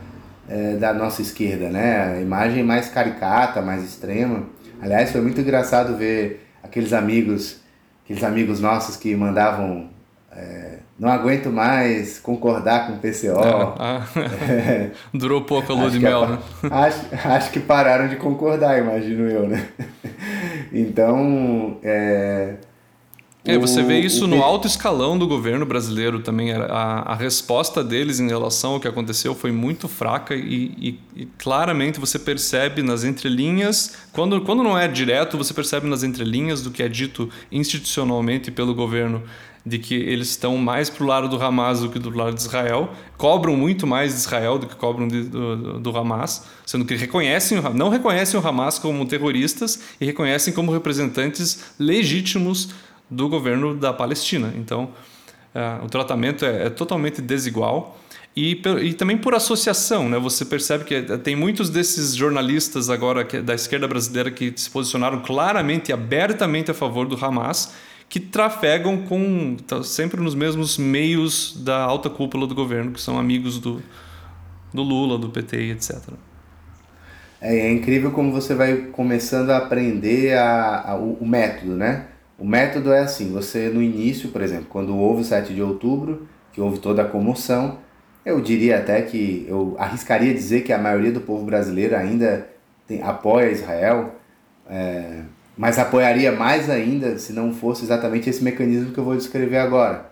é, 0.50 0.74
da 0.74 0.92
nossa 0.92 1.22
esquerda, 1.22 1.70
né? 1.70 2.16
A 2.16 2.20
imagem 2.20 2.64
mais 2.64 2.88
caricata, 2.88 3.62
mais 3.62 3.84
extrema. 3.84 4.42
Aliás, 4.82 5.12
foi 5.12 5.20
muito 5.20 5.40
engraçado 5.40 5.96
ver 5.96 6.44
aqueles 6.60 6.92
amigos, 6.92 7.60
aqueles 8.04 8.24
amigos 8.24 8.60
nossos 8.60 8.96
que 8.96 9.14
mandavam 9.14 9.88
é, 10.32 10.78
não 10.98 11.08
aguento 11.08 11.50
mais 11.50 12.18
concordar 12.18 12.88
com 12.88 12.94
o 12.94 12.98
PCO. 12.98 13.38
Ah, 13.38 13.74
ah. 13.78 14.06
É, 14.44 14.90
Durou 15.14 15.42
pouco 15.42 15.72
a 15.72 15.76
lua 15.76 15.90
de 15.90 16.00
mel, 16.00 16.28
né? 16.28 16.38
Acho, 16.70 17.00
acho 17.28 17.50
que 17.52 17.60
pararam 17.60 18.08
de 18.08 18.16
concordar, 18.16 18.78
imagino 18.78 19.28
eu, 19.28 19.48
né? 19.48 19.68
Então, 20.72 21.78
é, 21.82 22.54
é, 23.54 23.58
você 23.58 23.82
vê 23.82 24.00
isso 24.00 24.26
no 24.26 24.42
alto 24.42 24.66
escalão 24.66 25.18
do 25.18 25.26
governo 25.26 25.64
brasileiro 25.66 26.20
também. 26.20 26.52
A, 26.52 27.02
a 27.06 27.14
resposta 27.14 27.82
deles 27.82 28.20
em 28.20 28.28
relação 28.28 28.74
ao 28.74 28.80
que 28.80 28.88
aconteceu 28.88 29.34
foi 29.34 29.52
muito 29.52 29.88
fraca 29.88 30.34
e, 30.34 30.72
e, 30.78 31.00
e, 31.16 31.26
claramente 31.38 32.00
você 32.00 32.18
percebe 32.18 32.82
nas 32.82 33.04
entrelinhas, 33.04 33.96
quando, 34.12 34.40
quando 34.42 34.62
não 34.62 34.78
é 34.78 34.88
direto, 34.88 35.36
você 35.36 35.54
percebe 35.54 35.86
nas 35.86 36.02
entrelinhas 36.02 36.62
do 36.62 36.70
que 36.70 36.82
é 36.82 36.88
dito 36.88 37.28
institucionalmente 37.50 38.50
pelo 38.50 38.74
governo, 38.74 39.22
de 39.64 39.78
que 39.78 39.94
eles 39.94 40.30
estão 40.30 40.56
mais 40.56 40.88
para 40.88 41.04
o 41.04 41.06
lado 41.06 41.28
do 41.28 41.42
Hamas 41.42 41.80
do 41.80 41.90
que 41.90 41.98
do 41.98 42.10
lado 42.10 42.34
de 42.34 42.40
Israel, 42.40 42.90
cobram 43.16 43.56
muito 43.56 43.86
mais 43.86 44.12
de 44.12 44.18
Israel 44.18 44.58
do 44.58 44.66
que 44.66 44.74
cobram 44.74 45.06
de, 45.06 45.24
do, 45.24 45.78
do 45.78 45.96
Hamas, 45.96 46.46
sendo 46.64 46.84
que 46.84 46.94
reconhecem, 46.94 47.60
não 47.74 47.88
reconhecem 47.88 48.40
o 48.40 48.46
Hamas 48.46 48.78
como 48.78 49.04
terroristas 49.06 49.80
e 50.00 50.06
reconhecem 50.06 50.52
como 50.54 50.72
representantes 50.72 51.74
legítimos 51.78 52.70
do 53.10 53.28
governo 53.28 53.74
da 53.74 53.92
Palestina. 53.92 54.52
Então, 54.56 54.90
uh, 55.54 55.84
o 55.84 55.88
tratamento 55.88 56.44
é, 56.44 56.66
é, 56.66 56.70
totalmente 56.70 57.20
desigual. 57.20 57.98
E, 58.36 58.62
e 58.82 58.94
também 58.94 59.18
por 59.18 59.34
associação, 59.34 60.08
né? 60.08 60.16
você 60.16 60.44
percebe 60.44 60.84
que 60.84 61.02
tem 61.18 61.34
muitos 61.34 61.68
desses 61.68 62.14
jornalistas 62.14 62.88
agora 62.88 63.24
que, 63.24 63.40
da 63.40 63.54
esquerda 63.54 63.88
brasileira 63.88 64.30
que 64.30 64.52
se 64.54 64.70
posicionaram 64.70 65.20
claramente 65.20 65.88
e 65.88 65.92
abertamente 65.92 66.70
a 66.70 66.74
favor 66.74 67.08
do 67.08 67.22
Hamas, 67.22 67.74
que 68.08 68.20
trafegam 68.20 69.02
com 69.02 69.56
tá 69.66 69.82
sempre 69.82 70.20
nos 70.20 70.34
mesmos 70.34 70.78
meios 70.78 71.56
da 71.64 71.82
alta 71.82 72.08
cúpula 72.08 72.46
do 72.46 72.54
governo, 72.54 72.92
que 72.92 73.00
são 73.00 73.18
amigos 73.18 73.58
do, 73.58 73.82
do 74.72 74.82
Lula, 74.82 75.18
do 75.18 75.28
PT 75.28 75.70
etc. 75.70 75.96
É, 77.40 77.56
é 77.56 77.72
incrível 77.72 78.10
como 78.12 78.32
você 78.32 78.54
vai 78.54 78.76
começando 78.92 79.50
a 79.50 79.58
aprender 79.58 80.36
a, 80.36 80.90
a 80.90 80.96
o, 80.96 81.14
o 81.14 81.26
método, 81.26 81.74
né? 81.74 82.06
O 82.40 82.46
método 82.46 82.90
é 82.90 83.00
assim, 83.00 83.30
você 83.30 83.68
no 83.68 83.82
início, 83.82 84.30
por 84.30 84.40
exemplo, 84.40 84.66
quando 84.70 84.96
houve 84.96 85.20
o 85.20 85.24
7 85.24 85.52
de 85.52 85.62
outubro, 85.62 86.26
que 86.52 86.60
houve 86.60 86.78
toda 86.78 87.02
a 87.02 87.04
comoção, 87.04 87.78
eu 88.24 88.40
diria 88.40 88.78
até 88.78 89.02
que, 89.02 89.44
eu 89.46 89.76
arriscaria 89.78 90.32
dizer 90.32 90.62
que 90.62 90.72
a 90.72 90.78
maioria 90.78 91.12
do 91.12 91.20
povo 91.20 91.44
brasileiro 91.44 91.94
ainda 91.94 92.48
tem, 92.86 93.02
apoia 93.02 93.50
Israel, 93.50 94.14
é, 94.68 95.20
mas 95.54 95.78
apoiaria 95.78 96.32
mais 96.32 96.70
ainda 96.70 97.18
se 97.18 97.34
não 97.34 97.52
fosse 97.52 97.84
exatamente 97.84 98.30
esse 98.30 98.42
mecanismo 98.42 98.92
que 98.92 98.98
eu 98.98 99.04
vou 99.04 99.14
descrever 99.14 99.58
agora, 99.58 100.10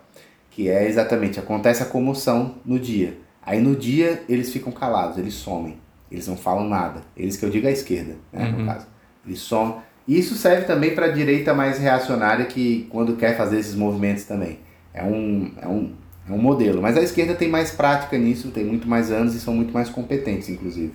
que 0.51 0.69
é 0.69 0.87
exatamente, 0.87 1.39
acontece 1.39 1.81
a 1.81 1.87
comoção 1.87 2.57
no 2.63 2.77
dia. 2.77 3.17
Aí 3.41 3.59
no 3.59 3.75
dia 3.75 4.23
eles 4.29 4.53
ficam 4.53 4.71
calados, 4.71 5.17
eles 5.17 5.33
somem, 5.33 5.79
eles 6.11 6.27
não 6.27 6.37
falam 6.37 6.69
nada. 6.69 7.01
Eles 7.17 7.37
que 7.37 7.43
eu 7.43 7.49
digo 7.49 7.67
à 7.67 7.71
esquerda, 7.71 8.15
né, 8.31 8.45
uhum. 8.45 8.59
no 8.59 8.65
caso. 8.67 8.85
Eles 9.25 9.39
somem. 9.39 9.75
Isso 10.09 10.33
serve 10.33 10.65
também 10.65 10.95
para 10.95 11.05
a 11.05 11.11
direita 11.11 11.53
mais 11.53 11.77
reacionária 11.77 12.45
que 12.45 12.87
quando 12.89 13.15
quer 13.15 13.37
fazer 13.37 13.59
esses 13.59 13.75
movimentos 13.75 14.23
também. 14.23 14.57
É 14.91 15.03
um, 15.03 15.51
é, 15.61 15.67
um, 15.67 15.93
é 16.27 16.31
um 16.31 16.37
modelo. 16.39 16.81
Mas 16.81 16.97
a 16.97 17.01
esquerda 17.03 17.35
tem 17.35 17.47
mais 17.47 17.69
prática 17.69 18.17
nisso, 18.17 18.49
tem 18.49 18.65
muito 18.65 18.87
mais 18.87 19.11
anos 19.11 19.35
e 19.35 19.39
são 19.39 19.53
muito 19.53 19.71
mais 19.71 19.87
competentes, 19.87 20.49
inclusive. 20.49 20.93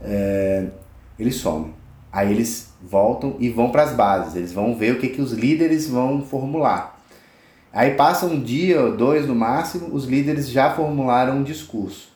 É, 0.00 0.68
eles 1.18 1.34
somem. 1.34 1.74
Aí 2.12 2.30
eles 2.30 2.72
voltam 2.80 3.34
e 3.40 3.50
vão 3.50 3.72
para 3.72 3.82
as 3.82 3.92
bases. 3.92 4.36
Eles 4.36 4.52
vão 4.52 4.76
ver 4.76 4.92
o 4.92 5.00
que, 5.00 5.08
que 5.08 5.20
os 5.20 5.32
líderes 5.32 5.88
vão 5.88 6.22
formular. 6.22 7.02
Aí 7.72 7.94
passa 7.94 8.24
um 8.24 8.40
dia 8.40 8.80
ou 8.80 8.96
dois 8.96 9.26
no 9.26 9.34
máximo, 9.34 9.92
os 9.92 10.04
líderes 10.04 10.48
já 10.48 10.70
formularam 10.70 11.38
um 11.38 11.42
discurso. 11.42 12.12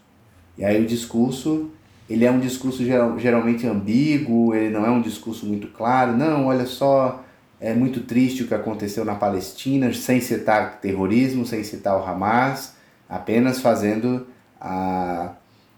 E 0.56 0.64
aí 0.64 0.80
o 0.80 0.86
discurso 0.86 1.72
ele 2.08 2.24
é 2.24 2.30
um 2.30 2.40
discurso 2.40 2.84
geral, 2.84 3.18
geralmente 3.18 3.66
ambíguo, 3.66 4.54
ele 4.54 4.70
não 4.70 4.86
é 4.86 4.90
um 4.90 5.02
discurso 5.02 5.44
muito 5.44 5.68
claro. 5.68 6.16
Não, 6.16 6.46
olha 6.46 6.64
só, 6.64 7.22
é 7.60 7.74
muito 7.74 8.00
triste 8.00 8.42
o 8.42 8.48
que 8.48 8.54
aconteceu 8.54 9.04
na 9.04 9.14
Palestina, 9.14 9.92
sem 9.92 10.20
citar 10.20 10.80
terrorismo, 10.80 11.44
sem 11.44 11.62
citar 11.62 11.98
o 11.98 12.04
Hamas, 12.04 12.74
apenas 13.08 13.60
fazendo 13.60 14.26
a, 14.58 15.32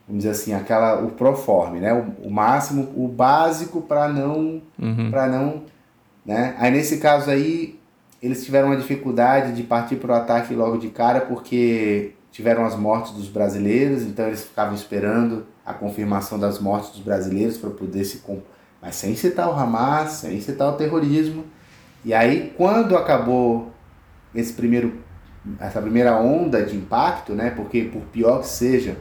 vamos 0.06 0.22
dizer 0.22 0.30
assim, 0.30 0.54
aquela 0.54 1.00
o 1.00 1.10
proforme, 1.10 1.80
né? 1.80 1.92
O, 1.92 2.28
o 2.28 2.30
máximo, 2.30 2.92
o 2.94 3.08
básico 3.08 3.80
para 3.80 4.08
não, 4.08 4.62
uhum. 4.78 5.10
para 5.10 5.26
não, 5.26 5.64
né? 6.24 6.54
Aí 6.58 6.70
nesse 6.70 6.98
caso 6.98 7.28
aí 7.28 7.78
eles 8.22 8.44
tiveram 8.44 8.68
uma 8.68 8.76
dificuldade 8.76 9.52
de 9.52 9.62
partir 9.62 9.96
para 9.96 10.12
o 10.12 10.14
ataque 10.14 10.54
logo 10.54 10.76
de 10.76 10.88
cara 10.90 11.22
porque 11.22 12.12
tiveram 12.30 12.64
as 12.64 12.76
mortes 12.76 13.12
dos 13.12 13.28
brasileiros, 13.28 14.02
então 14.02 14.26
eles 14.26 14.44
ficavam 14.44 14.74
esperando 14.74 15.46
a 15.64 15.74
confirmação 15.74 16.38
das 16.38 16.58
mortes 16.58 16.90
dos 16.90 17.00
brasileiros 17.00 17.56
para 17.58 17.70
poder 17.70 18.04
se. 18.04 18.22
Mas 18.80 18.96
sem 18.96 19.14
citar 19.14 19.48
o 19.48 19.52
Hamas, 19.52 20.12
sem 20.12 20.40
citar 20.40 20.68
o 20.68 20.76
terrorismo. 20.76 21.44
E 22.04 22.14
aí, 22.14 22.54
quando 22.56 22.96
acabou 22.96 23.70
esse 24.34 24.52
primeiro, 24.52 24.94
essa 25.58 25.80
primeira 25.80 26.18
onda 26.18 26.64
de 26.64 26.76
impacto, 26.76 27.34
né? 27.34 27.50
Porque, 27.50 27.84
por 27.84 28.02
pior 28.02 28.40
que 28.40 28.48
seja, 28.48 28.96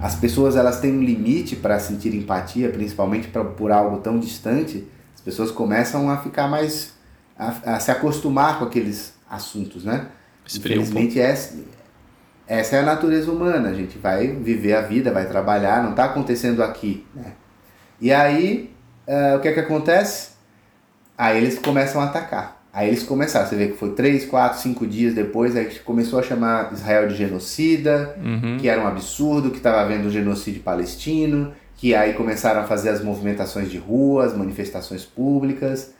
as 0.00 0.14
pessoas 0.14 0.56
elas 0.56 0.80
têm 0.80 0.92
um 0.96 1.02
limite 1.02 1.56
para 1.56 1.78
sentir 1.80 2.14
empatia, 2.14 2.68
principalmente 2.68 3.28
pra, 3.28 3.44
por 3.44 3.72
algo 3.72 3.98
tão 3.98 4.18
distante. 4.18 4.86
As 5.14 5.20
pessoas 5.20 5.50
começam 5.50 6.08
a 6.08 6.18
ficar 6.18 6.48
mais. 6.48 6.92
a, 7.36 7.74
a 7.76 7.80
se 7.80 7.90
acostumar 7.90 8.58
com 8.58 8.64
aqueles 8.64 9.14
assuntos, 9.28 9.84
né? 9.84 10.08
Infelizmente, 10.54 11.18
um 11.18 11.22
é, 11.22 11.34
essa 12.46 12.76
é 12.76 12.80
a 12.80 12.82
natureza 12.82 13.30
humana, 13.30 13.70
a 13.70 13.74
gente 13.74 13.98
vai 13.98 14.28
viver 14.28 14.74
a 14.74 14.82
vida, 14.82 15.12
vai 15.12 15.26
trabalhar, 15.26 15.82
não 15.82 15.90
está 15.90 16.04
acontecendo 16.04 16.62
aqui. 16.62 17.04
Né? 17.14 17.32
E 18.00 18.12
aí, 18.12 18.70
uh, 19.06 19.36
o 19.36 19.40
que 19.40 19.48
é 19.48 19.52
que 19.52 19.60
acontece? 19.60 20.30
Aí 21.18 21.38
eles 21.38 21.58
começam 21.58 22.00
a 22.00 22.04
atacar. 22.04 22.56
Aí 22.72 22.88
eles 22.88 23.02
começaram, 23.02 23.48
você 23.48 23.56
vê 23.56 23.68
que 23.68 23.76
foi 23.78 23.92
três, 23.92 24.26
quatro, 24.26 24.60
cinco 24.60 24.86
dias 24.86 25.14
depois, 25.14 25.56
aí 25.56 25.64
começou 25.78 26.18
a 26.18 26.22
chamar 26.22 26.70
Israel 26.74 27.08
de 27.08 27.14
genocida, 27.14 28.14
uhum. 28.22 28.58
que 28.60 28.68
era 28.68 28.82
um 28.82 28.86
absurdo, 28.86 29.50
que 29.50 29.56
estava 29.56 29.80
havendo 29.80 30.08
um 30.08 30.10
genocídio 30.10 30.62
palestino, 30.62 31.54
que 31.74 31.94
aí 31.94 32.12
começaram 32.12 32.60
a 32.60 32.64
fazer 32.64 32.90
as 32.90 33.02
movimentações 33.02 33.70
de 33.70 33.78
ruas, 33.78 34.36
manifestações 34.36 35.06
públicas. 35.06 35.94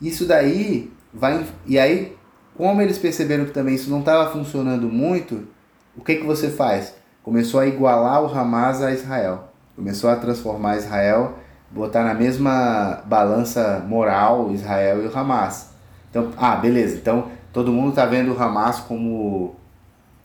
Isso 0.00 0.24
daí 0.24 0.90
vai. 1.12 1.44
E 1.66 1.78
aí, 1.78 2.16
como 2.56 2.80
eles 2.80 2.96
perceberam 2.96 3.44
que 3.44 3.50
também 3.50 3.74
isso 3.74 3.90
não 3.90 4.00
estava 4.00 4.32
funcionando 4.32 4.88
muito, 4.88 5.46
o 5.96 6.02
que, 6.02 6.16
que 6.16 6.26
você 6.26 6.50
faz? 6.50 6.94
Começou 7.22 7.60
a 7.60 7.66
igualar 7.66 8.22
o 8.22 8.26
Hamas 8.26 8.82
a 8.82 8.92
Israel. 8.92 9.48
Começou 9.76 10.10
a 10.10 10.16
transformar 10.16 10.76
Israel, 10.76 11.38
botar 11.70 12.04
na 12.04 12.14
mesma 12.14 13.02
balança 13.06 13.84
moral 13.86 14.50
Israel 14.52 15.02
e 15.02 15.06
o 15.06 15.16
Hamas. 15.16 15.70
Então, 16.10 16.30
ah, 16.36 16.56
beleza. 16.56 16.96
Então, 16.96 17.28
todo 17.52 17.72
mundo 17.72 17.90
está 17.90 18.06
vendo 18.06 18.32
o 18.32 18.42
Hamas 18.42 18.80
como 18.80 19.54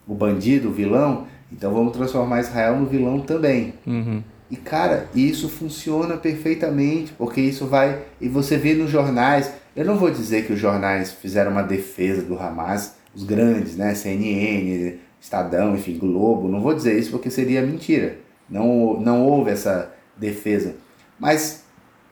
o 0.08 0.16
bandido, 0.16 0.70
o 0.70 0.74
vilão. 0.74 1.28
Então, 1.52 1.74
vamos 1.74 1.94
transformar 1.94 2.40
Israel 2.40 2.78
no 2.78 2.86
vilão 2.86 3.20
também. 3.20 3.74
Uhum. 3.86 4.24
E, 4.50 4.56
cara, 4.56 5.08
isso 5.14 5.50
funciona 5.50 6.18
perfeitamente, 6.18 7.14
porque 7.14 7.42
isso 7.42 7.68
vai. 7.68 8.04
E 8.20 8.28
você 8.28 8.58
vê 8.58 8.74
nos 8.74 8.90
jornais. 8.90 9.54
Eu 9.76 9.86
não 9.86 9.98
vou 9.98 10.10
dizer 10.10 10.46
que 10.46 10.54
os 10.54 10.60
jornais 10.60 11.12
fizeram 11.12 11.52
uma 11.52 11.64
defesa 11.64 12.22
do 12.22 12.40
Hamas, 12.40 12.96
os 13.14 13.24
grandes, 13.24 13.76
né? 13.76 13.94
CNN, 13.94 14.98
Estadão, 15.20 15.76
enfim, 15.76 15.98
Globo. 15.98 16.48
Não 16.48 16.62
vou 16.62 16.74
dizer 16.74 16.98
isso 16.98 17.12
porque 17.12 17.30
seria 17.30 17.62
mentira. 17.62 18.20
Não, 18.50 19.00
não 19.00 19.26
houve 19.26 19.52
essa 19.52 19.94
defesa. 20.16 20.76
Mas 21.20 21.64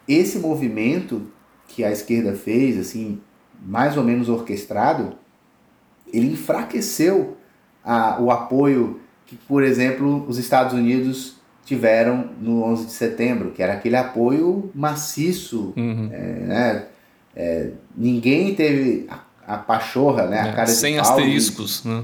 esse 0.08 0.40
movimento 0.40 1.24
que 1.68 1.84
a 1.84 1.92
esquerda 1.92 2.34
fez, 2.34 2.78
assim, 2.78 3.20
mais 3.66 3.98
ou 3.98 4.04
menos 4.04 4.30
orquestrado, 4.30 5.16
ele 6.12 6.34
enfraqueceu 6.34 7.38
a, 7.84 8.22
o 8.22 8.32
apoio 8.32 9.00
que, 9.26 9.36
por 9.36 9.64
exemplo, 9.64 10.26
os 10.28 10.38
Estados 10.38 10.74
Unidos 10.74 11.36
tiveram 11.66 12.30
no 12.40 12.64
11 12.64 12.86
de 12.86 12.92
setembro, 12.92 13.52
que 13.52 13.62
era 13.62 13.74
aquele 13.74 13.96
apoio 13.96 14.70
maciço, 14.74 15.74
uhum. 15.76 16.10
é, 16.12 16.18
né? 16.18 16.86
É, 17.36 17.72
ninguém 17.98 18.54
teve 18.56 19.08
a, 19.10 19.56
a 19.56 19.58
pachorra, 19.58 20.28
né? 20.28 20.42
A 20.42 20.48
é, 20.48 20.54
cara 20.54 20.68
sem 20.68 21.00
asteriscos, 21.00 21.84
né? 21.84 22.04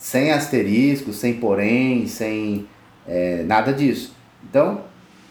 Sem 0.00 0.32
asterisco, 0.32 1.12
sem 1.12 1.34
porém, 1.34 2.06
sem 2.06 2.66
é, 3.06 3.42
nada 3.42 3.70
disso. 3.70 4.16
Então, 4.42 4.80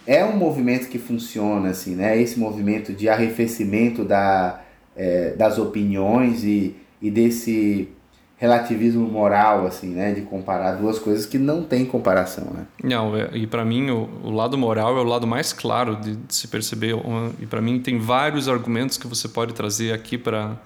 é 0.05 0.23
um 0.23 0.37
movimento 0.37 0.87
que 0.89 0.99
funciona 0.99 1.69
assim, 1.69 1.95
né? 1.95 2.21
Esse 2.21 2.39
movimento 2.39 2.93
de 2.93 3.09
arrefecimento 3.09 4.05
da, 4.05 4.61
é, 4.95 5.31
das 5.31 5.57
opiniões 5.57 6.43
e, 6.43 6.75
e 7.01 7.09
desse 7.09 7.89
relativismo 8.37 9.07
moral, 9.07 9.65
assim, 9.65 9.89
né? 9.89 10.13
De 10.13 10.21
comparar 10.21 10.73
duas 10.73 10.99
coisas 10.99 11.25
que 11.25 11.39
não 11.39 11.63
tem 11.63 11.83
comparação, 11.83 12.45
né? 12.53 12.67
Não, 12.83 13.17
é, 13.17 13.27
e 13.33 13.47
para 13.47 13.65
mim 13.65 13.89
o, 13.89 14.07
o, 14.23 14.29
lado 14.29 14.55
moral 14.55 14.95
é 14.99 15.01
o 15.01 15.03
lado 15.03 15.25
mais 15.25 15.51
claro 15.51 15.95
de, 15.95 16.15
de 16.15 16.35
se 16.35 16.47
perceber. 16.47 16.95
E 17.39 17.47
para 17.47 17.59
mim 17.59 17.79
tem 17.79 17.97
vários 17.97 18.47
argumentos 18.47 18.99
que 18.99 19.07
você 19.07 19.27
pode 19.27 19.55
trazer 19.55 19.93
aqui 19.93 20.15
para 20.15 20.59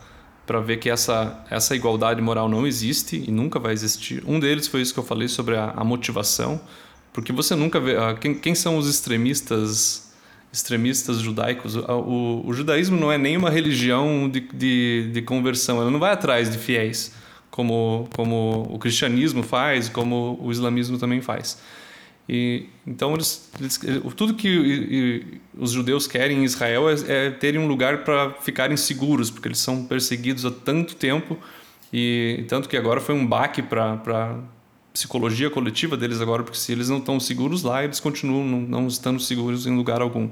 para 0.45 0.59
ver 0.59 0.77
que 0.77 0.89
essa, 0.89 1.43
essa 1.49 1.75
igualdade 1.75 2.21
moral 2.21 2.49
não 2.49 2.67
existe 2.67 3.23
e 3.27 3.31
nunca 3.31 3.59
vai 3.59 3.73
existir. 3.73 4.23
Um 4.27 4.39
deles 4.39 4.67
foi 4.67 4.81
isso 4.81 4.93
que 4.93 4.99
eu 4.99 5.03
falei 5.03 5.27
sobre 5.27 5.55
a, 5.55 5.71
a 5.71 5.83
motivação, 5.83 6.59
porque 7.13 7.31
você 7.31 7.55
nunca 7.55 7.79
vê. 7.79 7.95
Uh, 7.95 8.17
quem, 8.19 8.35
quem, 8.35 8.55
são 8.55 8.77
os 8.77 8.89
extremistas 8.89 10.11
extremistas 10.51 11.19
judaicos? 11.19 11.75
O, 11.75 11.81
o, 11.81 12.47
o, 12.47 12.53
judaísmo 12.53 12.99
não 12.99 13.11
é 13.11 13.17
nenhuma 13.17 13.49
religião 13.49 14.29
de, 14.29 14.41
de, 14.41 15.09
de 15.11 15.21
conversão, 15.21 15.81
ela 15.81 15.89
não 15.89 15.99
vai 15.99 16.11
atrás 16.11 16.51
de 16.51 16.57
fiéis, 16.57 17.13
como, 17.49 18.07
como 18.15 18.67
o 18.69 18.77
cristianismo 18.77 19.41
faz, 19.43 19.89
como 19.89 20.37
o 20.41 20.51
islamismo 20.51 20.97
também 20.97 21.21
faz. 21.21 21.57
E, 22.27 22.67
então, 22.87 23.13
eles, 23.13 23.51
eles, 23.59 23.79
tudo 24.15 24.33
que 24.33 24.47
e, 24.47 25.41
os 25.57 25.71
judeus 25.71 26.07
querem 26.07 26.39
em 26.39 26.43
Israel 26.43 26.89
é, 26.89 26.95
é 27.07 27.31
terem 27.31 27.59
um 27.59 27.67
lugar 27.67 28.03
para 28.03 28.31
ficarem 28.41 28.77
seguros, 28.77 29.29
porque 29.29 29.47
eles 29.47 29.59
são 29.59 29.85
perseguidos 29.85 30.45
há 30.45 30.51
tanto 30.51 30.95
tempo 30.95 31.37
e 31.91 32.45
tanto 32.47 32.67
que 32.69 32.77
agora 32.77 32.99
foi 32.99 33.13
um 33.13 33.25
baque 33.25 33.61
para 33.61 33.93
a 33.93 34.35
psicologia 34.93 35.49
coletiva 35.49 35.97
deles 35.97 36.21
agora, 36.21 36.43
porque 36.43 36.57
se 36.57 36.71
eles 36.71 36.89
não 36.89 36.97
estão 36.97 37.19
seguros 37.19 37.61
lá, 37.61 37.83
eles 37.83 37.99
continuam 37.99 38.43
não, 38.45 38.61
não 38.61 38.87
estando 38.87 39.19
seguros 39.19 39.67
em 39.67 39.75
lugar 39.75 40.01
algum. 40.01 40.29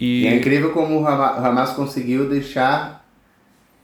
E, 0.00 0.22
e 0.22 0.26
é 0.26 0.36
incrível 0.36 0.72
como 0.72 1.00
o 1.00 1.06
Hamas 1.06 1.72
conseguiu 1.72 2.28
deixar 2.28 2.97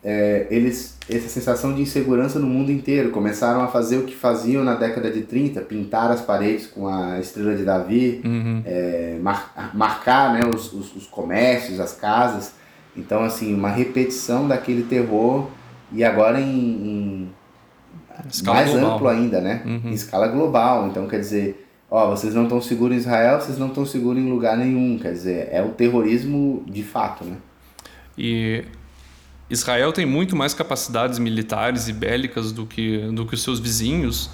é, 0.04 0.46
eles 0.50 0.94
essa 1.08 1.28
sensação 1.28 1.74
de 1.74 1.82
insegurança 1.82 2.38
no 2.38 2.46
mundo 2.46 2.70
inteiro. 2.70 3.10
Começaram 3.10 3.62
a 3.62 3.68
fazer 3.68 3.98
o 3.98 4.04
que 4.04 4.14
faziam 4.14 4.64
na 4.64 4.74
década 4.74 5.10
de 5.10 5.22
30, 5.22 5.60
pintar 5.62 6.10
as 6.10 6.20
paredes 6.20 6.66
com 6.66 6.88
a 6.88 7.18
estrela 7.18 7.54
de 7.54 7.64
Davi, 7.64 8.20
uhum. 8.24 8.62
é, 8.64 9.18
mar, 9.20 9.72
marcar 9.74 10.32
né, 10.32 10.40
os, 10.46 10.72
os, 10.72 10.94
os, 10.94 11.06
comércios, 11.06 11.80
as 11.80 11.92
casas. 11.92 12.54
Então, 12.96 13.22
assim, 13.22 13.54
uma 13.54 13.70
repetição 13.70 14.46
daquele 14.46 14.84
terror 14.84 15.48
e 15.92 16.04
agora 16.04 16.40
em, 16.40 16.46
em 16.46 17.30
mais 18.44 18.70
global. 18.70 18.94
amplo 18.94 19.08
ainda, 19.08 19.40
né? 19.40 19.62
Uhum. 19.64 19.90
Em 19.90 19.92
escala 19.92 20.28
global. 20.28 20.86
Então, 20.86 21.06
quer 21.06 21.18
dizer, 21.18 21.66
ó, 21.90 22.08
vocês 22.08 22.34
não 22.34 22.44
estão 22.44 22.60
seguros 22.60 22.96
em 22.96 23.00
Israel, 23.00 23.40
vocês 23.40 23.58
não 23.58 23.68
estão 23.68 23.84
seguros 23.84 24.22
em 24.22 24.30
lugar 24.30 24.56
nenhum. 24.56 24.98
Quer 24.98 25.12
dizer, 25.12 25.48
é 25.50 25.62
o 25.62 25.70
terrorismo 25.70 26.62
de 26.66 26.82
fato, 26.82 27.24
né? 27.24 27.36
E 28.16 28.64
Israel 29.54 29.92
tem 29.92 30.04
muito 30.04 30.36
mais 30.36 30.52
capacidades 30.52 31.18
militares 31.18 31.88
e 31.88 31.92
bélicas 31.92 32.52
do 32.52 32.66
que, 32.66 32.98
do 33.12 33.24
que 33.24 33.34
os 33.34 33.42
seus 33.42 33.58
vizinhos 33.58 34.30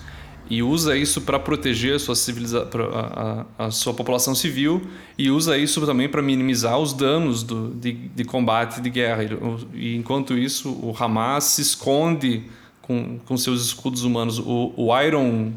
e 0.50 0.64
usa 0.64 0.96
isso 0.96 1.20
para 1.20 1.38
proteger 1.38 1.94
a 1.94 1.98
sua, 2.00 2.16
civiliza 2.16 2.68
a, 2.92 3.66
a, 3.66 3.70
sua 3.70 3.94
população 3.94 4.34
civil 4.34 4.82
e 5.16 5.30
usa 5.30 5.56
isso 5.56 5.86
também 5.86 6.08
para 6.08 6.20
minimizar 6.20 6.76
os 6.76 6.92
danos 6.92 7.44
do, 7.44 7.70
de, 7.70 7.92
de 7.92 8.24
combate 8.24 8.80
de 8.80 8.90
guerra. 8.90 9.22
E, 9.72 9.94
enquanto 9.94 10.36
isso, 10.36 10.70
o 10.70 10.92
Hamas 10.98 11.44
se 11.44 11.62
esconde 11.62 12.42
com, 12.82 13.20
com 13.24 13.36
seus 13.36 13.64
escudos 13.64 14.02
humanos. 14.02 14.40
O, 14.40 14.74
o, 14.76 15.00
Iron, 15.00 15.52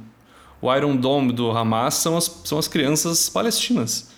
o 0.62 0.72
Iron 0.72 0.96
Dome 0.96 1.34
do 1.34 1.50
Hamas 1.50 1.96
são 1.96 2.16
as, 2.16 2.26
são 2.46 2.60
as 2.60 2.68
crianças 2.68 3.28
palestinas. 3.30 4.13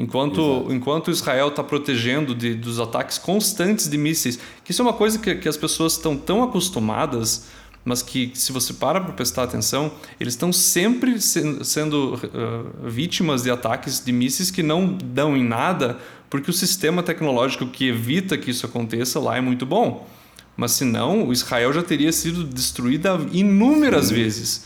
Enquanto, 0.00 0.66
enquanto 0.70 1.10
Israel 1.10 1.48
está 1.48 1.62
protegendo 1.62 2.34
de, 2.34 2.54
dos 2.54 2.80
ataques 2.80 3.18
constantes 3.18 3.86
de 3.86 3.98
mísseis, 3.98 4.38
que 4.64 4.70
isso 4.70 4.80
é 4.80 4.84
uma 4.84 4.94
coisa 4.94 5.18
que, 5.18 5.34
que 5.34 5.46
as 5.46 5.58
pessoas 5.58 5.92
estão 5.92 6.16
tão 6.16 6.42
acostumadas, 6.42 7.48
mas 7.84 8.00
que, 8.00 8.30
se 8.32 8.50
você 8.50 8.72
para 8.72 8.98
para 8.98 9.12
prestar 9.12 9.42
atenção, 9.42 9.92
eles 10.18 10.32
estão 10.32 10.54
sempre 10.54 11.20
se, 11.20 11.62
sendo 11.66 12.14
uh, 12.14 12.88
vítimas 12.88 13.42
de 13.42 13.50
ataques 13.50 14.02
de 14.02 14.10
mísseis 14.10 14.50
que 14.50 14.62
não 14.62 14.96
dão 15.04 15.36
em 15.36 15.44
nada, 15.44 15.98
porque 16.30 16.50
o 16.50 16.54
sistema 16.54 17.02
tecnológico 17.02 17.66
que 17.66 17.88
evita 17.88 18.38
que 18.38 18.50
isso 18.50 18.64
aconteça 18.64 19.20
lá 19.20 19.36
é 19.36 19.40
muito 19.42 19.66
bom. 19.66 20.08
Mas 20.56 20.72
senão, 20.72 21.28
o 21.28 21.32
Israel 21.32 21.74
já 21.74 21.82
teria 21.82 22.10
sido 22.10 22.42
destruída 22.44 23.20
inúmeras 23.32 24.06
Sim. 24.06 24.14
vezes 24.14 24.64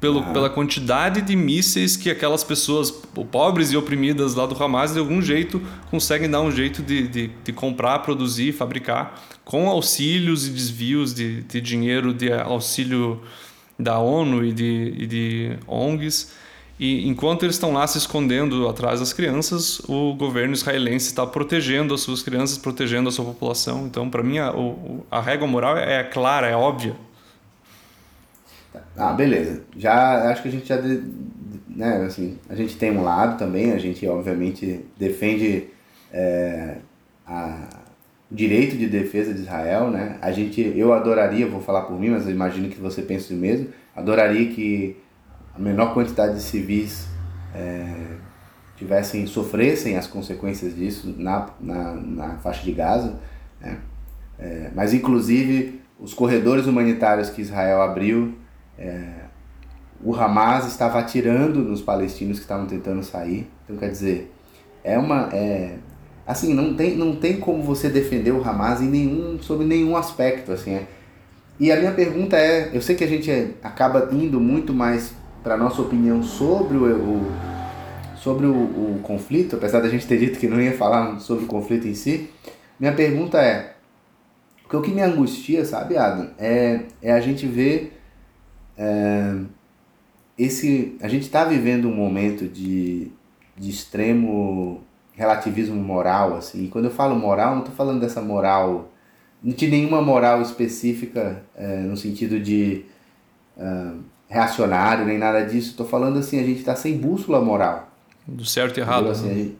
pelo, 0.00 0.20
ah. 0.20 0.32
pela 0.32 0.50
quantidade 0.50 1.22
de 1.22 1.34
mísseis 1.34 1.96
que 1.96 2.10
aquelas 2.10 2.44
pessoas 2.44 2.90
pobres 2.90 3.72
e 3.72 3.76
oprimidas 3.76 4.34
lá 4.34 4.46
do 4.46 4.62
Hamas, 4.62 4.92
de 4.92 4.98
algum 4.98 5.20
jeito, 5.20 5.60
conseguem 5.90 6.30
dar 6.30 6.40
um 6.40 6.50
jeito 6.50 6.82
de, 6.82 7.08
de, 7.08 7.30
de 7.42 7.52
comprar, 7.52 8.00
produzir, 8.00 8.52
fabricar, 8.52 9.20
com 9.44 9.68
auxílios 9.68 10.46
e 10.46 10.50
desvios 10.50 11.14
de, 11.14 11.42
de 11.42 11.60
dinheiro, 11.60 12.14
de 12.14 12.32
auxílio 12.32 13.20
da 13.78 13.98
ONU 13.98 14.44
e 14.44 14.52
de, 14.52 14.94
e 14.96 15.06
de 15.06 15.58
ONGs. 15.66 16.32
E 16.78 17.08
enquanto 17.08 17.44
eles 17.44 17.56
estão 17.56 17.72
lá 17.72 17.84
se 17.88 17.98
escondendo 17.98 18.68
atrás 18.68 19.00
das 19.00 19.12
crianças, 19.12 19.80
o 19.88 20.14
governo 20.14 20.54
israelense 20.54 21.06
está 21.06 21.26
protegendo 21.26 21.92
as 21.92 22.02
suas 22.02 22.22
crianças, 22.22 22.56
protegendo 22.56 23.08
a 23.08 23.12
sua 23.12 23.24
população. 23.24 23.86
Então, 23.86 24.08
para 24.08 24.22
mim, 24.22 24.38
a, 24.38 24.54
a 25.10 25.20
régua 25.20 25.48
moral 25.48 25.76
é 25.76 26.04
clara, 26.04 26.46
é 26.46 26.54
óbvia. 26.54 26.94
Ah, 28.96 29.12
beleza. 29.12 29.62
Já 29.76 30.30
acho 30.30 30.42
que 30.42 30.48
a 30.48 30.52
gente 30.52 30.66
já 30.66 30.76
né, 31.78 32.04
assim, 32.04 32.36
a 32.48 32.56
gente 32.56 32.76
tem 32.76 32.90
um 32.90 33.04
lado 33.04 33.38
também, 33.38 33.72
a 33.72 33.78
gente 33.78 34.04
obviamente 34.08 34.84
defende 34.98 35.68
é, 36.12 36.78
a, 37.24 37.68
o 38.28 38.34
direito 38.34 38.76
de 38.76 38.88
defesa 38.88 39.32
de 39.32 39.42
Israel, 39.42 39.88
né? 39.88 40.18
A 40.20 40.32
gente, 40.32 40.60
eu 40.76 40.92
adoraria, 40.92 41.46
vou 41.46 41.60
falar 41.60 41.82
por 41.82 41.98
mim, 41.98 42.10
mas 42.10 42.26
eu 42.26 42.32
imagino 42.32 42.68
que 42.68 42.80
você 42.80 43.00
pense 43.00 43.32
o 43.32 43.36
mesmo, 43.36 43.68
adoraria 43.94 44.50
que 44.50 44.96
a 45.54 45.58
menor 45.60 45.94
quantidade 45.94 46.34
de 46.34 46.42
civis 46.42 47.06
é, 47.54 47.94
tivessem, 48.76 49.26
sofressem 49.28 49.96
as 49.96 50.08
consequências 50.08 50.74
disso 50.74 51.14
na, 51.16 51.48
na, 51.60 51.94
na 51.94 52.28
faixa 52.38 52.64
de 52.64 52.72
Gaza, 52.72 53.20
né? 53.60 53.78
É, 54.36 54.70
mas 54.74 54.92
inclusive 54.92 55.80
os 55.98 56.14
corredores 56.14 56.66
humanitários 56.66 57.28
que 57.30 57.42
Israel 57.42 57.82
abriu 57.82 58.34
é, 58.78 59.28
o 60.02 60.14
Hamas 60.14 60.66
estava 60.66 60.98
atirando 60.98 61.60
nos 61.60 61.82
palestinos 61.82 62.38
que 62.38 62.44
estavam 62.44 62.66
tentando 62.66 63.02
sair. 63.02 63.50
Então, 63.64 63.76
quer 63.76 63.90
dizer, 63.90 64.32
é 64.84 64.98
uma. 64.98 65.28
É, 65.32 65.76
assim, 66.26 66.54
não 66.54 66.74
tem, 66.74 66.96
não 66.96 67.16
tem 67.16 67.38
como 67.38 67.62
você 67.62 67.88
defender 67.88 68.30
o 68.30 68.48
Hamas 68.48 68.80
em 68.80 68.88
nenhum, 68.88 69.38
sobre 69.40 69.66
nenhum 69.66 69.96
aspecto. 69.96 70.52
Assim, 70.52 70.74
é. 70.74 70.86
E 71.58 71.72
a 71.72 71.76
minha 71.76 71.92
pergunta 71.92 72.36
é: 72.36 72.70
eu 72.72 72.80
sei 72.80 72.94
que 72.94 73.02
a 73.02 73.08
gente 73.08 73.30
acaba 73.62 74.08
indo 74.12 74.40
muito 74.40 74.72
mais 74.72 75.12
para 75.42 75.56
nossa 75.56 75.82
opinião 75.82 76.22
sobre 76.22 76.76
o, 76.76 76.84
o 76.84 77.32
sobre 78.16 78.46
o, 78.46 78.52
o, 78.52 79.00
conflito, 79.02 79.56
apesar 79.56 79.80
da 79.80 79.88
gente 79.88 80.06
ter 80.06 80.18
dito 80.18 80.38
que 80.38 80.48
não 80.48 80.60
ia 80.60 80.72
falar 80.72 81.20
sobre 81.20 81.44
o 81.44 81.46
conflito 81.46 81.86
em 81.86 81.94
si. 81.94 82.30
Minha 82.78 82.92
pergunta 82.92 83.38
é: 83.38 83.74
porque 84.62 84.76
o 84.76 84.82
que 84.82 84.90
me 84.90 85.00
angustia, 85.00 85.64
sabe, 85.64 85.96
Adam, 85.96 86.30
é, 86.38 86.82
é 87.02 87.12
a 87.12 87.20
gente 87.20 87.46
ver 87.46 87.97
é, 87.97 87.97
esse, 90.38 90.96
a 91.02 91.08
gente 91.08 91.22
está 91.22 91.44
vivendo 91.44 91.88
um 91.88 91.94
momento 91.94 92.46
de, 92.46 93.10
de 93.56 93.70
extremo 93.70 94.82
relativismo 95.12 95.74
moral, 95.74 96.36
assim. 96.36 96.64
E 96.64 96.68
quando 96.68 96.84
eu 96.84 96.90
falo 96.92 97.16
moral, 97.16 97.52
não 97.52 97.62
estou 97.62 97.74
falando 97.74 98.00
dessa 98.00 98.22
moral, 98.22 98.92
não 99.42 99.52
de 99.52 99.66
nenhuma 99.66 100.00
moral 100.00 100.40
específica 100.40 101.42
é, 101.56 101.78
no 101.78 101.96
sentido 101.96 102.38
de 102.38 102.84
é, 103.56 103.90
reacionário 104.28 105.04
nem 105.04 105.18
nada 105.18 105.44
disso. 105.44 105.70
Estou 105.70 105.86
falando 105.86 106.20
assim, 106.20 106.38
a 106.38 106.44
gente 106.44 106.60
está 106.60 106.76
sem 106.76 106.96
bússola 106.96 107.40
moral. 107.40 107.90
Do 108.26 108.44
certo 108.44 108.78
e 108.78 108.80
errado. 108.80 109.08
Assim, 109.08 109.26
né? 109.26 109.34
gente, 109.34 109.58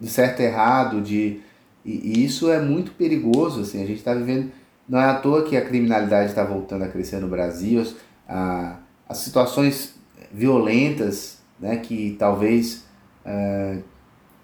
do 0.00 0.06
certo 0.08 0.40
e 0.40 0.44
errado, 0.44 1.00
de 1.00 1.40
e, 1.84 2.18
e, 2.18 2.24
isso 2.24 2.50
é 2.50 2.60
muito 2.60 2.90
perigoso, 2.92 3.60
assim. 3.60 3.80
A 3.82 3.86
gente 3.86 3.98
está 3.98 4.12
vivendo 4.14 4.50
não 4.88 4.98
é 4.98 5.04
à 5.04 5.14
toa 5.14 5.44
que 5.44 5.56
a 5.56 5.64
criminalidade 5.64 6.30
está 6.30 6.42
voltando 6.42 6.82
a 6.82 6.88
crescer 6.88 7.20
no 7.20 7.28
Brasil 7.28 7.84
a, 8.28 8.76
as 9.08 9.18
situações 9.18 9.94
violentas 10.32 11.38
né, 11.58 11.76
que 11.76 12.16
talvez 12.18 12.84
uh, 13.24 13.82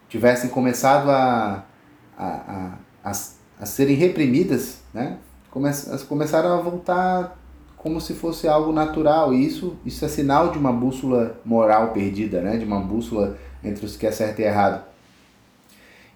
tivessem 0.09 0.49
começado 0.51 1.11
a, 1.11 1.65
a, 2.17 2.27
a, 2.27 2.79
a, 3.05 3.13
a 3.61 3.67
serem 3.67 3.97
reprimidas, 3.97 4.79
né, 4.93 5.19
come, 5.51 5.71
começaram 6.09 6.59
a 6.59 6.61
voltar 6.61 7.39
como 7.77 8.01
se 8.01 8.15
fosse 8.15 8.49
algo 8.49 8.73
natural. 8.73 9.35
E 9.35 9.45
isso, 9.45 9.77
isso 9.85 10.05
é 10.05 10.09
sinal 10.09 10.51
de 10.51 10.59
uma 10.59 10.73
bússola 10.73 11.39
moral 11.45 11.93
perdida, 11.93 12.41
né, 12.41 12.57
de 12.57 12.65
uma 12.65 12.81
bússola 12.81 13.37
entre 13.63 13.85
os 13.85 13.97
que 13.97 14.07
é 14.07 14.11
certo 14.11 14.41
e 14.41 14.45
errado. 14.45 14.83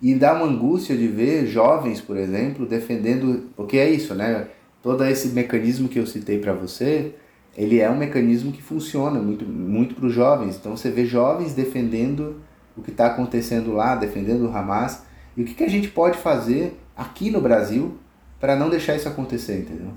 E 0.00 0.14
dá 0.14 0.32
uma 0.32 0.46
angústia 0.46 0.96
de 0.96 1.08
ver 1.08 1.46
jovens, 1.46 2.00
por 2.00 2.16
exemplo, 2.16 2.64
defendendo. 2.64 3.50
Porque 3.56 3.76
é 3.76 3.90
isso, 3.90 4.14
né? 4.14 4.46
Todo 4.80 5.04
esse 5.04 5.28
mecanismo 5.30 5.88
que 5.88 5.98
eu 5.98 6.06
citei 6.06 6.38
para 6.38 6.52
você 6.52 7.16
ele 7.58 7.80
é 7.80 7.90
um 7.90 7.96
mecanismo 7.96 8.52
que 8.52 8.62
funciona 8.62 9.18
muito, 9.18 9.44
muito 9.44 9.96
para 9.96 10.06
os 10.06 10.14
jovens. 10.14 10.54
Então 10.54 10.76
você 10.76 10.92
vê 10.92 11.04
jovens 11.04 11.54
defendendo 11.54 12.40
o 12.76 12.82
que 12.82 12.92
está 12.92 13.06
acontecendo 13.06 13.72
lá, 13.72 13.96
defendendo 13.96 14.46
o 14.46 14.56
Hamas. 14.56 15.02
E 15.36 15.42
o 15.42 15.44
que, 15.44 15.54
que 15.54 15.64
a 15.64 15.68
gente 15.68 15.88
pode 15.88 16.16
fazer 16.16 16.78
aqui 16.96 17.32
no 17.32 17.40
Brasil 17.40 17.98
para 18.38 18.54
não 18.54 18.70
deixar 18.70 18.94
isso 18.94 19.08
acontecer, 19.08 19.58
entendeu? 19.58 19.90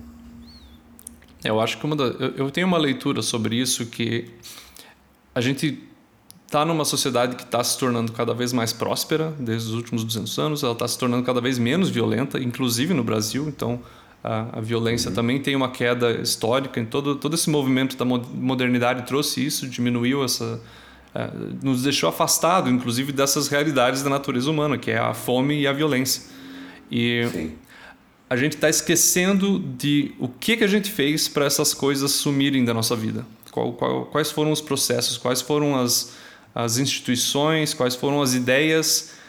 Eu 1.44 1.62
acho 1.62 1.78
que 1.78 1.86
uma 1.86 1.96
da, 1.96 2.06
eu, 2.06 2.32
eu 2.36 2.52
tenho 2.52 2.66
uma 2.66 2.80
leitura 2.80 3.22
sobre 3.22 3.56
isso 3.56 3.86
que 3.86 4.28
a 5.36 5.40
gente 5.40 5.84
está 6.48 6.66
numa 6.66 6.84
sociedade 6.84 7.36
que 7.36 7.44
está 7.44 7.64
se 7.64 7.78
tornando 7.78 8.12
cada 8.12 8.34
vez 8.34 8.52
mais 8.52 8.74
próspera 8.74 9.36
desde 9.40 9.70
os 9.70 9.76
últimos 9.76 10.04
200 10.04 10.40
anos, 10.40 10.64
ela 10.64 10.74
está 10.74 10.88
se 10.88 10.98
tornando 10.98 11.24
cada 11.24 11.40
vez 11.40 11.60
menos 11.60 11.90
violenta, 11.92 12.40
inclusive 12.40 12.92
no 12.96 13.04
Brasil. 13.04 13.48
Então, 13.48 13.80
a, 14.24 14.60
a 14.60 14.62
violência 14.62 15.10
uhum. 15.10 15.16
também 15.16 15.40
tem 15.40 15.56
uma 15.56 15.72
queda 15.72 16.12
histórica 16.22 16.80
em 16.80 16.86
todo 16.86 17.16
todo 17.16 17.34
esse 17.34 17.50
movimento 17.50 17.98
da 17.98 18.06
modernidade 18.06 19.06
trouxe 19.08 19.44
isso 19.46 19.68
diminuiu 19.68 20.24
essa 20.24 20.62
uh, 21.16 21.66
nos 21.66 21.82
deixou 21.82 22.10
afastado 22.10 22.70
inclusive 22.70 23.12
dessas 23.12 23.48
realidades 23.48 24.04
da 24.04 24.10
natureza 24.10 24.50
humana 24.50 24.78
que 24.78 24.92
é 24.92 24.98
a 24.98 25.14
fome 25.14 25.62
e 25.62 25.68
a 25.68 25.74
violência 25.74 26.24
e 26.92 27.28
Sim. 27.32 27.52
a 28.30 28.36
gente 28.36 28.56
está 28.56 28.70
esquecendo 28.70 29.58
de 29.60 30.14
o 30.20 30.28
que 30.28 30.58
que 30.58 30.64
a 30.64 30.68
gente 30.68 30.92
fez 30.92 31.28
para 31.28 31.46
essas 31.46 31.74
coisas 31.74 32.12
sumirem 32.12 32.64
da 32.64 32.74
nossa 32.74 32.96
vida 32.96 33.26
qual, 33.50 33.74
qual, 33.74 34.06
quais 34.06 34.30
foram 34.30 34.52
os 34.52 34.62
processos 34.62 35.18
quais 35.18 35.42
foram 35.42 35.76
as 35.80 36.14
as 36.54 36.78
instituições 36.78 37.74
quais 37.74 37.96
foram 37.96 38.22
as 38.22 38.36
ideias 38.36 39.20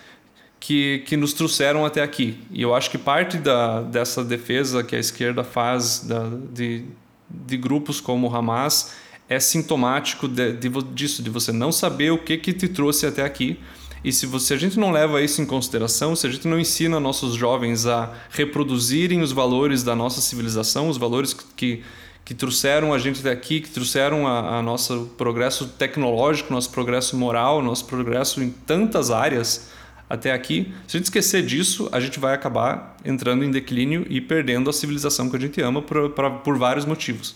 que, 0.63 1.03
que 1.07 1.17
nos 1.17 1.33
trouxeram 1.33 1.85
até 1.85 2.01
aqui. 2.01 2.39
E 2.53 2.63
eu 2.63 2.73
acho 2.73 2.89
que 2.89 2.97
parte 2.97 3.37
da, 3.37 3.83
dessa 3.83 4.25
defesa 4.25 4.85
que 4.85 4.95
a 4.95 4.99
esquerda 4.99 5.43
faz 5.43 6.05
da, 6.07 6.31
de, 6.53 6.85
de 7.29 7.57
grupos 7.57 8.01
como 8.01 8.29
o 8.29 8.35
Hamas 8.35 8.93
é 9.29 9.41
sintomático 9.41 10.29
de, 10.29 10.53
de, 10.53 10.69
disso, 10.95 11.21
de 11.21 11.31
você 11.31 11.51
não 11.51 11.73
saber 11.73 12.13
o 12.13 12.19
que, 12.19 12.37
que 12.37 12.53
te 12.53 12.69
trouxe 12.69 13.07
até 13.07 13.25
aqui. 13.25 13.59
E 14.05 14.13
se 14.13 14.25
você, 14.25 14.55
a 14.55 14.57
gente 14.57 14.79
não 14.79 14.93
leva 14.93 15.21
isso 15.21 15.43
em 15.43 15.47
consideração, 15.47 16.15
se 16.15 16.29
a 16.29 16.31
gente 16.31 16.47
não 16.47 16.61
ensina 16.61 17.01
nossos 17.01 17.35
jovens 17.35 17.85
a 17.85 18.15
reproduzirem 18.31 19.21
os 19.21 19.33
valores 19.33 19.83
da 19.83 19.97
nossa 19.97 20.21
civilização, 20.21 20.89
os 20.89 20.97
valores 20.97 21.35
que, 21.57 21.83
que 22.25 22.35
trouxeram 22.35 22.95
a 22.95 23.01
gente 23.01 23.19
até 23.19 23.33
aqui, 23.33 23.61
que 23.61 23.69
trouxeram 23.69 24.29
a, 24.29 24.59
a 24.59 24.63
nosso 24.63 25.11
progresso 25.19 25.67
tecnológico, 25.71 26.53
nosso 26.53 26.71
progresso 26.71 27.17
moral, 27.17 27.61
nosso 27.61 27.85
progresso 27.87 28.41
em 28.41 28.51
tantas 28.51 29.11
áreas, 29.11 29.72
até 30.13 30.31
aqui. 30.31 30.71
Se 30.87 30.95
a 30.95 30.99
gente 30.99 31.07
esquecer 31.07 31.43
disso, 31.43 31.89
a 31.91 31.99
gente 31.99 32.21
vai 32.21 32.35
acabar 32.35 32.99
entrando 33.03 33.43
em 33.47 33.51
declínio 33.51 34.07
e 34.11 34.21
perdendo 34.21 34.69
a 34.69 34.73
civilização 34.73 35.31
que 35.31 35.37
a 35.37 35.41
gente 35.41 35.59
ama 35.63 35.81
por, 35.81 36.11
por, 36.11 36.59
vários 36.59 36.85
motivos. 36.85 37.35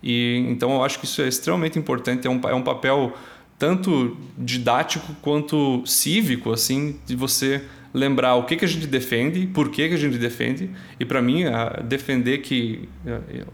E 0.00 0.46
então 0.48 0.70
eu 0.70 0.84
acho 0.84 1.00
que 1.00 1.04
isso 1.04 1.20
é 1.20 1.26
extremamente 1.26 1.80
importante, 1.80 2.24
é 2.24 2.30
um, 2.30 2.40
é 2.44 2.54
um 2.54 2.62
papel 2.62 3.12
tanto 3.58 4.16
didático 4.38 5.16
quanto 5.20 5.82
cívico, 5.84 6.52
assim, 6.52 6.96
de 7.04 7.16
você 7.16 7.60
lembrar 7.92 8.36
o 8.36 8.44
que, 8.44 8.54
que 8.56 8.64
a 8.64 8.68
gente 8.68 8.86
defende, 8.86 9.48
por 9.48 9.68
que, 9.68 9.88
que 9.88 9.94
a 9.94 9.98
gente 9.98 10.16
defende. 10.16 10.70
E 11.00 11.04
para 11.04 11.20
mim, 11.20 11.42
defender 11.88 12.38
que 12.38 12.88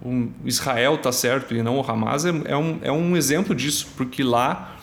um 0.04 0.30
Israel 0.44 0.96
está 0.96 1.10
certo 1.10 1.54
e 1.54 1.62
não 1.62 1.78
o 1.78 1.90
Hamas 1.90 2.26
é, 2.26 2.34
é, 2.44 2.56
um, 2.56 2.78
é 2.82 2.92
um 2.92 3.16
exemplo 3.16 3.54
disso, 3.54 3.88
porque 3.96 4.22
lá 4.22 4.76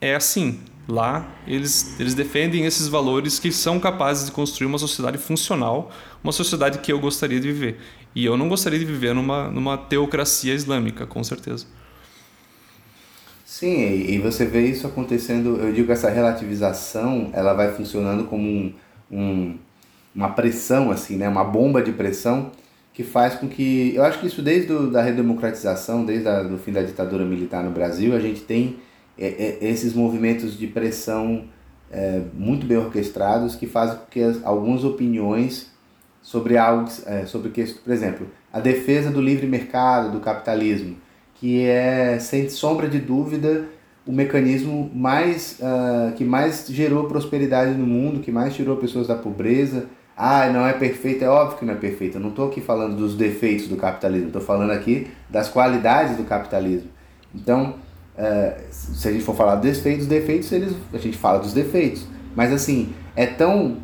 é 0.00 0.14
assim. 0.14 0.60
Lá, 0.86 1.26
eles, 1.46 1.98
eles 1.98 2.12
defendem 2.12 2.66
esses 2.66 2.88
valores 2.88 3.38
que 3.38 3.50
são 3.50 3.80
capazes 3.80 4.26
de 4.26 4.32
construir 4.32 4.66
uma 4.66 4.78
sociedade 4.78 5.16
funcional, 5.16 5.90
uma 6.22 6.32
sociedade 6.32 6.78
que 6.78 6.92
eu 6.92 6.98
gostaria 6.98 7.40
de 7.40 7.50
viver. 7.50 7.78
E 8.14 8.24
eu 8.24 8.36
não 8.36 8.48
gostaria 8.48 8.78
de 8.78 8.84
viver 8.84 9.14
numa, 9.14 9.50
numa 9.50 9.78
teocracia 9.78 10.54
islâmica, 10.54 11.06
com 11.06 11.24
certeza. 11.24 11.66
Sim, 13.44 14.06
e 14.08 14.18
você 14.18 14.44
vê 14.44 14.66
isso 14.66 14.86
acontecendo, 14.86 15.56
eu 15.58 15.72
digo 15.72 15.90
essa 15.90 16.10
relativização, 16.10 17.30
ela 17.32 17.54
vai 17.54 17.72
funcionando 17.72 18.24
como 18.24 18.46
um, 18.46 18.74
um, 19.10 19.56
uma 20.14 20.30
pressão, 20.30 20.90
assim, 20.90 21.16
né? 21.16 21.28
uma 21.28 21.44
bomba 21.44 21.80
de 21.80 21.92
pressão 21.92 22.50
que 22.92 23.02
faz 23.02 23.34
com 23.34 23.48
que, 23.48 23.94
eu 23.94 24.04
acho 24.04 24.20
que 24.20 24.26
isso 24.26 24.42
desde 24.42 24.72
a 24.72 24.78
da 24.80 25.02
redemocratização, 25.02 26.04
desde 26.04 26.28
o 26.28 26.58
fim 26.58 26.72
da 26.72 26.82
ditadura 26.82 27.24
militar 27.24 27.62
no 27.62 27.70
Brasil, 27.70 28.14
a 28.14 28.20
gente 28.20 28.40
tem 28.40 28.76
esses 29.16 29.94
movimentos 29.94 30.58
de 30.58 30.66
pressão 30.66 31.44
é, 31.90 32.22
muito 32.34 32.66
bem 32.66 32.76
orquestrados 32.76 33.54
que 33.54 33.66
fazem 33.66 33.96
com 33.96 34.06
que 34.06 34.20
as, 34.20 34.44
algumas 34.44 34.84
opiniões 34.84 35.70
sobre 36.20 36.56
algo, 36.56 36.88
é, 37.06 37.26
sobre 37.26 37.50
que, 37.50 37.62
por 37.64 37.92
exemplo, 37.92 38.26
a 38.52 38.58
defesa 38.58 39.10
do 39.10 39.20
livre 39.20 39.46
mercado, 39.46 40.10
do 40.10 40.20
capitalismo, 40.20 40.96
que 41.34 41.62
é, 41.62 42.18
sem 42.18 42.48
sombra 42.48 42.88
de 42.88 42.98
dúvida, 42.98 43.68
o 44.06 44.12
mecanismo 44.12 44.90
mais, 44.94 45.58
uh, 45.60 46.12
que 46.14 46.24
mais 46.24 46.66
gerou 46.68 47.04
prosperidade 47.04 47.72
no 47.72 47.86
mundo, 47.86 48.20
que 48.20 48.30
mais 48.30 48.54
tirou 48.54 48.76
pessoas 48.76 49.06
da 49.06 49.14
pobreza. 49.14 49.86
Ah, 50.16 50.48
não 50.48 50.66
é 50.66 50.72
perfeito, 50.72 51.24
é 51.24 51.28
óbvio 51.28 51.58
que 51.58 51.64
não 51.64 51.72
é 51.72 51.76
perfeito. 51.76 52.18
Eu 52.18 52.20
não 52.20 52.28
estou 52.28 52.48
aqui 52.48 52.60
falando 52.60 52.96
dos 52.96 53.14
defeitos 53.14 53.66
do 53.66 53.76
capitalismo, 53.76 54.28
estou 54.28 54.42
falando 54.42 54.70
aqui 54.70 55.08
das 55.28 55.48
qualidades 55.48 56.16
do 56.16 56.24
capitalismo. 56.24 56.88
Então, 57.34 57.74
uh, 58.18 58.60
se 58.70 59.08
a 59.08 59.12
gente 59.12 59.24
for 59.24 59.34
falar 59.34 59.56
dos 59.56 59.70
defeitos, 59.70 60.06
defeitos 60.06 60.50
eles, 60.52 60.74
a 60.92 60.98
gente 60.98 61.16
fala 61.16 61.38
dos 61.38 61.52
defeitos. 61.52 62.06
Mas 62.34 62.52
assim, 62.52 62.92
é 63.14 63.26
tão 63.26 63.78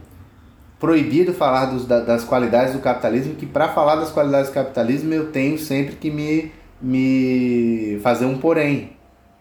proibido 0.78 1.32
falar 1.32 1.66
dos, 1.66 1.84
das 1.84 2.24
qualidades 2.24 2.72
do 2.72 2.80
capitalismo 2.80 3.34
que 3.34 3.44
para 3.44 3.68
falar 3.68 3.96
das 3.96 4.10
qualidades 4.10 4.50
do 4.50 4.54
capitalismo 4.54 5.12
eu 5.12 5.30
tenho 5.30 5.58
sempre 5.58 5.96
que 5.96 6.10
me 6.10 6.50
me 6.80 7.98
fazer 8.02 8.24
um 8.24 8.38
porém. 8.38 8.92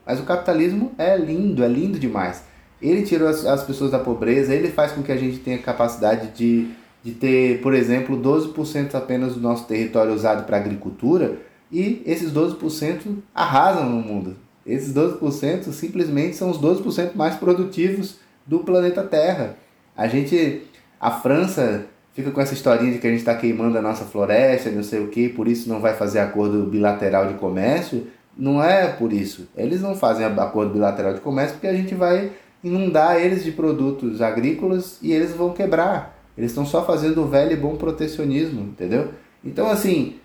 Mas 0.05 0.19
o 0.19 0.23
capitalismo 0.23 0.91
é 0.97 1.15
lindo, 1.15 1.63
é 1.63 1.67
lindo 1.67 1.99
demais. 1.99 2.43
Ele 2.81 3.03
tirou 3.03 3.27
as, 3.27 3.45
as 3.45 3.63
pessoas 3.63 3.91
da 3.91 3.99
pobreza, 3.99 4.53
ele 4.53 4.69
faz 4.69 4.91
com 4.91 5.03
que 5.03 5.11
a 5.11 5.17
gente 5.17 5.39
tenha 5.39 5.57
capacidade 5.57 6.29
de, 6.29 6.69
de 7.03 7.11
ter, 7.11 7.61
por 7.61 7.73
exemplo, 7.73 8.17
12% 8.17 8.95
apenas 8.95 9.35
do 9.35 9.39
nosso 9.39 9.65
território 9.65 10.13
usado 10.13 10.45
para 10.45 10.57
agricultura 10.57 11.37
e 11.71 12.01
esses 12.05 12.31
12% 12.31 13.17
arrasam 13.33 13.89
no 13.89 14.01
mundo. 14.01 14.35
Esses 14.70 14.93
12% 14.93 15.72
simplesmente 15.72 16.36
são 16.36 16.49
os 16.49 16.59
12% 16.59 17.15
mais 17.15 17.36
produtivos 17.36 18.17
do 18.45 18.59
planeta 18.59 19.03
Terra. 19.03 19.55
A 19.97 20.07
gente, 20.07 20.61
a 20.99 21.11
França 21.11 21.86
fica 22.13 22.32
com 22.32 22.39
essa 22.39 22.53
historinha 22.53 22.93
de 22.93 22.99
que 22.99 23.07
a 23.07 23.09
gente 23.09 23.20
está 23.20 23.36
queimando 23.36 23.78
a 23.78 23.82
nossa 23.82 24.05
floresta, 24.05 24.70
não 24.70 24.84
sei 24.84 24.99
o 24.99 25.07
que, 25.07 25.30
por 25.30 25.47
isso 25.47 25.67
não 25.67 25.80
vai 25.80 25.95
fazer 25.95 26.20
acordo 26.20 26.65
bilateral 26.65 27.28
de 27.28 27.34
comércio. 27.36 28.07
Não 28.38 28.63
é 28.63 28.88
por 28.88 29.11
isso. 29.11 29.47
Eles 29.57 29.82
não 29.82 29.95
fazem 29.95 30.26
acordo 30.26 30.74
bilateral 30.74 31.13
de 31.13 31.20
comércio 31.20 31.55
porque 31.55 31.67
a 31.67 31.74
gente 31.74 31.95
vai 31.95 32.32
inundar 32.63 33.17
eles 33.17 33.43
de 33.43 33.51
produtos 33.51 34.22
agrícolas 34.22 34.99
e 35.01 35.11
eles 35.11 35.32
vão 35.32 35.51
quebrar. 35.51 36.17
Eles 36.38 36.51
estão 36.51 36.65
só 36.65 36.86
fazendo 36.86 37.22
o 37.24 37.28
velho 37.28 37.51
e 37.51 37.55
bom 37.55 37.76
protecionismo, 37.76 38.61
entendeu? 38.61 39.09
Então, 39.43 39.67
assim, 39.67 40.15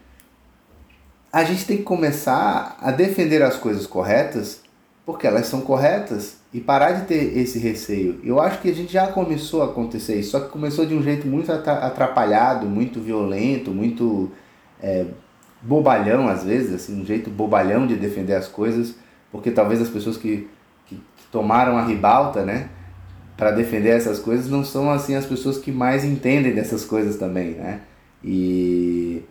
a 1.34 1.42
gente 1.42 1.66
tem 1.66 1.78
que 1.78 1.82
começar 1.82 2.78
a 2.80 2.92
defender 2.92 3.42
as 3.42 3.56
coisas 3.56 3.88
corretas 3.88 4.60
porque 5.04 5.26
elas 5.26 5.46
são 5.46 5.62
corretas 5.62 6.36
e 6.52 6.60
parar 6.60 6.92
de 6.92 7.06
ter 7.06 7.36
esse 7.36 7.58
receio. 7.58 8.20
Eu 8.22 8.40
acho 8.40 8.60
que 8.60 8.70
a 8.70 8.72
gente 8.72 8.92
já 8.92 9.08
começou 9.08 9.60
a 9.62 9.64
acontecer 9.64 10.14
isso, 10.14 10.30
só 10.30 10.38
que 10.38 10.48
começou 10.48 10.86
de 10.86 10.94
um 10.94 11.02
jeito 11.02 11.26
muito 11.26 11.50
atrapalhado, 11.50 12.66
muito 12.66 13.00
violento, 13.00 13.72
muito 13.72 14.30
é, 14.80 15.06
bobalhão 15.60 16.28
às 16.28 16.44
vezes, 16.44 16.72
assim, 16.72 17.02
um 17.02 17.04
jeito 17.04 17.28
bobalhão 17.30 17.84
de 17.84 17.96
defender 17.96 18.34
as 18.34 18.46
coisas, 18.46 18.94
porque 19.32 19.50
talvez 19.50 19.82
as 19.82 19.88
pessoas 19.88 20.16
que, 20.16 20.48
que, 20.86 20.94
que 20.94 21.24
tomaram 21.32 21.76
a 21.76 21.84
ribalta, 21.84 22.44
né, 22.44 22.68
para 23.36 23.50
defender 23.50 23.90
essas 23.90 24.20
coisas 24.20 24.48
não 24.48 24.64
são 24.64 24.88
assim 24.88 25.16
as 25.16 25.26
pessoas 25.26 25.58
que 25.58 25.72
mais 25.72 26.04
entendem 26.04 26.54
dessas 26.54 26.84
coisas 26.84 27.16
também, 27.16 27.54
né? 27.54 27.80
E, 28.22 29.24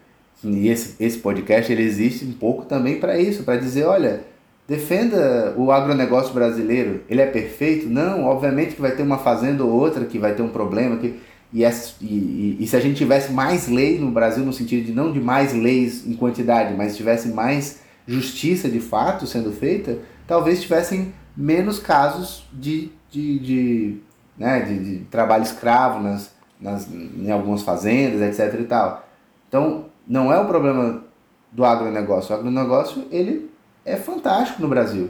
e 0.43 0.69
esse, 0.69 0.95
esse 0.99 1.17
podcast 1.17 1.71
ele 1.71 1.83
existe 1.83 2.25
um 2.25 2.33
pouco 2.33 2.65
também 2.65 2.99
para 2.99 3.17
isso, 3.17 3.43
para 3.43 3.57
dizer, 3.57 3.85
olha, 3.85 4.23
Defenda 4.67 5.53
o 5.57 5.71
agronegócio 5.71 6.33
brasileiro. 6.33 7.01
Ele 7.09 7.21
é 7.21 7.25
perfeito? 7.25 7.87
Não, 7.87 8.23
obviamente 8.23 8.75
que 8.75 8.81
vai 8.81 8.95
ter 8.95 9.03
uma 9.03 9.17
fazenda 9.17 9.63
ou 9.63 9.71
outra 9.71 10.05
que 10.05 10.17
vai 10.17 10.33
ter 10.33 10.41
um 10.41 10.49
problema. 10.49 10.95
Que, 10.97 11.19
e, 11.51 11.63
e, 12.01 12.57
e, 12.61 12.67
se 12.67 12.75
a 12.75 12.79
gente 12.79 12.95
tivesse 12.95 13.31
mais 13.31 13.67
lei 13.67 13.99
no 13.99 14.09
Brasil, 14.09 14.43
no 14.43 14.53
sentido 14.53 14.85
de 14.85 14.93
não 14.93 15.11
de 15.11 15.19
mais 15.19 15.53
leis 15.53 16.07
em 16.07 16.13
quantidade, 16.13 16.73
mas 16.75 16.95
tivesse 16.95 17.27
mais 17.27 17.81
justiça 18.07 18.69
de 18.69 18.79
fato 18.79 19.27
sendo 19.27 19.51
feita, 19.51 19.99
talvez 20.25 20.61
tivessem 20.61 21.13
menos 21.35 21.77
casos 21.77 22.47
de, 22.53 22.89
de, 23.11 23.39
de, 23.39 23.97
né, 24.37 24.61
de, 24.61 24.79
de 24.79 24.99
trabalho 25.05 25.43
escravo 25.43 26.01
nas, 26.01 26.31
nas, 26.59 26.87
em 26.89 27.29
algumas 27.29 27.63
fazendas, 27.63 28.21
etc. 28.21 28.61
e 28.61 28.63
tal. 28.63 29.07
Então, 29.49 29.85
não 30.07 30.31
é 30.31 30.39
o 30.39 30.45
problema 30.45 31.03
do 31.51 31.63
agronegócio. 31.63 32.35
O 32.35 32.39
agronegócio, 32.39 33.05
ele 33.11 33.49
é 33.85 33.95
fantástico 33.95 34.61
no 34.61 34.67
Brasil. 34.67 35.09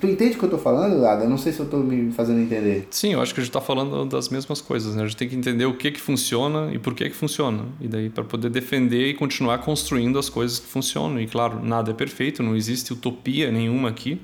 Tu 0.00 0.06
entende 0.06 0.36
o 0.36 0.38
que 0.38 0.44
eu 0.44 0.46
estou 0.46 0.58
falando, 0.58 0.98
Lada? 0.98 1.24
Eu 1.24 1.28
não 1.28 1.36
sei 1.36 1.52
se 1.52 1.60
eu 1.60 1.66
estou 1.66 1.80
me 1.80 2.10
fazendo 2.12 2.40
entender. 2.40 2.88
Sim, 2.90 3.12
eu 3.12 3.20
acho 3.20 3.34
que 3.34 3.40
a 3.40 3.42
gente 3.42 3.50
está 3.50 3.60
falando 3.60 4.06
das 4.06 4.30
mesmas 4.30 4.60
coisas. 4.60 4.94
Né? 4.94 5.02
A 5.02 5.06
gente 5.06 5.16
tem 5.16 5.28
que 5.28 5.36
entender 5.36 5.66
o 5.66 5.76
que 5.76 5.90
que 5.90 6.00
funciona 6.00 6.72
e 6.72 6.78
por 6.78 6.94
que 6.94 7.08
que 7.10 7.14
funciona. 7.14 7.66
E 7.80 7.86
daí 7.86 8.08
para 8.08 8.24
poder 8.24 8.48
defender 8.48 9.08
e 9.08 9.14
continuar 9.14 9.58
construindo 9.58 10.18
as 10.18 10.30
coisas 10.30 10.58
que 10.58 10.66
funcionam. 10.66 11.20
E 11.20 11.26
claro, 11.26 11.62
nada 11.62 11.90
é 11.90 11.94
perfeito, 11.94 12.42
não 12.42 12.56
existe 12.56 12.94
utopia 12.94 13.52
nenhuma 13.52 13.90
aqui. 13.90 14.22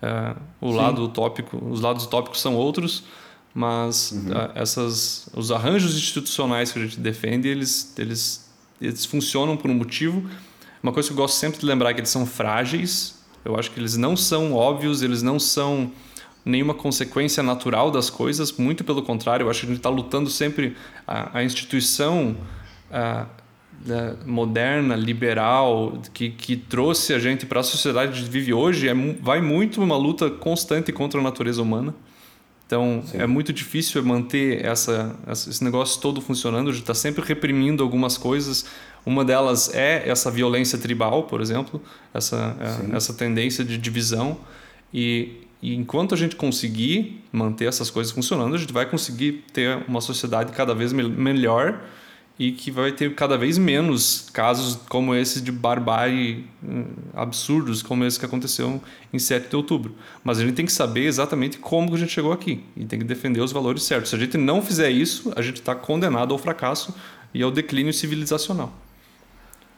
É, 0.00 0.34
o 0.60 0.70
Sim. 0.70 0.76
lado 0.76 1.04
utópico, 1.04 1.62
os 1.70 1.80
lados 1.80 2.04
utópicos 2.04 2.40
são 2.40 2.56
outros, 2.56 3.04
mas 3.54 4.12
uhum. 4.12 4.32
É, 4.32 4.50
essas, 4.54 5.28
os 5.34 5.52
arranjos 5.52 5.96
institucionais 5.96 6.72
que 6.72 6.78
a 6.78 6.82
gente 6.82 6.98
defende, 6.98 7.48
eles, 7.48 7.94
eles, 7.98 8.50
eles 8.86 9.04
funcionam 9.04 9.56
por 9.56 9.70
um 9.70 9.74
motivo 9.74 10.28
uma 10.82 10.92
coisa 10.92 11.08
que 11.08 11.12
eu 11.12 11.16
gosto 11.16 11.36
sempre 11.36 11.60
de 11.60 11.64
lembrar 11.66 11.90
é 11.90 11.94
que 11.94 12.00
eles 12.00 12.10
são 12.10 12.26
frágeis. 12.26 13.22
Eu 13.44 13.56
acho 13.56 13.70
que 13.70 13.78
eles 13.78 13.96
não 13.96 14.16
são 14.16 14.52
óbvios, 14.52 15.00
eles 15.00 15.22
não 15.22 15.38
são 15.38 15.92
nenhuma 16.44 16.74
consequência 16.74 17.40
natural 17.40 17.90
das 17.90 18.10
coisas. 18.10 18.50
Muito 18.50 18.82
pelo 18.82 19.00
contrário, 19.00 19.44
eu 19.44 19.50
acho 19.50 19.60
que 19.60 19.66
a 19.66 19.68
gente 19.68 19.78
está 19.78 19.88
lutando 19.88 20.28
sempre 20.28 20.76
a, 21.06 21.38
a 21.38 21.44
instituição 21.44 22.36
a, 22.90 23.26
moderna, 24.26 24.96
liberal, 24.96 26.00
que, 26.12 26.30
que 26.30 26.56
trouxe 26.56 27.14
a 27.14 27.18
gente 27.20 27.46
para 27.46 27.60
a 27.60 27.64
sociedade 27.64 28.20
que 28.20 28.28
vive 28.28 28.52
hoje, 28.52 28.88
é, 28.88 28.94
vai 29.20 29.40
muito 29.40 29.80
uma 29.80 29.96
luta 29.96 30.30
constante 30.30 30.92
contra 30.92 31.20
a 31.20 31.22
natureza 31.22 31.62
humana. 31.62 31.94
Então 32.72 33.02
Sim. 33.04 33.18
é 33.18 33.26
muito 33.26 33.52
difícil 33.52 34.02
manter 34.02 34.64
essa, 34.64 35.14
esse 35.30 35.62
negócio 35.62 36.00
todo 36.00 36.22
funcionando. 36.22 36.70
A 36.70 36.72
gente 36.72 36.80
está 36.80 36.94
sempre 36.94 37.22
reprimindo 37.22 37.82
algumas 37.82 38.16
coisas, 38.16 38.64
uma 39.04 39.22
delas 39.26 39.74
é 39.74 40.08
essa 40.08 40.30
violência 40.30 40.78
tribal, 40.78 41.24
por 41.24 41.42
exemplo, 41.42 41.82
essa, 42.14 42.56
é, 42.90 42.96
essa 42.96 43.12
tendência 43.12 43.62
de 43.62 43.76
divisão. 43.76 44.38
E, 44.92 45.42
e 45.60 45.74
enquanto 45.74 46.14
a 46.14 46.16
gente 46.16 46.34
conseguir 46.34 47.22
manter 47.30 47.66
essas 47.66 47.90
coisas 47.90 48.10
funcionando, 48.10 48.54
a 48.54 48.58
gente 48.58 48.72
vai 48.72 48.86
conseguir 48.86 49.44
ter 49.52 49.84
uma 49.86 50.00
sociedade 50.00 50.52
cada 50.52 50.74
vez 50.74 50.94
me 50.94 51.02
melhor 51.02 51.78
e 52.38 52.52
que 52.52 52.70
vai 52.70 52.92
ter 52.92 53.14
cada 53.14 53.36
vez 53.36 53.58
menos 53.58 54.28
casos 54.32 54.76
como 54.88 55.14
esse 55.14 55.40
de 55.40 55.52
barbárie 55.52 56.46
hum, 56.62 56.86
absurdos, 57.14 57.82
como 57.82 58.04
esse 58.04 58.18
que 58.18 58.24
aconteceu 58.24 58.80
em 59.12 59.18
7 59.18 59.48
de 59.48 59.56
outubro. 59.56 59.94
Mas 60.24 60.38
a 60.38 60.42
gente 60.42 60.54
tem 60.54 60.66
que 60.66 60.72
saber 60.72 61.04
exatamente 61.04 61.58
como 61.58 61.94
a 61.94 61.98
gente 61.98 62.10
chegou 62.10 62.32
aqui 62.32 62.64
e 62.76 62.84
tem 62.84 62.98
que 62.98 63.04
defender 63.04 63.40
os 63.40 63.52
valores 63.52 63.82
certos. 63.82 64.10
Se 64.10 64.16
a 64.16 64.18
gente 64.18 64.38
não 64.38 64.62
fizer 64.62 64.90
isso, 64.90 65.32
a 65.36 65.42
gente 65.42 65.56
está 65.56 65.74
condenado 65.74 66.32
ao 66.32 66.38
fracasso 66.38 66.94
e 67.34 67.42
ao 67.42 67.50
declínio 67.50 67.92
civilizacional. 67.92 68.72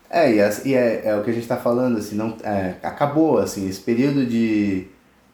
É, 0.09 0.33
e, 0.33 0.39
é, 0.39 0.49
é, 0.73 1.03
é, 1.07 1.17
o 1.17 1.25
que 1.25 1.31
a 1.31 1.33
gente 1.33 1.43
está 1.43 1.57
falando, 1.57 1.99
assim, 1.99 2.15
não, 2.15 2.37
é, 2.45 2.77
acabou, 2.85 3.39
assim, 3.39 3.69
esse 3.69 3.81
período 3.81 4.25
de 4.25 4.87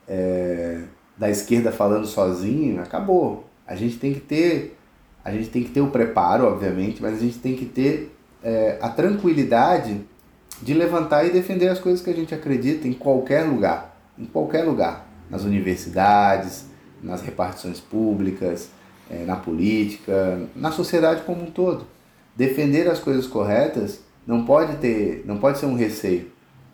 é, 0.09 0.81
da 1.19 1.29
esquerda 1.29 1.71
falando 1.71 2.07
sozinho, 2.07 2.81
acabou. 2.81 3.47
A 3.67 3.77
gente 3.77 3.99
tem 3.99 4.15
que 4.15 4.21
ter, 4.21 4.79
a 5.25 5.31
gente 5.33 5.51
tem 5.51 5.63
que 5.63 5.71
ter 5.71 5.81
o 5.81 5.89
preparo, 5.89 6.45
obviamente, 6.45 7.01
mas 7.03 7.15
a 7.15 7.21
gente 7.21 7.39
tem 7.39 7.55
que 7.55 7.67
ter 7.67 8.17
é, 8.43 8.79
a 8.81 8.89
tranquilidade 8.89 10.01
de 10.63 10.75
levantar 10.75 11.25
e 11.25 11.31
defender 11.31 11.69
as 11.69 11.79
coisas 11.79 12.03
que 12.03 12.11
a 12.11 12.15
gente 12.15 12.35
acredita 12.35 12.87
em 12.87 12.93
qualquer 12.93 13.43
lugar, 13.43 13.97
em 14.19 14.25
qualquer 14.25 14.65
lugar, 14.65 15.07
nas 15.31 15.45
universidades, 15.45 16.67
nas 17.03 17.23
repartições 17.23 17.81
públicas, 17.81 18.71
é, 19.11 19.25
na 19.25 19.37
política, 19.37 20.41
na 20.55 20.71
sociedade 20.71 21.23
como 21.23 21.43
um 21.43 21.51
todo. 21.51 21.87
Defender 22.37 22.89
as 22.89 23.01
coisas 23.01 23.27
corretas 23.27 24.01
não 24.27 24.45
pode 24.45 24.77
ter, 24.77 25.25
não 25.27 25.39
pode 25.39 25.59
ser 25.59 25.67
um 25.67 25.75
receio. 25.75 26.31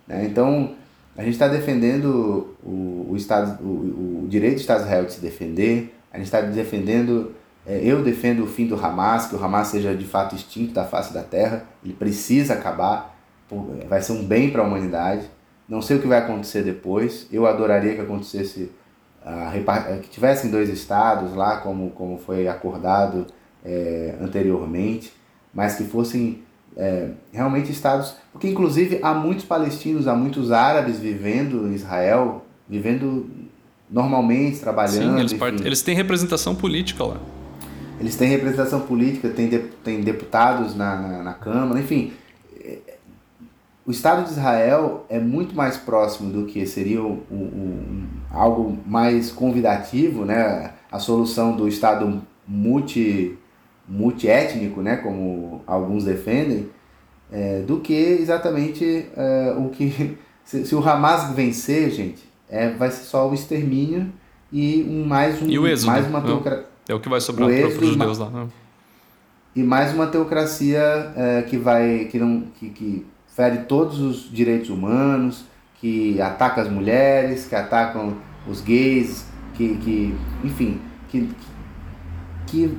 Né? 0.06 0.26
Então, 0.26 0.74
a 1.16 1.22
gente 1.22 1.32
está 1.32 1.48
defendendo 1.48 2.54
o, 2.62 3.08
o, 3.10 3.16
estado, 3.16 3.62
o, 3.62 4.24
o 4.24 4.28
direito 4.28 4.56
do 4.56 4.60
Estado 4.60 4.78
de 4.78 4.84
Israel 4.84 5.04
de 5.06 5.12
se 5.14 5.20
defender, 5.20 5.94
a 6.12 6.18
gente 6.18 6.26
está 6.26 6.40
defendendo, 6.40 7.32
eu 7.66 8.02
defendo 8.02 8.44
o 8.44 8.46
fim 8.46 8.66
do 8.66 8.74
Hamas, 8.76 9.26
que 9.26 9.34
o 9.34 9.44
Hamas 9.44 9.68
seja 9.68 9.94
de 9.94 10.04
fato 10.04 10.34
extinto 10.34 10.72
da 10.72 10.84
face 10.84 11.12
da 11.12 11.22
terra, 11.22 11.64
ele 11.84 11.94
precisa 11.94 12.54
acabar, 12.54 13.18
vai 13.88 14.00
ser 14.00 14.12
um 14.12 14.24
bem 14.24 14.50
para 14.50 14.62
a 14.62 14.64
humanidade. 14.64 15.26
Não 15.68 15.82
sei 15.82 15.96
o 15.96 16.00
que 16.00 16.06
vai 16.06 16.18
acontecer 16.18 16.62
depois. 16.62 17.26
Eu 17.32 17.44
adoraria 17.44 17.94
que 17.94 18.00
acontecesse 18.00 18.70
uh, 19.22 20.00
que 20.00 20.08
tivessem 20.08 20.50
dois 20.50 20.68
estados 20.68 21.34
lá, 21.34 21.56
como, 21.56 21.90
como 21.90 22.18
foi 22.18 22.46
acordado 22.46 23.26
é, 23.64 24.14
anteriormente, 24.20 25.12
mas 25.52 25.74
que 25.74 25.82
fossem 25.84 26.42
é, 26.76 27.10
realmente 27.32 27.72
estados. 27.72 28.14
Porque, 28.32 28.48
inclusive, 28.48 29.00
há 29.02 29.12
muitos 29.12 29.44
palestinos, 29.44 30.06
há 30.06 30.14
muitos 30.14 30.52
árabes 30.52 31.00
vivendo 31.00 31.66
em 31.66 31.74
Israel, 31.74 32.44
vivendo 32.68 33.28
normalmente, 33.90 34.60
trabalhando. 34.60 35.14
Sim, 35.14 35.20
eles, 35.20 35.32
part... 35.32 35.60
eles 35.64 35.82
têm 35.82 35.96
representação 35.96 36.54
política 36.54 37.04
lá. 37.04 37.16
Eles 37.98 38.16
têm 38.16 38.28
representação 38.28 38.80
política, 38.80 39.28
tem, 39.28 39.48
de... 39.48 39.58
tem 39.82 40.00
deputados 40.00 40.74
na, 40.74 40.96
na, 40.96 41.22
na 41.22 41.34
Câmara, 41.34 41.80
enfim 41.80 42.12
o 43.86 43.92
Estado 43.92 44.24
de 44.24 44.30
Israel 44.30 45.06
é 45.08 45.20
muito 45.20 45.54
mais 45.54 45.76
próximo 45.76 46.32
do 46.32 46.44
que 46.44 46.66
seria 46.66 47.00
um, 47.00 47.22
um, 47.30 48.06
algo 48.30 48.76
mais 48.84 49.30
convidativo, 49.30 50.24
né? 50.24 50.72
a 50.90 50.98
solução 50.98 51.56
do 51.56 51.68
Estado 51.68 52.20
multi, 52.46 53.38
multiétnico, 53.88 54.82
né? 54.82 54.96
como 54.96 55.62
alguns 55.64 56.04
defendem, 56.04 56.68
é, 57.30 57.60
do 57.60 57.78
que 57.78 57.94
exatamente 57.94 59.06
é, 59.16 59.54
o 59.56 59.68
que. 59.70 60.18
Se, 60.46 60.64
se, 60.64 60.76
o 60.76 60.88
Hamas 60.88 61.34
vencer, 61.34 61.90
gente, 61.90 62.22
é, 62.48 62.70
vai 62.70 62.88
ser 62.88 63.02
só 63.02 63.28
o 63.28 63.34
extermínio 63.34 64.12
e 64.52 64.86
um, 64.88 65.04
mais 65.04 65.42
um. 65.42 65.48
E 65.48 65.58
o 65.58 65.62
mais 65.62 66.06
uma 66.06 66.22
teocracia. 66.22 66.66
É 66.88 66.94
o 66.94 67.00
que 67.00 67.08
vai 67.08 67.20
sobrar 67.20 67.48
para 67.48 67.68
os 67.68 67.74
judeus 67.74 68.18
lá. 68.18 68.30
Né? 68.30 68.48
E 69.54 69.62
mais 69.62 69.92
uma 69.92 70.06
teocracia 70.06 71.12
é, 71.16 71.42
que 71.42 71.56
vai. 71.56 72.06
que 72.10 72.18
não. 72.18 72.42
que, 72.58 72.70
que 72.70 73.06
fere 73.28 73.64
todos 73.64 74.00
os 74.00 74.30
direitos 74.30 74.70
humanos, 74.70 75.44
que 75.78 76.20
ataca 76.20 76.62
as 76.62 76.70
mulheres, 76.70 77.46
que 77.46 77.54
atacam 77.54 78.16
os 78.48 78.62
gays, 78.62 79.26
que, 79.52 79.76
que 79.76 80.16
enfim, 80.42 80.80
que, 81.08 81.28
que 82.46 82.78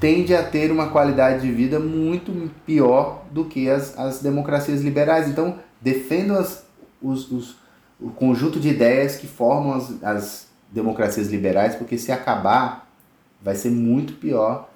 tende 0.00 0.34
a 0.34 0.42
ter 0.42 0.72
uma 0.72 0.88
qualidade 0.88 1.42
de 1.42 1.52
vida 1.52 1.78
muito 1.78 2.50
pior 2.66 3.24
do 3.30 3.44
que 3.44 3.70
as, 3.70 3.96
as 3.98 4.20
democracias 4.20 4.82
liberais. 4.82 5.28
Então, 5.28 5.58
defendo 5.80 6.34
as, 6.34 6.66
os, 7.00 7.30
os, 7.30 7.56
o 8.00 8.10
conjunto 8.10 8.58
de 8.58 8.68
ideias 8.68 9.16
que 9.16 9.26
formam 9.26 9.74
as, 9.74 10.02
as 10.02 10.48
democracias 10.70 11.30
liberais, 11.30 11.76
porque 11.76 11.96
se 11.96 12.10
acabar, 12.10 12.83
vai 13.44 13.54
ser 13.54 13.70
muito 13.70 14.14
pior 14.14 14.70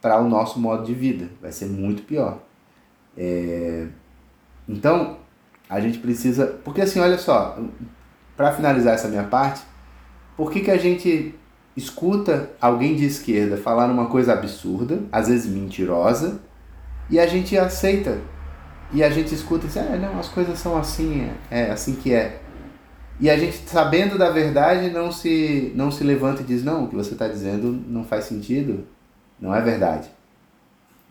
para 0.00 0.20
o 0.20 0.28
nosso 0.28 0.60
modo 0.60 0.84
de 0.84 0.94
vida. 0.94 1.28
Vai 1.40 1.50
ser 1.50 1.66
muito 1.66 2.02
pior. 2.04 2.38
É, 3.16 3.88
então, 4.68 5.18
a 5.68 5.80
gente 5.80 5.98
precisa. 5.98 6.46
Porque 6.64 6.80
assim, 6.80 7.00
olha 7.00 7.18
só, 7.18 7.58
para 8.36 8.52
finalizar 8.52 8.94
essa 8.94 9.08
minha 9.08 9.24
parte, 9.24 9.62
por 10.36 10.50
que, 10.50 10.60
que 10.60 10.70
a 10.70 10.78
gente 10.78 11.34
escuta 11.76 12.50
alguém 12.60 12.94
de 12.94 13.06
esquerda 13.06 13.56
falar 13.56 13.90
uma 13.90 14.06
coisa 14.06 14.34
absurda, 14.34 15.00
às 15.10 15.28
vezes 15.28 15.50
mentirosa, 15.50 16.40
e 17.10 17.18
a 17.18 17.26
gente 17.26 17.58
aceita? 17.58 18.18
E 18.92 19.02
a 19.02 19.08
gente 19.08 19.34
escuta 19.34 19.64
e 19.64 19.68
diz, 19.68 19.78
ah, 19.78 19.96
não, 19.96 20.18
as 20.18 20.28
coisas 20.28 20.58
são 20.58 20.76
assim, 20.76 21.30
é, 21.50 21.62
é 21.62 21.70
assim 21.70 21.94
que 21.94 22.12
é. 22.12 22.41
E 23.22 23.30
a 23.30 23.38
gente, 23.38 23.56
sabendo 23.68 24.18
da 24.18 24.30
verdade, 24.30 24.90
não 24.90 25.12
se, 25.12 25.70
não 25.76 25.92
se 25.92 26.02
levanta 26.02 26.42
e 26.42 26.44
diz, 26.44 26.64
não, 26.64 26.84
o 26.84 26.88
que 26.88 26.96
você 26.96 27.12
está 27.12 27.28
dizendo 27.28 27.80
não 27.86 28.02
faz 28.02 28.24
sentido, 28.24 28.84
não 29.40 29.54
é 29.54 29.60
verdade. 29.60 30.10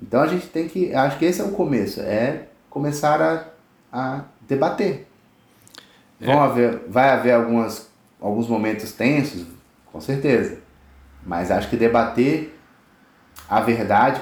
Então 0.01 0.19
a 0.21 0.27
gente 0.27 0.47
tem 0.47 0.67
que, 0.67 0.93
acho 0.93 1.17
que 1.17 1.23
esse 1.23 1.39
é 1.39 1.43
o 1.45 1.53
começo, 1.53 2.01
é 2.01 2.47
começar 2.69 3.21
a, 3.21 3.45
a 3.93 4.25
debater. 4.45 5.07
É. 6.19 6.25
Vão 6.25 6.43
haver, 6.43 6.81
vai 6.89 7.11
haver 7.11 7.31
algumas, 7.31 7.89
alguns 8.19 8.49
momentos 8.49 8.91
tensos, 8.91 9.45
com 9.85 10.01
certeza. 10.01 10.57
Mas 11.25 11.49
acho 11.49 11.69
que 11.69 11.77
debater 11.77 12.53
a 13.47 13.61
verdade, 13.61 14.21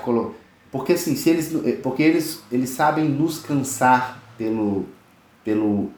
porque 0.71 0.93
assim, 0.93 1.15
se 1.15 1.31
eles, 1.31 1.51
porque 1.81 2.03
eles, 2.03 2.43
eles 2.51 2.69
sabem 2.69 3.05
nos 3.05 3.39
cansar 3.39 4.21
pelo, 4.37 4.85
pelo, 5.43 5.91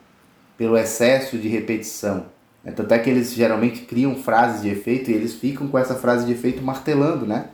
pelo 0.62 0.78
excesso 0.78 1.36
de 1.36 1.48
repetição. 1.48 2.26
Né? 2.62 2.70
Tanto 2.70 2.94
é 2.94 2.98
que 3.00 3.10
eles 3.10 3.34
geralmente 3.34 3.80
criam 3.80 4.14
frases 4.14 4.62
de 4.62 4.68
efeito 4.68 5.10
e 5.10 5.12
eles 5.12 5.34
ficam 5.34 5.66
com 5.66 5.76
essa 5.76 5.96
frase 5.96 6.24
de 6.24 6.30
efeito 6.30 6.62
martelando, 6.62 7.26
né? 7.26 7.46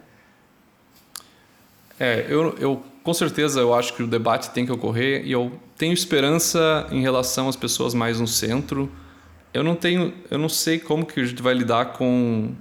É, 1.98 2.26
eu, 2.28 2.54
eu 2.58 2.82
com 3.02 3.14
certeza 3.14 3.60
eu 3.60 3.72
acho 3.72 3.94
que 3.94 4.02
o 4.02 4.06
debate 4.06 4.50
tem 4.50 4.66
que 4.66 4.70
ocorrer 4.70 5.24
e 5.24 5.32
eu 5.32 5.50
tenho 5.78 5.94
esperança 5.94 6.86
em 6.90 7.00
relação 7.00 7.48
às 7.48 7.56
pessoas 7.56 7.94
mais 7.94 8.20
no 8.20 8.26
centro. 8.26 8.92
Eu 9.54 9.64
não 9.64 9.74
tenho, 9.74 10.12
eu 10.30 10.36
não 10.36 10.50
sei 10.50 10.78
como 10.78 11.06
que 11.06 11.18
a 11.18 11.24
gente 11.24 11.40
vai 11.40 11.54
lidar 11.54 11.94
com 11.94 12.52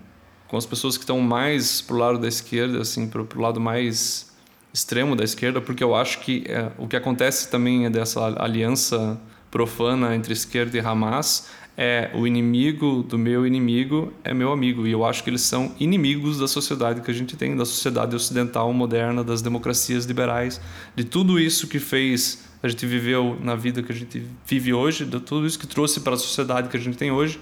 com 0.47 0.55
as 0.55 0.65
pessoas 0.65 0.95
que 0.95 1.03
estão 1.03 1.19
mais 1.19 1.81
pro 1.81 1.97
lado 1.97 2.19
da 2.19 2.27
esquerda, 2.29 2.79
assim, 2.79 3.09
pro, 3.09 3.25
pro 3.25 3.41
lado 3.41 3.59
mais 3.59 4.31
extremo 4.73 5.13
da 5.13 5.25
esquerda, 5.25 5.59
porque 5.59 5.83
eu 5.83 5.93
acho 5.93 6.21
que 6.21 6.45
é, 6.47 6.71
o 6.77 6.87
que 6.87 6.95
acontece 6.95 7.51
também 7.51 7.85
é 7.85 7.89
dessa 7.89 8.21
aliança 8.41 9.19
profana 9.49 10.15
entre 10.15 10.33
esquerda 10.33 10.77
e 10.77 10.79
Hamas 10.79 11.47
é 11.77 12.09
o 12.15 12.25
inimigo 12.25 13.03
do 13.03 13.19
meu 13.19 13.45
inimigo 13.45 14.11
é 14.23 14.33
meu 14.33 14.51
amigo. 14.51 14.87
E 14.87 14.91
eu 14.91 15.05
acho 15.05 15.23
que 15.23 15.29
eles 15.29 15.41
são 15.41 15.75
inimigos 15.79 16.39
da 16.39 16.47
sociedade 16.47 17.01
que 17.01 17.11
a 17.11 17.13
gente 17.13 17.37
tem, 17.37 17.55
da 17.55 17.65
sociedade 17.65 18.15
ocidental 18.15 18.73
moderna, 18.73 19.23
das 19.23 19.43
democracias 19.43 20.05
liberais, 20.05 20.59
de 20.95 21.03
tudo 21.03 21.39
isso 21.39 21.67
que 21.67 21.79
fez 21.79 22.47
a 22.61 22.67
gente 22.67 22.87
viveu 22.87 23.37
na 23.39 23.55
vida 23.55 23.83
que 23.83 23.91
a 23.91 23.95
gente 23.95 24.23
vive 24.45 24.73
hoje, 24.73 25.05
de 25.05 25.19
tudo 25.19 25.45
isso 25.45 25.59
que 25.59 25.67
trouxe 25.67 25.99
para 25.99 26.15
a 26.15 26.17
sociedade 26.17 26.69
que 26.69 26.75
a 26.75 26.79
gente 26.79 26.97
tem 26.97 27.11
hoje. 27.11 27.39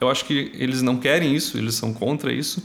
Eu 0.00 0.08
acho 0.08 0.24
que 0.24 0.52
eles 0.54 0.82
não 0.82 0.96
querem 0.98 1.34
isso, 1.34 1.58
eles 1.58 1.74
são 1.74 1.92
contra 1.92 2.32
isso 2.32 2.62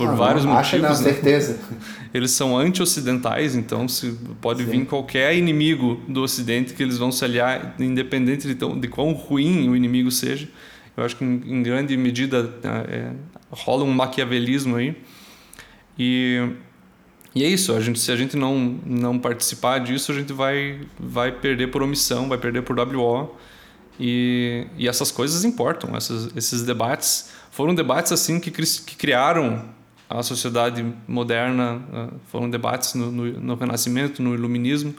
por 0.00 0.08
ah, 0.08 0.14
vários 0.14 0.44
não, 0.46 0.54
motivos. 0.54 0.86
Acho, 0.86 0.98
não, 0.98 1.06
né? 1.06 1.12
certeza. 1.12 1.58
Eles 2.12 2.30
são 2.30 2.56
anti-ocidentais, 2.56 3.54
então 3.54 3.86
se 3.86 4.18
pode 4.40 4.64
Sim. 4.64 4.70
vir 4.70 4.86
qualquer 4.86 5.36
inimigo 5.36 6.00
do 6.08 6.22
Ocidente 6.22 6.72
que 6.72 6.82
eles 6.82 6.98
vão 6.98 7.12
se 7.12 7.24
aliar, 7.24 7.76
independente 7.78 8.48
de, 8.48 8.56
tão, 8.56 8.80
de 8.80 8.88
quão 8.88 9.12
ruim 9.12 9.68
o 9.68 9.76
inimigo 9.76 10.10
seja. 10.10 10.48
Eu 10.96 11.04
acho 11.04 11.14
que 11.14 11.24
em, 11.24 11.40
em 11.46 11.62
grande 11.62 11.96
medida 11.96 12.52
é, 12.64 12.96
é 12.96 13.12
rola 13.50 13.84
um 13.84 13.92
maquiavelismo 13.92 14.74
aí. 14.74 14.96
E, 15.96 16.48
e 17.32 17.44
é 17.44 17.48
isso, 17.48 17.72
a 17.76 17.80
gente, 17.80 18.00
se 18.00 18.10
a 18.10 18.16
gente 18.16 18.36
não, 18.36 18.80
não 18.84 19.18
participar 19.18 19.78
disso, 19.78 20.10
a 20.10 20.14
gente 20.14 20.32
vai, 20.32 20.80
vai 20.98 21.30
perder 21.30 21.68
por 21.68 21.80
omissão, 21.80 22.28
vai 22.28 22.38
perder 22.38 22.62
por 22.62 22.76
WO. 22.76 23.36
E, 24.00 24.66
e 24.76 24.88
essas 24.88 25.12
coisas 25.12 25.44
importam, 25.44 25.94
essas, 25.94 26.34
esses 26.34 26.62
debates 26.62 27.30
foram 27.50 27.74
debates 27.74 28.12
assim 28.12 28.40
que, 28.40 28.50
que 28.50 28.96
criaram 28.96 29.64
a 30.10 30.24
sociedade 30.24 30.84
moderna, 31.06 31.80
ah, 31.92 32.08
foram 32.26 32.50
debates 32.50 32.94
no, 32.94 33.12
no, 33.12 33.40
no 33.40 33.54
Renascimento, 33.54 34.20
no 34.20 34.34
Iluminismo, 34.34 34.92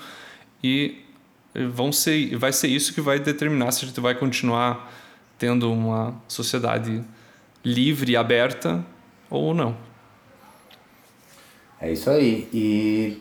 e 0.63 1.03
vão 1.73 1.91
ser, 1.91 2.37
vai 2.37 2.53
ser 2.53 2.69
isso 2.69 2.93
que 2.93 3.01
vai 3.01 3.19
determinar 3.19 3.73
se 3.73 3.83
a 3.83 3.87
gente 3.89 3.99
vai 3.99 4.15
continuar 4.15 4.89
tendo 5.37 5.71
uma 5.71 6.15
sociedade 6.29 7.03
livre 7.63 8.13
e 8.13 8.15
aberta 8.15 8.85
ou 9.29 9.53
não. 9.53 9.75
É 11.79 11.91
isso 11.91 12.09
aí. 12.09 12.47
E, 12.53 13.17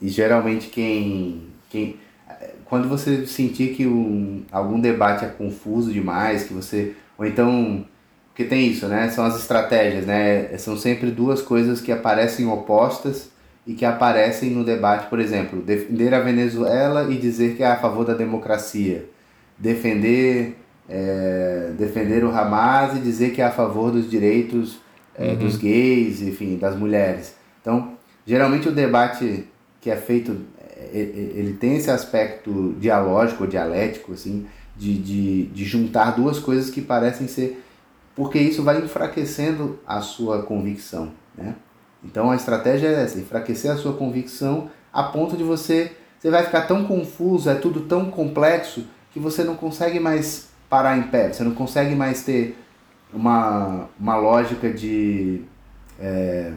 e 0.00 0.08
geralmente 0.08 0.68
quem, 0.68 1.48
quem. 1.68 1.96
Quando 2.66 2.88
você 2.88 3.26
sentir 3.26 3.74
que 3.74 3.86
um, 3.86 4.44
algum 4.52 4.80
debate 4.80 5.24
é 5.24 5.28
confuso 5.28 5.92
demais, 5.92 6.44
que 6.44 6.54
você. 6.54 6.94
Ou 7.18 7.26
então 7.26 7.84
porque 8.32 8.44
tem 8.44 8.66
isso, 8.66 8.86
né? 8.88 9.10
São 9.10 9.26
as 9.26 9.38
estratégias, 9.38 10.06
né? 10.06 10.56
São 10.56 10.74
sempre 10.74 11.10
duas 11.10 11.42
coisas 11.42 11.82
que 11.82 11.92
aparecem 11.92 12.46
opostas 12.48 13.30
e 13.66 13.74
que 13.74 13.84
aparecem 13.84 14.50
no 14.50 14.64
debate, 14.64 15.08
por 15.08 15.20
exemplo, 15.20 15.60
defender 15.60 16.14
a 16.14 16.20
Venezuela 16.20 17.12
e 17.12 17.18
dizer 17.18 17.56
que 17.56 17.62
é 17.62 17.66
a 17.66 17.76
favor 17.76 18.06
da 18.06 18.14
democracia, 18.14 19.04
defender 19.58 20.56
é, 20.88 21.72
defender 21.78 22.24
o 22.24 22.30
Hamas 22.30 22.96
e 22.96 23.00
dizer 23.00 23.32
que 23.32 23.40
é 23.40 23.44
a 23.44 23.50
favor 23.50 23.90
dos 23.90 24.10
direitos 24.10 24.78
é, 25.14 25.28
uhum. 25.28 25.36
dos 25.36 25.56
gays, 25.56 26.22
enfim, 26.22 26.56
das 26.56 26.76
mulheres. 26.76 27.34
Então, 27.60 27.92
geralmente 28.26 28.68
o 28.68 28.72
debate 28.72 29.44
que 29.80 29.90
é 29.90 29.96
feito, 29.96 30.36
é, 30.76 30.88
é, 30.94 30.98
ele 31.34 31.54
tem 31.54 31.76
esse 31.76 31.90
aspecto 31.90 32.74
dialógico, 32.78 33.46
dialético, 33.46 34.12
assim, 34.12 34.46
de, 34.76 34.96
de, 34.98 35.46
de 35.46 35.64
juntar 35.64 36.12
duas 36.12 36.38
coisas 36.38 36.70
que 36.70 36.80
parecem 36.80 37.26
ser 37.28 37.61
porque 38.14 38.38
isso 38.38 38.62
vai 38.62 38.78
enfraquecendo 38.78 39.78
a 39.86 40.00
sua 40.00 40.42
convicção. 40.42 41.12
Né? 41.36 41.54
Então 42.04 42.30
a 42.30 42.36
estratégia 42.36 42.88
é 42.88 43.04
essa, 43.04 43.18
enfraquecer 43.18 43.70
a 43.70 43.76
sua 43.76 43.94
convicção 43.94 44.70
a 44.92 45.04
ponto 45.04 45.36
de 45.36 45.42
você, 45.42 45.92
você 46.18 46.30
vai 46.30 46.44
ficar 46.44 46.62
tão 46.62 46.84
confuso, 46.84 47.48
é 47.48 47.54
tudo 47.54 47.80
tão 47.80 48.10
complexo, 48.10 48.84
que 49.12 49.18
você 49.18 49.42
não 49.42 49.54
consegue 49.54 49.98
mais 49.98 50.48
parar 50.68 50.96
em 50.96 51.02
pé, 51.04 51.32
você 51.32 51.42
não 51.42 51.52
consegue 51.52 51.94
mais 51.94 52.22
ter 52.22 52.56
uma, 53.12 53.88
uma 53.98 54.16
lógica 54.16 54.72
de 54.72 55.42
é, 55.98 56.52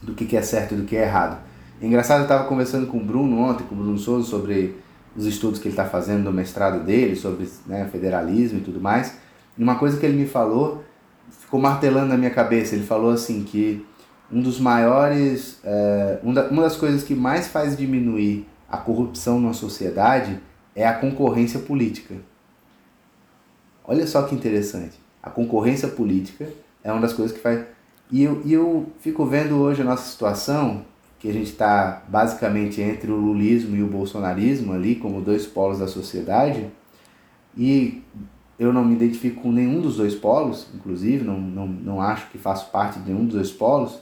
do 0.00 0.14
que, 0.14 0.26
que 0.26 0.36
é 0.36 0.42
certo 0.42 0.74
e 0.74 0.76
do 0.76 0.84
que 0.84 0.96
é 0.96 1.02
errado. 1.02 1.38
Engraçado, 1.80 2.18
eu 2.18 2.24
estava 2.24 2.44
conversando 2.44 2.86
com 2.86 2.98
o 2.98 3.04
Bruno 3.04 3.38
ontem, 3.40 3.64
com 3.64 3.74
o 3.74 3.78
Bruno 3.78 3.98
Souza, 3.98 4.28
sobre 4.28 4.76
os 5.16 5.26
estudos 5.26 5.58
que 5.58 5.68
ele 5.68 5.72
está 5.72 5.84
fazendo 5.84 6.24
no 6.24 6.32
mestrado 6.32 6.84
dele 6.84 7.16
sobre 7.16 7.48
né, 7.66 7.88
federalismo 7.90 8.58
e 8.58 8.62
tudo 8.62 8.80
mais. 8.80 9.18
Uma 9.56 9.76
coisa 9.76 9.98
que 9.98 10.06
ele 10.06 10.16
me 10.16 10.26
falou 10.26 10.82
ficou 11.30 11.60
martelando 11.60 12.08
na 12.08 12.16
minha 12.16 12.30
cabeça. 12.30 12.74
Ele 12.74 12.84
falou 12.84 13.10
assim 13.10 13.44
que 13.44 13.84
um 14.30 14.40
dos 14.40 14.58
maiores, 14.58 15.60
é, 15.62 16.18
uma 16.22 16.62
das 16.62 16.76
coisas 16.76 17.02
que 17.02 17.14
mais 17.14 17.48
faz 17.48 17.76
diminuir 17.76 18.46
a 18.68 18.78
corrupção 18.78 19.38
na 19.38 19.52
sociedade 19.52 20.40
é 20.74 20.86
a 20.86 20.94
concorrência 20.94 21.60
política. 21.60 22.14
Olha 23.84 24.06
só 24.06 24.22
que 24.22 24.34
interessante. 24.34 24.98
A 25.22 25.28
concorrência 25.28 25.88
política 25.88 26.48
é 26.82 26.90
uma 26.90 27.00
das 27.00 27.12
coisas 27.12 27.36
que 27.36 27.42
faz. 27.42 27.64
E 28.10 28.22
eu, 28.22 28.42
e 28.44 28.52
eu 28.52 28.86
fico 29.00 29.26
vendo 29.26 29.56
hoje 29.56 29.82
a 29.82 29.84
nossa 29.84 30.10
situação, 30.10 30.84
que 31.18 31.28
a 31.28 31.32
gente 31.32 31.50
está 31.50 32.02
basicamente 32.08 32.80
entre 32.80 33.10
o 33.10 33.16
lulismo 33.16 33.76
e 33.76 33.82
o 33.82 33.86
bolsonarismo 33.86 34.72
ali, 34.72 34.96
como 34.96 35.20
dois 35.20 35.46
polos 35.46 35.78
da 35.78 35.86
sociedade, 35.86 36.68
e 37.56 38.02
eu 38.58 38.72
não 38.72 38.84
me 38.84 38.94
identifico 38.94 39.42
com 39.42 39.52
nenhum 39.52 39.80
dos 39.80 39.96
dois 39.96 40.14
polos, 40.14 40.68
inclusive, 40.74 41.24
não, 41.24 41.40
não, 41.40 41.66
não 41.66 42.00
acho 42.00 42.28
que 42.30 42.38
faço 42.38 42.70
parte 42.70 42.98
de 43.00 43.10
nenhum 43.10 43.24
dos 43.24 43.34
dois 43.34 43.50
polos, 43.50 43.98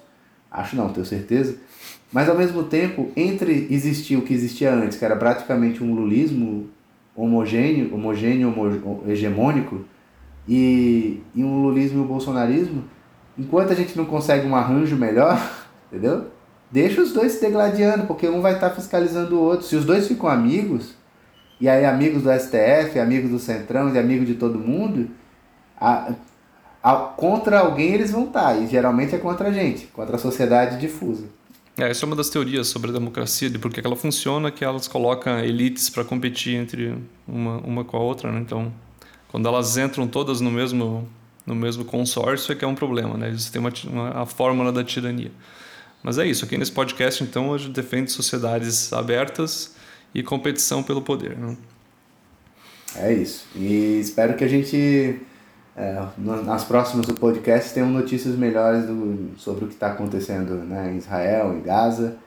acho 0.50 0.76
não, 0.76 0.90
tenho 0.90 1.06
certeza, 1.06 1.56
mas 2.12 2.28
ao 2.28 2.36
mesmo 2.36 2.64
tempo, 2.64 3.10
entre 3.16 3.68
existir 3.70 4.16
o 4.16 4.22
que 4.22 4.34
existia 4.34 4.74
antes, 4.74 4.98
que 4.98 5.04
era 5.04 5.16
praticamente 5.16 5.82
um 5.82 5.94
lulismo 5.94 6.68
homogêneo, 7.14 7.94
homogêneo 7.94 8.48
homo, 8.48 9.02
hegemônico, 9.06 9.84
e, 10.48 11.22
e 11.34 11.44
um 11.44 11.62
lulismo 11.62 12.00
e 12.00 12.02
um 12.02 12.06
bolsonarismo, 12.06 12.84
enquanto 13.38 13.72
a 13.72 13.76
gente 13.76 13.96
não 13.96 14.04
consegue 14.04 14.46
um 14.46 14.56
arranjo 14.56 14.96
melhor, 14.96 15.38
entendeu? 15.90 16.26
Deixa 16.70 17.00
os 17.00 17.12
dois 17.12 17.32
se 17.32 17.40
degladiando, 17.40 18.06
porque 18.06 18.28
um 18.28 18.40
vai 18.40 18.54
estar 18.54 18.70
fiscalizando 18.70 19.36
o 19.36 19.40
outro. 19.40 19.66
Se 19.66 19.74
os 19.74 19.84
dois 19.84 20.06
ficam 20.06 20.28
amigos, 20.28 20.94
e 21.60 21.68
aí 21.68 21.84
amigos 21.84 22.22
do 22.22 22.30
STF, 22.32 22.98
amigos 22.98 23.30
do 23.30 23.38
Centrão 23.38 23.94
e 23.94 23.98
amigos 23.98 24.26
de 24.26 24.34
todo 24.34 24.58
mundo, 24.58 25.10
a, 25.78 26.14
a, 26.82 26.94
contra 26.96 27.60
alguém 27.60 27.92
eles 27.92 28.10
vão 28.10 28.24
estar, 28.24 28.56
e 28.56 28.66
geralmente 28.66 29.14
é 29.14 29.18
contra 29.18 29.48
a 29.48 29.52
gente, 29.52 29.86
contra 29.88 30.16
a 30.16 30.18
sociedade 30.18 30.80
difusa. 30.80 31.24
É, 31.78 31.90
essa 31.90 32.04
é 32.04 32.06
uma 32.06 32.16
das 32.16 32.28
teorias 32.28 32.68
sobre 32.68 32.90
a 32.90 32.92
democracia, 32.92 33.48
de 33.48 33.58
por 33.58 33.72
que 33.72 33.80
ela 33.84 33.96
funciona, 33.96 34.50
que 34.50 34.64
elas 34.64 34.88
colocam 34.88 35.38
elites 35.38 35.88
para 35.88 36.04
competir 36.04 36.54
entre 36.56 36.96
uma, 37.26 37.58
uma 37.58 37.84
com 37.84 37.96
a 37.96 38.00
outra, 38.00 38.32
né? 38.32 38.40
Então, 38.40 38.72
quando 39.28 39.46
elas 39.46 39.76
entram 39.76 40.06
todas 40.08 40.40
no 40.40 40.50
mesmo 40.50 41.08
no 41.46 41.54
mesmo 41.54 41.84
consórcio 41.84 42.52
é 42.52 42.54
que 42.54 42.64
é 42.64 42.68
um 42.68 42.74
problema, 42.74 43.16
né? 43.16 43.28
Eles 43.28 43.50
têm 43.50 43.60
uma, 43.60 43.72
uma, 43.84 44.22
a 44.22 44.26
fórmula 44.26 44.70
da 44.70 44.84
tirania. 44.84 45.32
Mas 46.02 46.18
é 46.18 46.26
isso, 46.26 46.44
aqui 46.44 46.56
nesse 46.56 46.72
podcast, 46.72 47.22
então, 47.24 47.52
a 47.52 47.58
gente 47.58 47.72
defende 47.72 48.12
sociedades 48.12 48.92
abertas 48.92 49.74
e 50.14 50.22
competição 50.22 50.82
pelo 50.82 51.02
poder, 51.02 51.36
né? 51.36 51.56
É 52.96 53.12
isso. 53.12 53.46
E 53.54 54.00
espero 54.00 54.34
que 54.34 54.42
a 54.42 54.48
gente 54.48 55.20
é, 55.76 56.02
nas 56.18 56.64
próximas 56.64 57.06
do 57.06 57.14
podcast 57.14 57.72
tenham 57.72 57.88
notícias 57.88 58.36
melhores 58.36 58.84
do, 58.84 59.30
sobre 59.38 59.64
o 59.64 59.68
que 59.68 59.74
está 59.74 59.88
acontecendo 59.88 60.54
né, 60.54 60.92
em 60.92 60.98
Israel, 60.98 61.54
em 61.54 61.62
Gaza, 61.62 62.18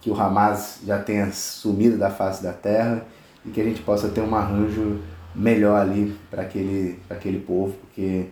que 0.00 0.10
o 0.10 0.20
Hamas 0.20 0.80
já 0.84 0.98
tenha 0.98 1.30
sumido 1.30 1.98
da 1.98 2.10
face 2.10 2.42
da 2.42 2.52
terra 2.52 3.04
e 3.44 3.50
que 3.50 3.60
a 3.60 3.64
gente 3.64 3.82
possa 3.82 4.08
ter 4.08 4.22
um 4.22 4.34
arranjo 4.34 5.00
melhor 5.34 5.80
ali 5.80 6.16
para 6.30 6.42
aquele, 6.42 6.98
aquele 7.10 7.38
povo, 7.38 7.74
porque, 7.74 8.26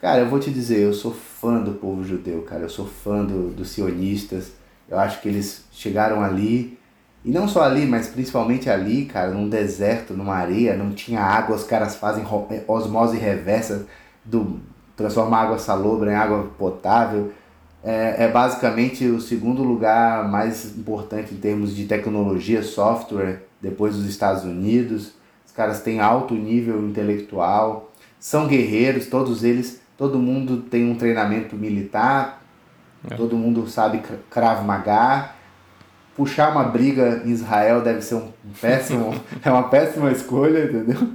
cara, 0.00 0.20
eu 0.20 0.28
vou 0.28 0.40
te 0.40 0.50
dizer, 0.50 0.80
eu 0.80 0.92
sou 0.92 1.12
fã 1.12 1.62
do 1.62 1.72
povo 1.72 2.02
judeu, 2.02 2.42
cara, 2.42 2.62
eu 2.62 2.68
sou 2.68 2.86
fã 2.86 3.24
do, 3.24 3.50
dos 3.50 3.70
sionistas, 3.70 4.52
eu 4.88 4.98
acho 4.98 5.20
que 5.20 5.28
eles 5.28 5.64
chegaram 5.70 6.22
ali, 6.22 6.78
e 7.24 7.30
não 7.30 7.46
só 7.46 7.62
ali, 7.62 7.86
mas 7.86 8.08
principalmente 8.08 8.68
ali, 8.68 9.04
cara, 9.04 9.30
num 9.30 9.48
deserto, 9.48 10.14
numa 10.14 10.34
areia, 10.34 10.76
não 10.76 10.90
tinha 10.90 11.20
água, 11.20 11.54
os 11.54 11.64
caras 11.64 11.94
fazem 11.94 12.24
osmose 12.66 13.16
reversa, 13.16 13.86
do 14.24 14.60
transformar 14.96 15.42
água 15.42 15.58
salobra 15.58 16.12
em 16.12 16.14
água 16.14 16.50
potável. 16.58 17.32
É, 17.84 18.24
é 18.24 18.28
basicamente 18.28 19.06
o 19.06 19.20
segundo 19.20 19.62
lugar 19.62 20.28
mais 20.28 20.76
importante 20.76 21.34
em 21.34 21.38
termos 21.38 21.74
de 21.74 21.86
tecnologia, 21.86 22.62
software, 22.62 23.42
depois 23.60 23.96
dos 23.96 24.06
Estados 24.06 24.44
Unidos. 24.44 25.12
Os 25.46 25.52
caras 25.52 25.80
têm 25.80 26.00
alto 26.00 26.34
nível 26.34 26.84
intelectual, 26.88 27.92
são 28.18 28.46
guerreiros, 28.48 29.06
todos 29.06 29.44
eles, 29.44 29.80
todo 29.96 30.18
mundo 30.18 30.58
tem 30.58 30.90
um 30.90 30.96
treinamento 30.96 31.54
militar, 31.54 32.42
é. 33.08 33.14
todo 33.14 33.36
mundo 33.36 33.68
sabe 33.68 34.02
Krav 34.30 34.64
Maga. 34.64 35.41
Puxar 36.16 36.50
uma 36.50 36.64
briga 36.64 37.22
em 37.24 37.30
Israel 37.30 37.80
deve 37.80 38.02
ser 38.02 38.16
um 38.16 38.28
péssimo, 38.60 39.14
é 39.42 39.50
uma 39.50 39.64
péssima 39.64 40.10
escolha, 40.12 40.64
entendeu? 40.64 41.08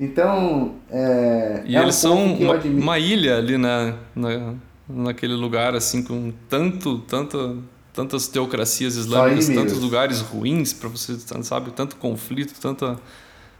Então, 0.00 0.76
é, 0.90 1.62
e 1.66 1.76
é 1.76 1.82
eles 1.82 1.96
um 1.96 1.98
são 1.98 2.34
uma, 2.34 2.54
uma, 2.54 2.98
ilha 2.98 3.36
ali 3.36 3.58
na, 3.58 3.96
na, 4.16 4.54
naquele 4.88 5.34
lugar, 5.34 5.74
assim, 5.74 6.02
com 6.02 6.32
tanto, 6.48 7.00
tanto, 7.00 7.62
tantas 7.92 8.26
teocracias 8.26 8.96
islâmicas, 8.96 9.48
tantos 9.48 9.78
lugares 9.78 10.20
ruins 10.22 10.72
para 10.72 10.88
você, 10.88 11.18
sabe, 11.42 11.70
tanto 11.72 11.96
conflito, 11.96 12.58
tanta, 12.58 12.96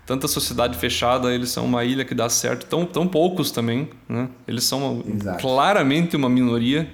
tanta 0.06 0.26
sociedade 0.26 0.78
fechada. 0.78 1.30
Eles 1.30 1.50
são 1.50 1.66
uma 1.66 1.84
ilha 1.84 2.06
que 2.06 2.14
dá 2.14 2.30
certo, 2.30 2.64
tão, 2.64 2.86
tão 2.86 3.06
poucos 3.06 3.50
também, 3.50 3.90
né? 4.08 4.26
Eles 4.48 4.64
são 4.64 5.04
Exato. 5.06 5.42
claramente 5.42 6.16
uma 6.16 6.30
minoria, 6.30 6.88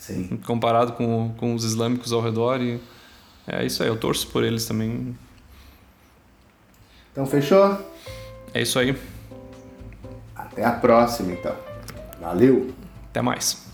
Sim. 0.00 0.38
comparado 0.46 0.92
com, 0.92 1.34
com 1.36 1.54
os 1.54 1.62
islâmicos 1.62 2.10
ao 2.10 2.22
redor. 2.22 2.60
E 2.62 2.80
é 3.46 3.64
isso 3.64 3.82
aí, 3.82 3.88
eu 3.88 3.96
torço 3.96 4.26
por 4.28 4.42
eles 4.42 4.64
também. 4.64 5.16
Então, 7.12 7.26
fechou? 7.26 7.78
É 8.54 8.62
isso 8.62 8.78
aí. 8.78 8.96
Até 10.34 10.64
a 10.64 10.72
próxima, 10.72 11.32
então. 11.32 11.54
Valeu! 12.18 12.72
Até 13.10 13.20
mais. 13.20 13.69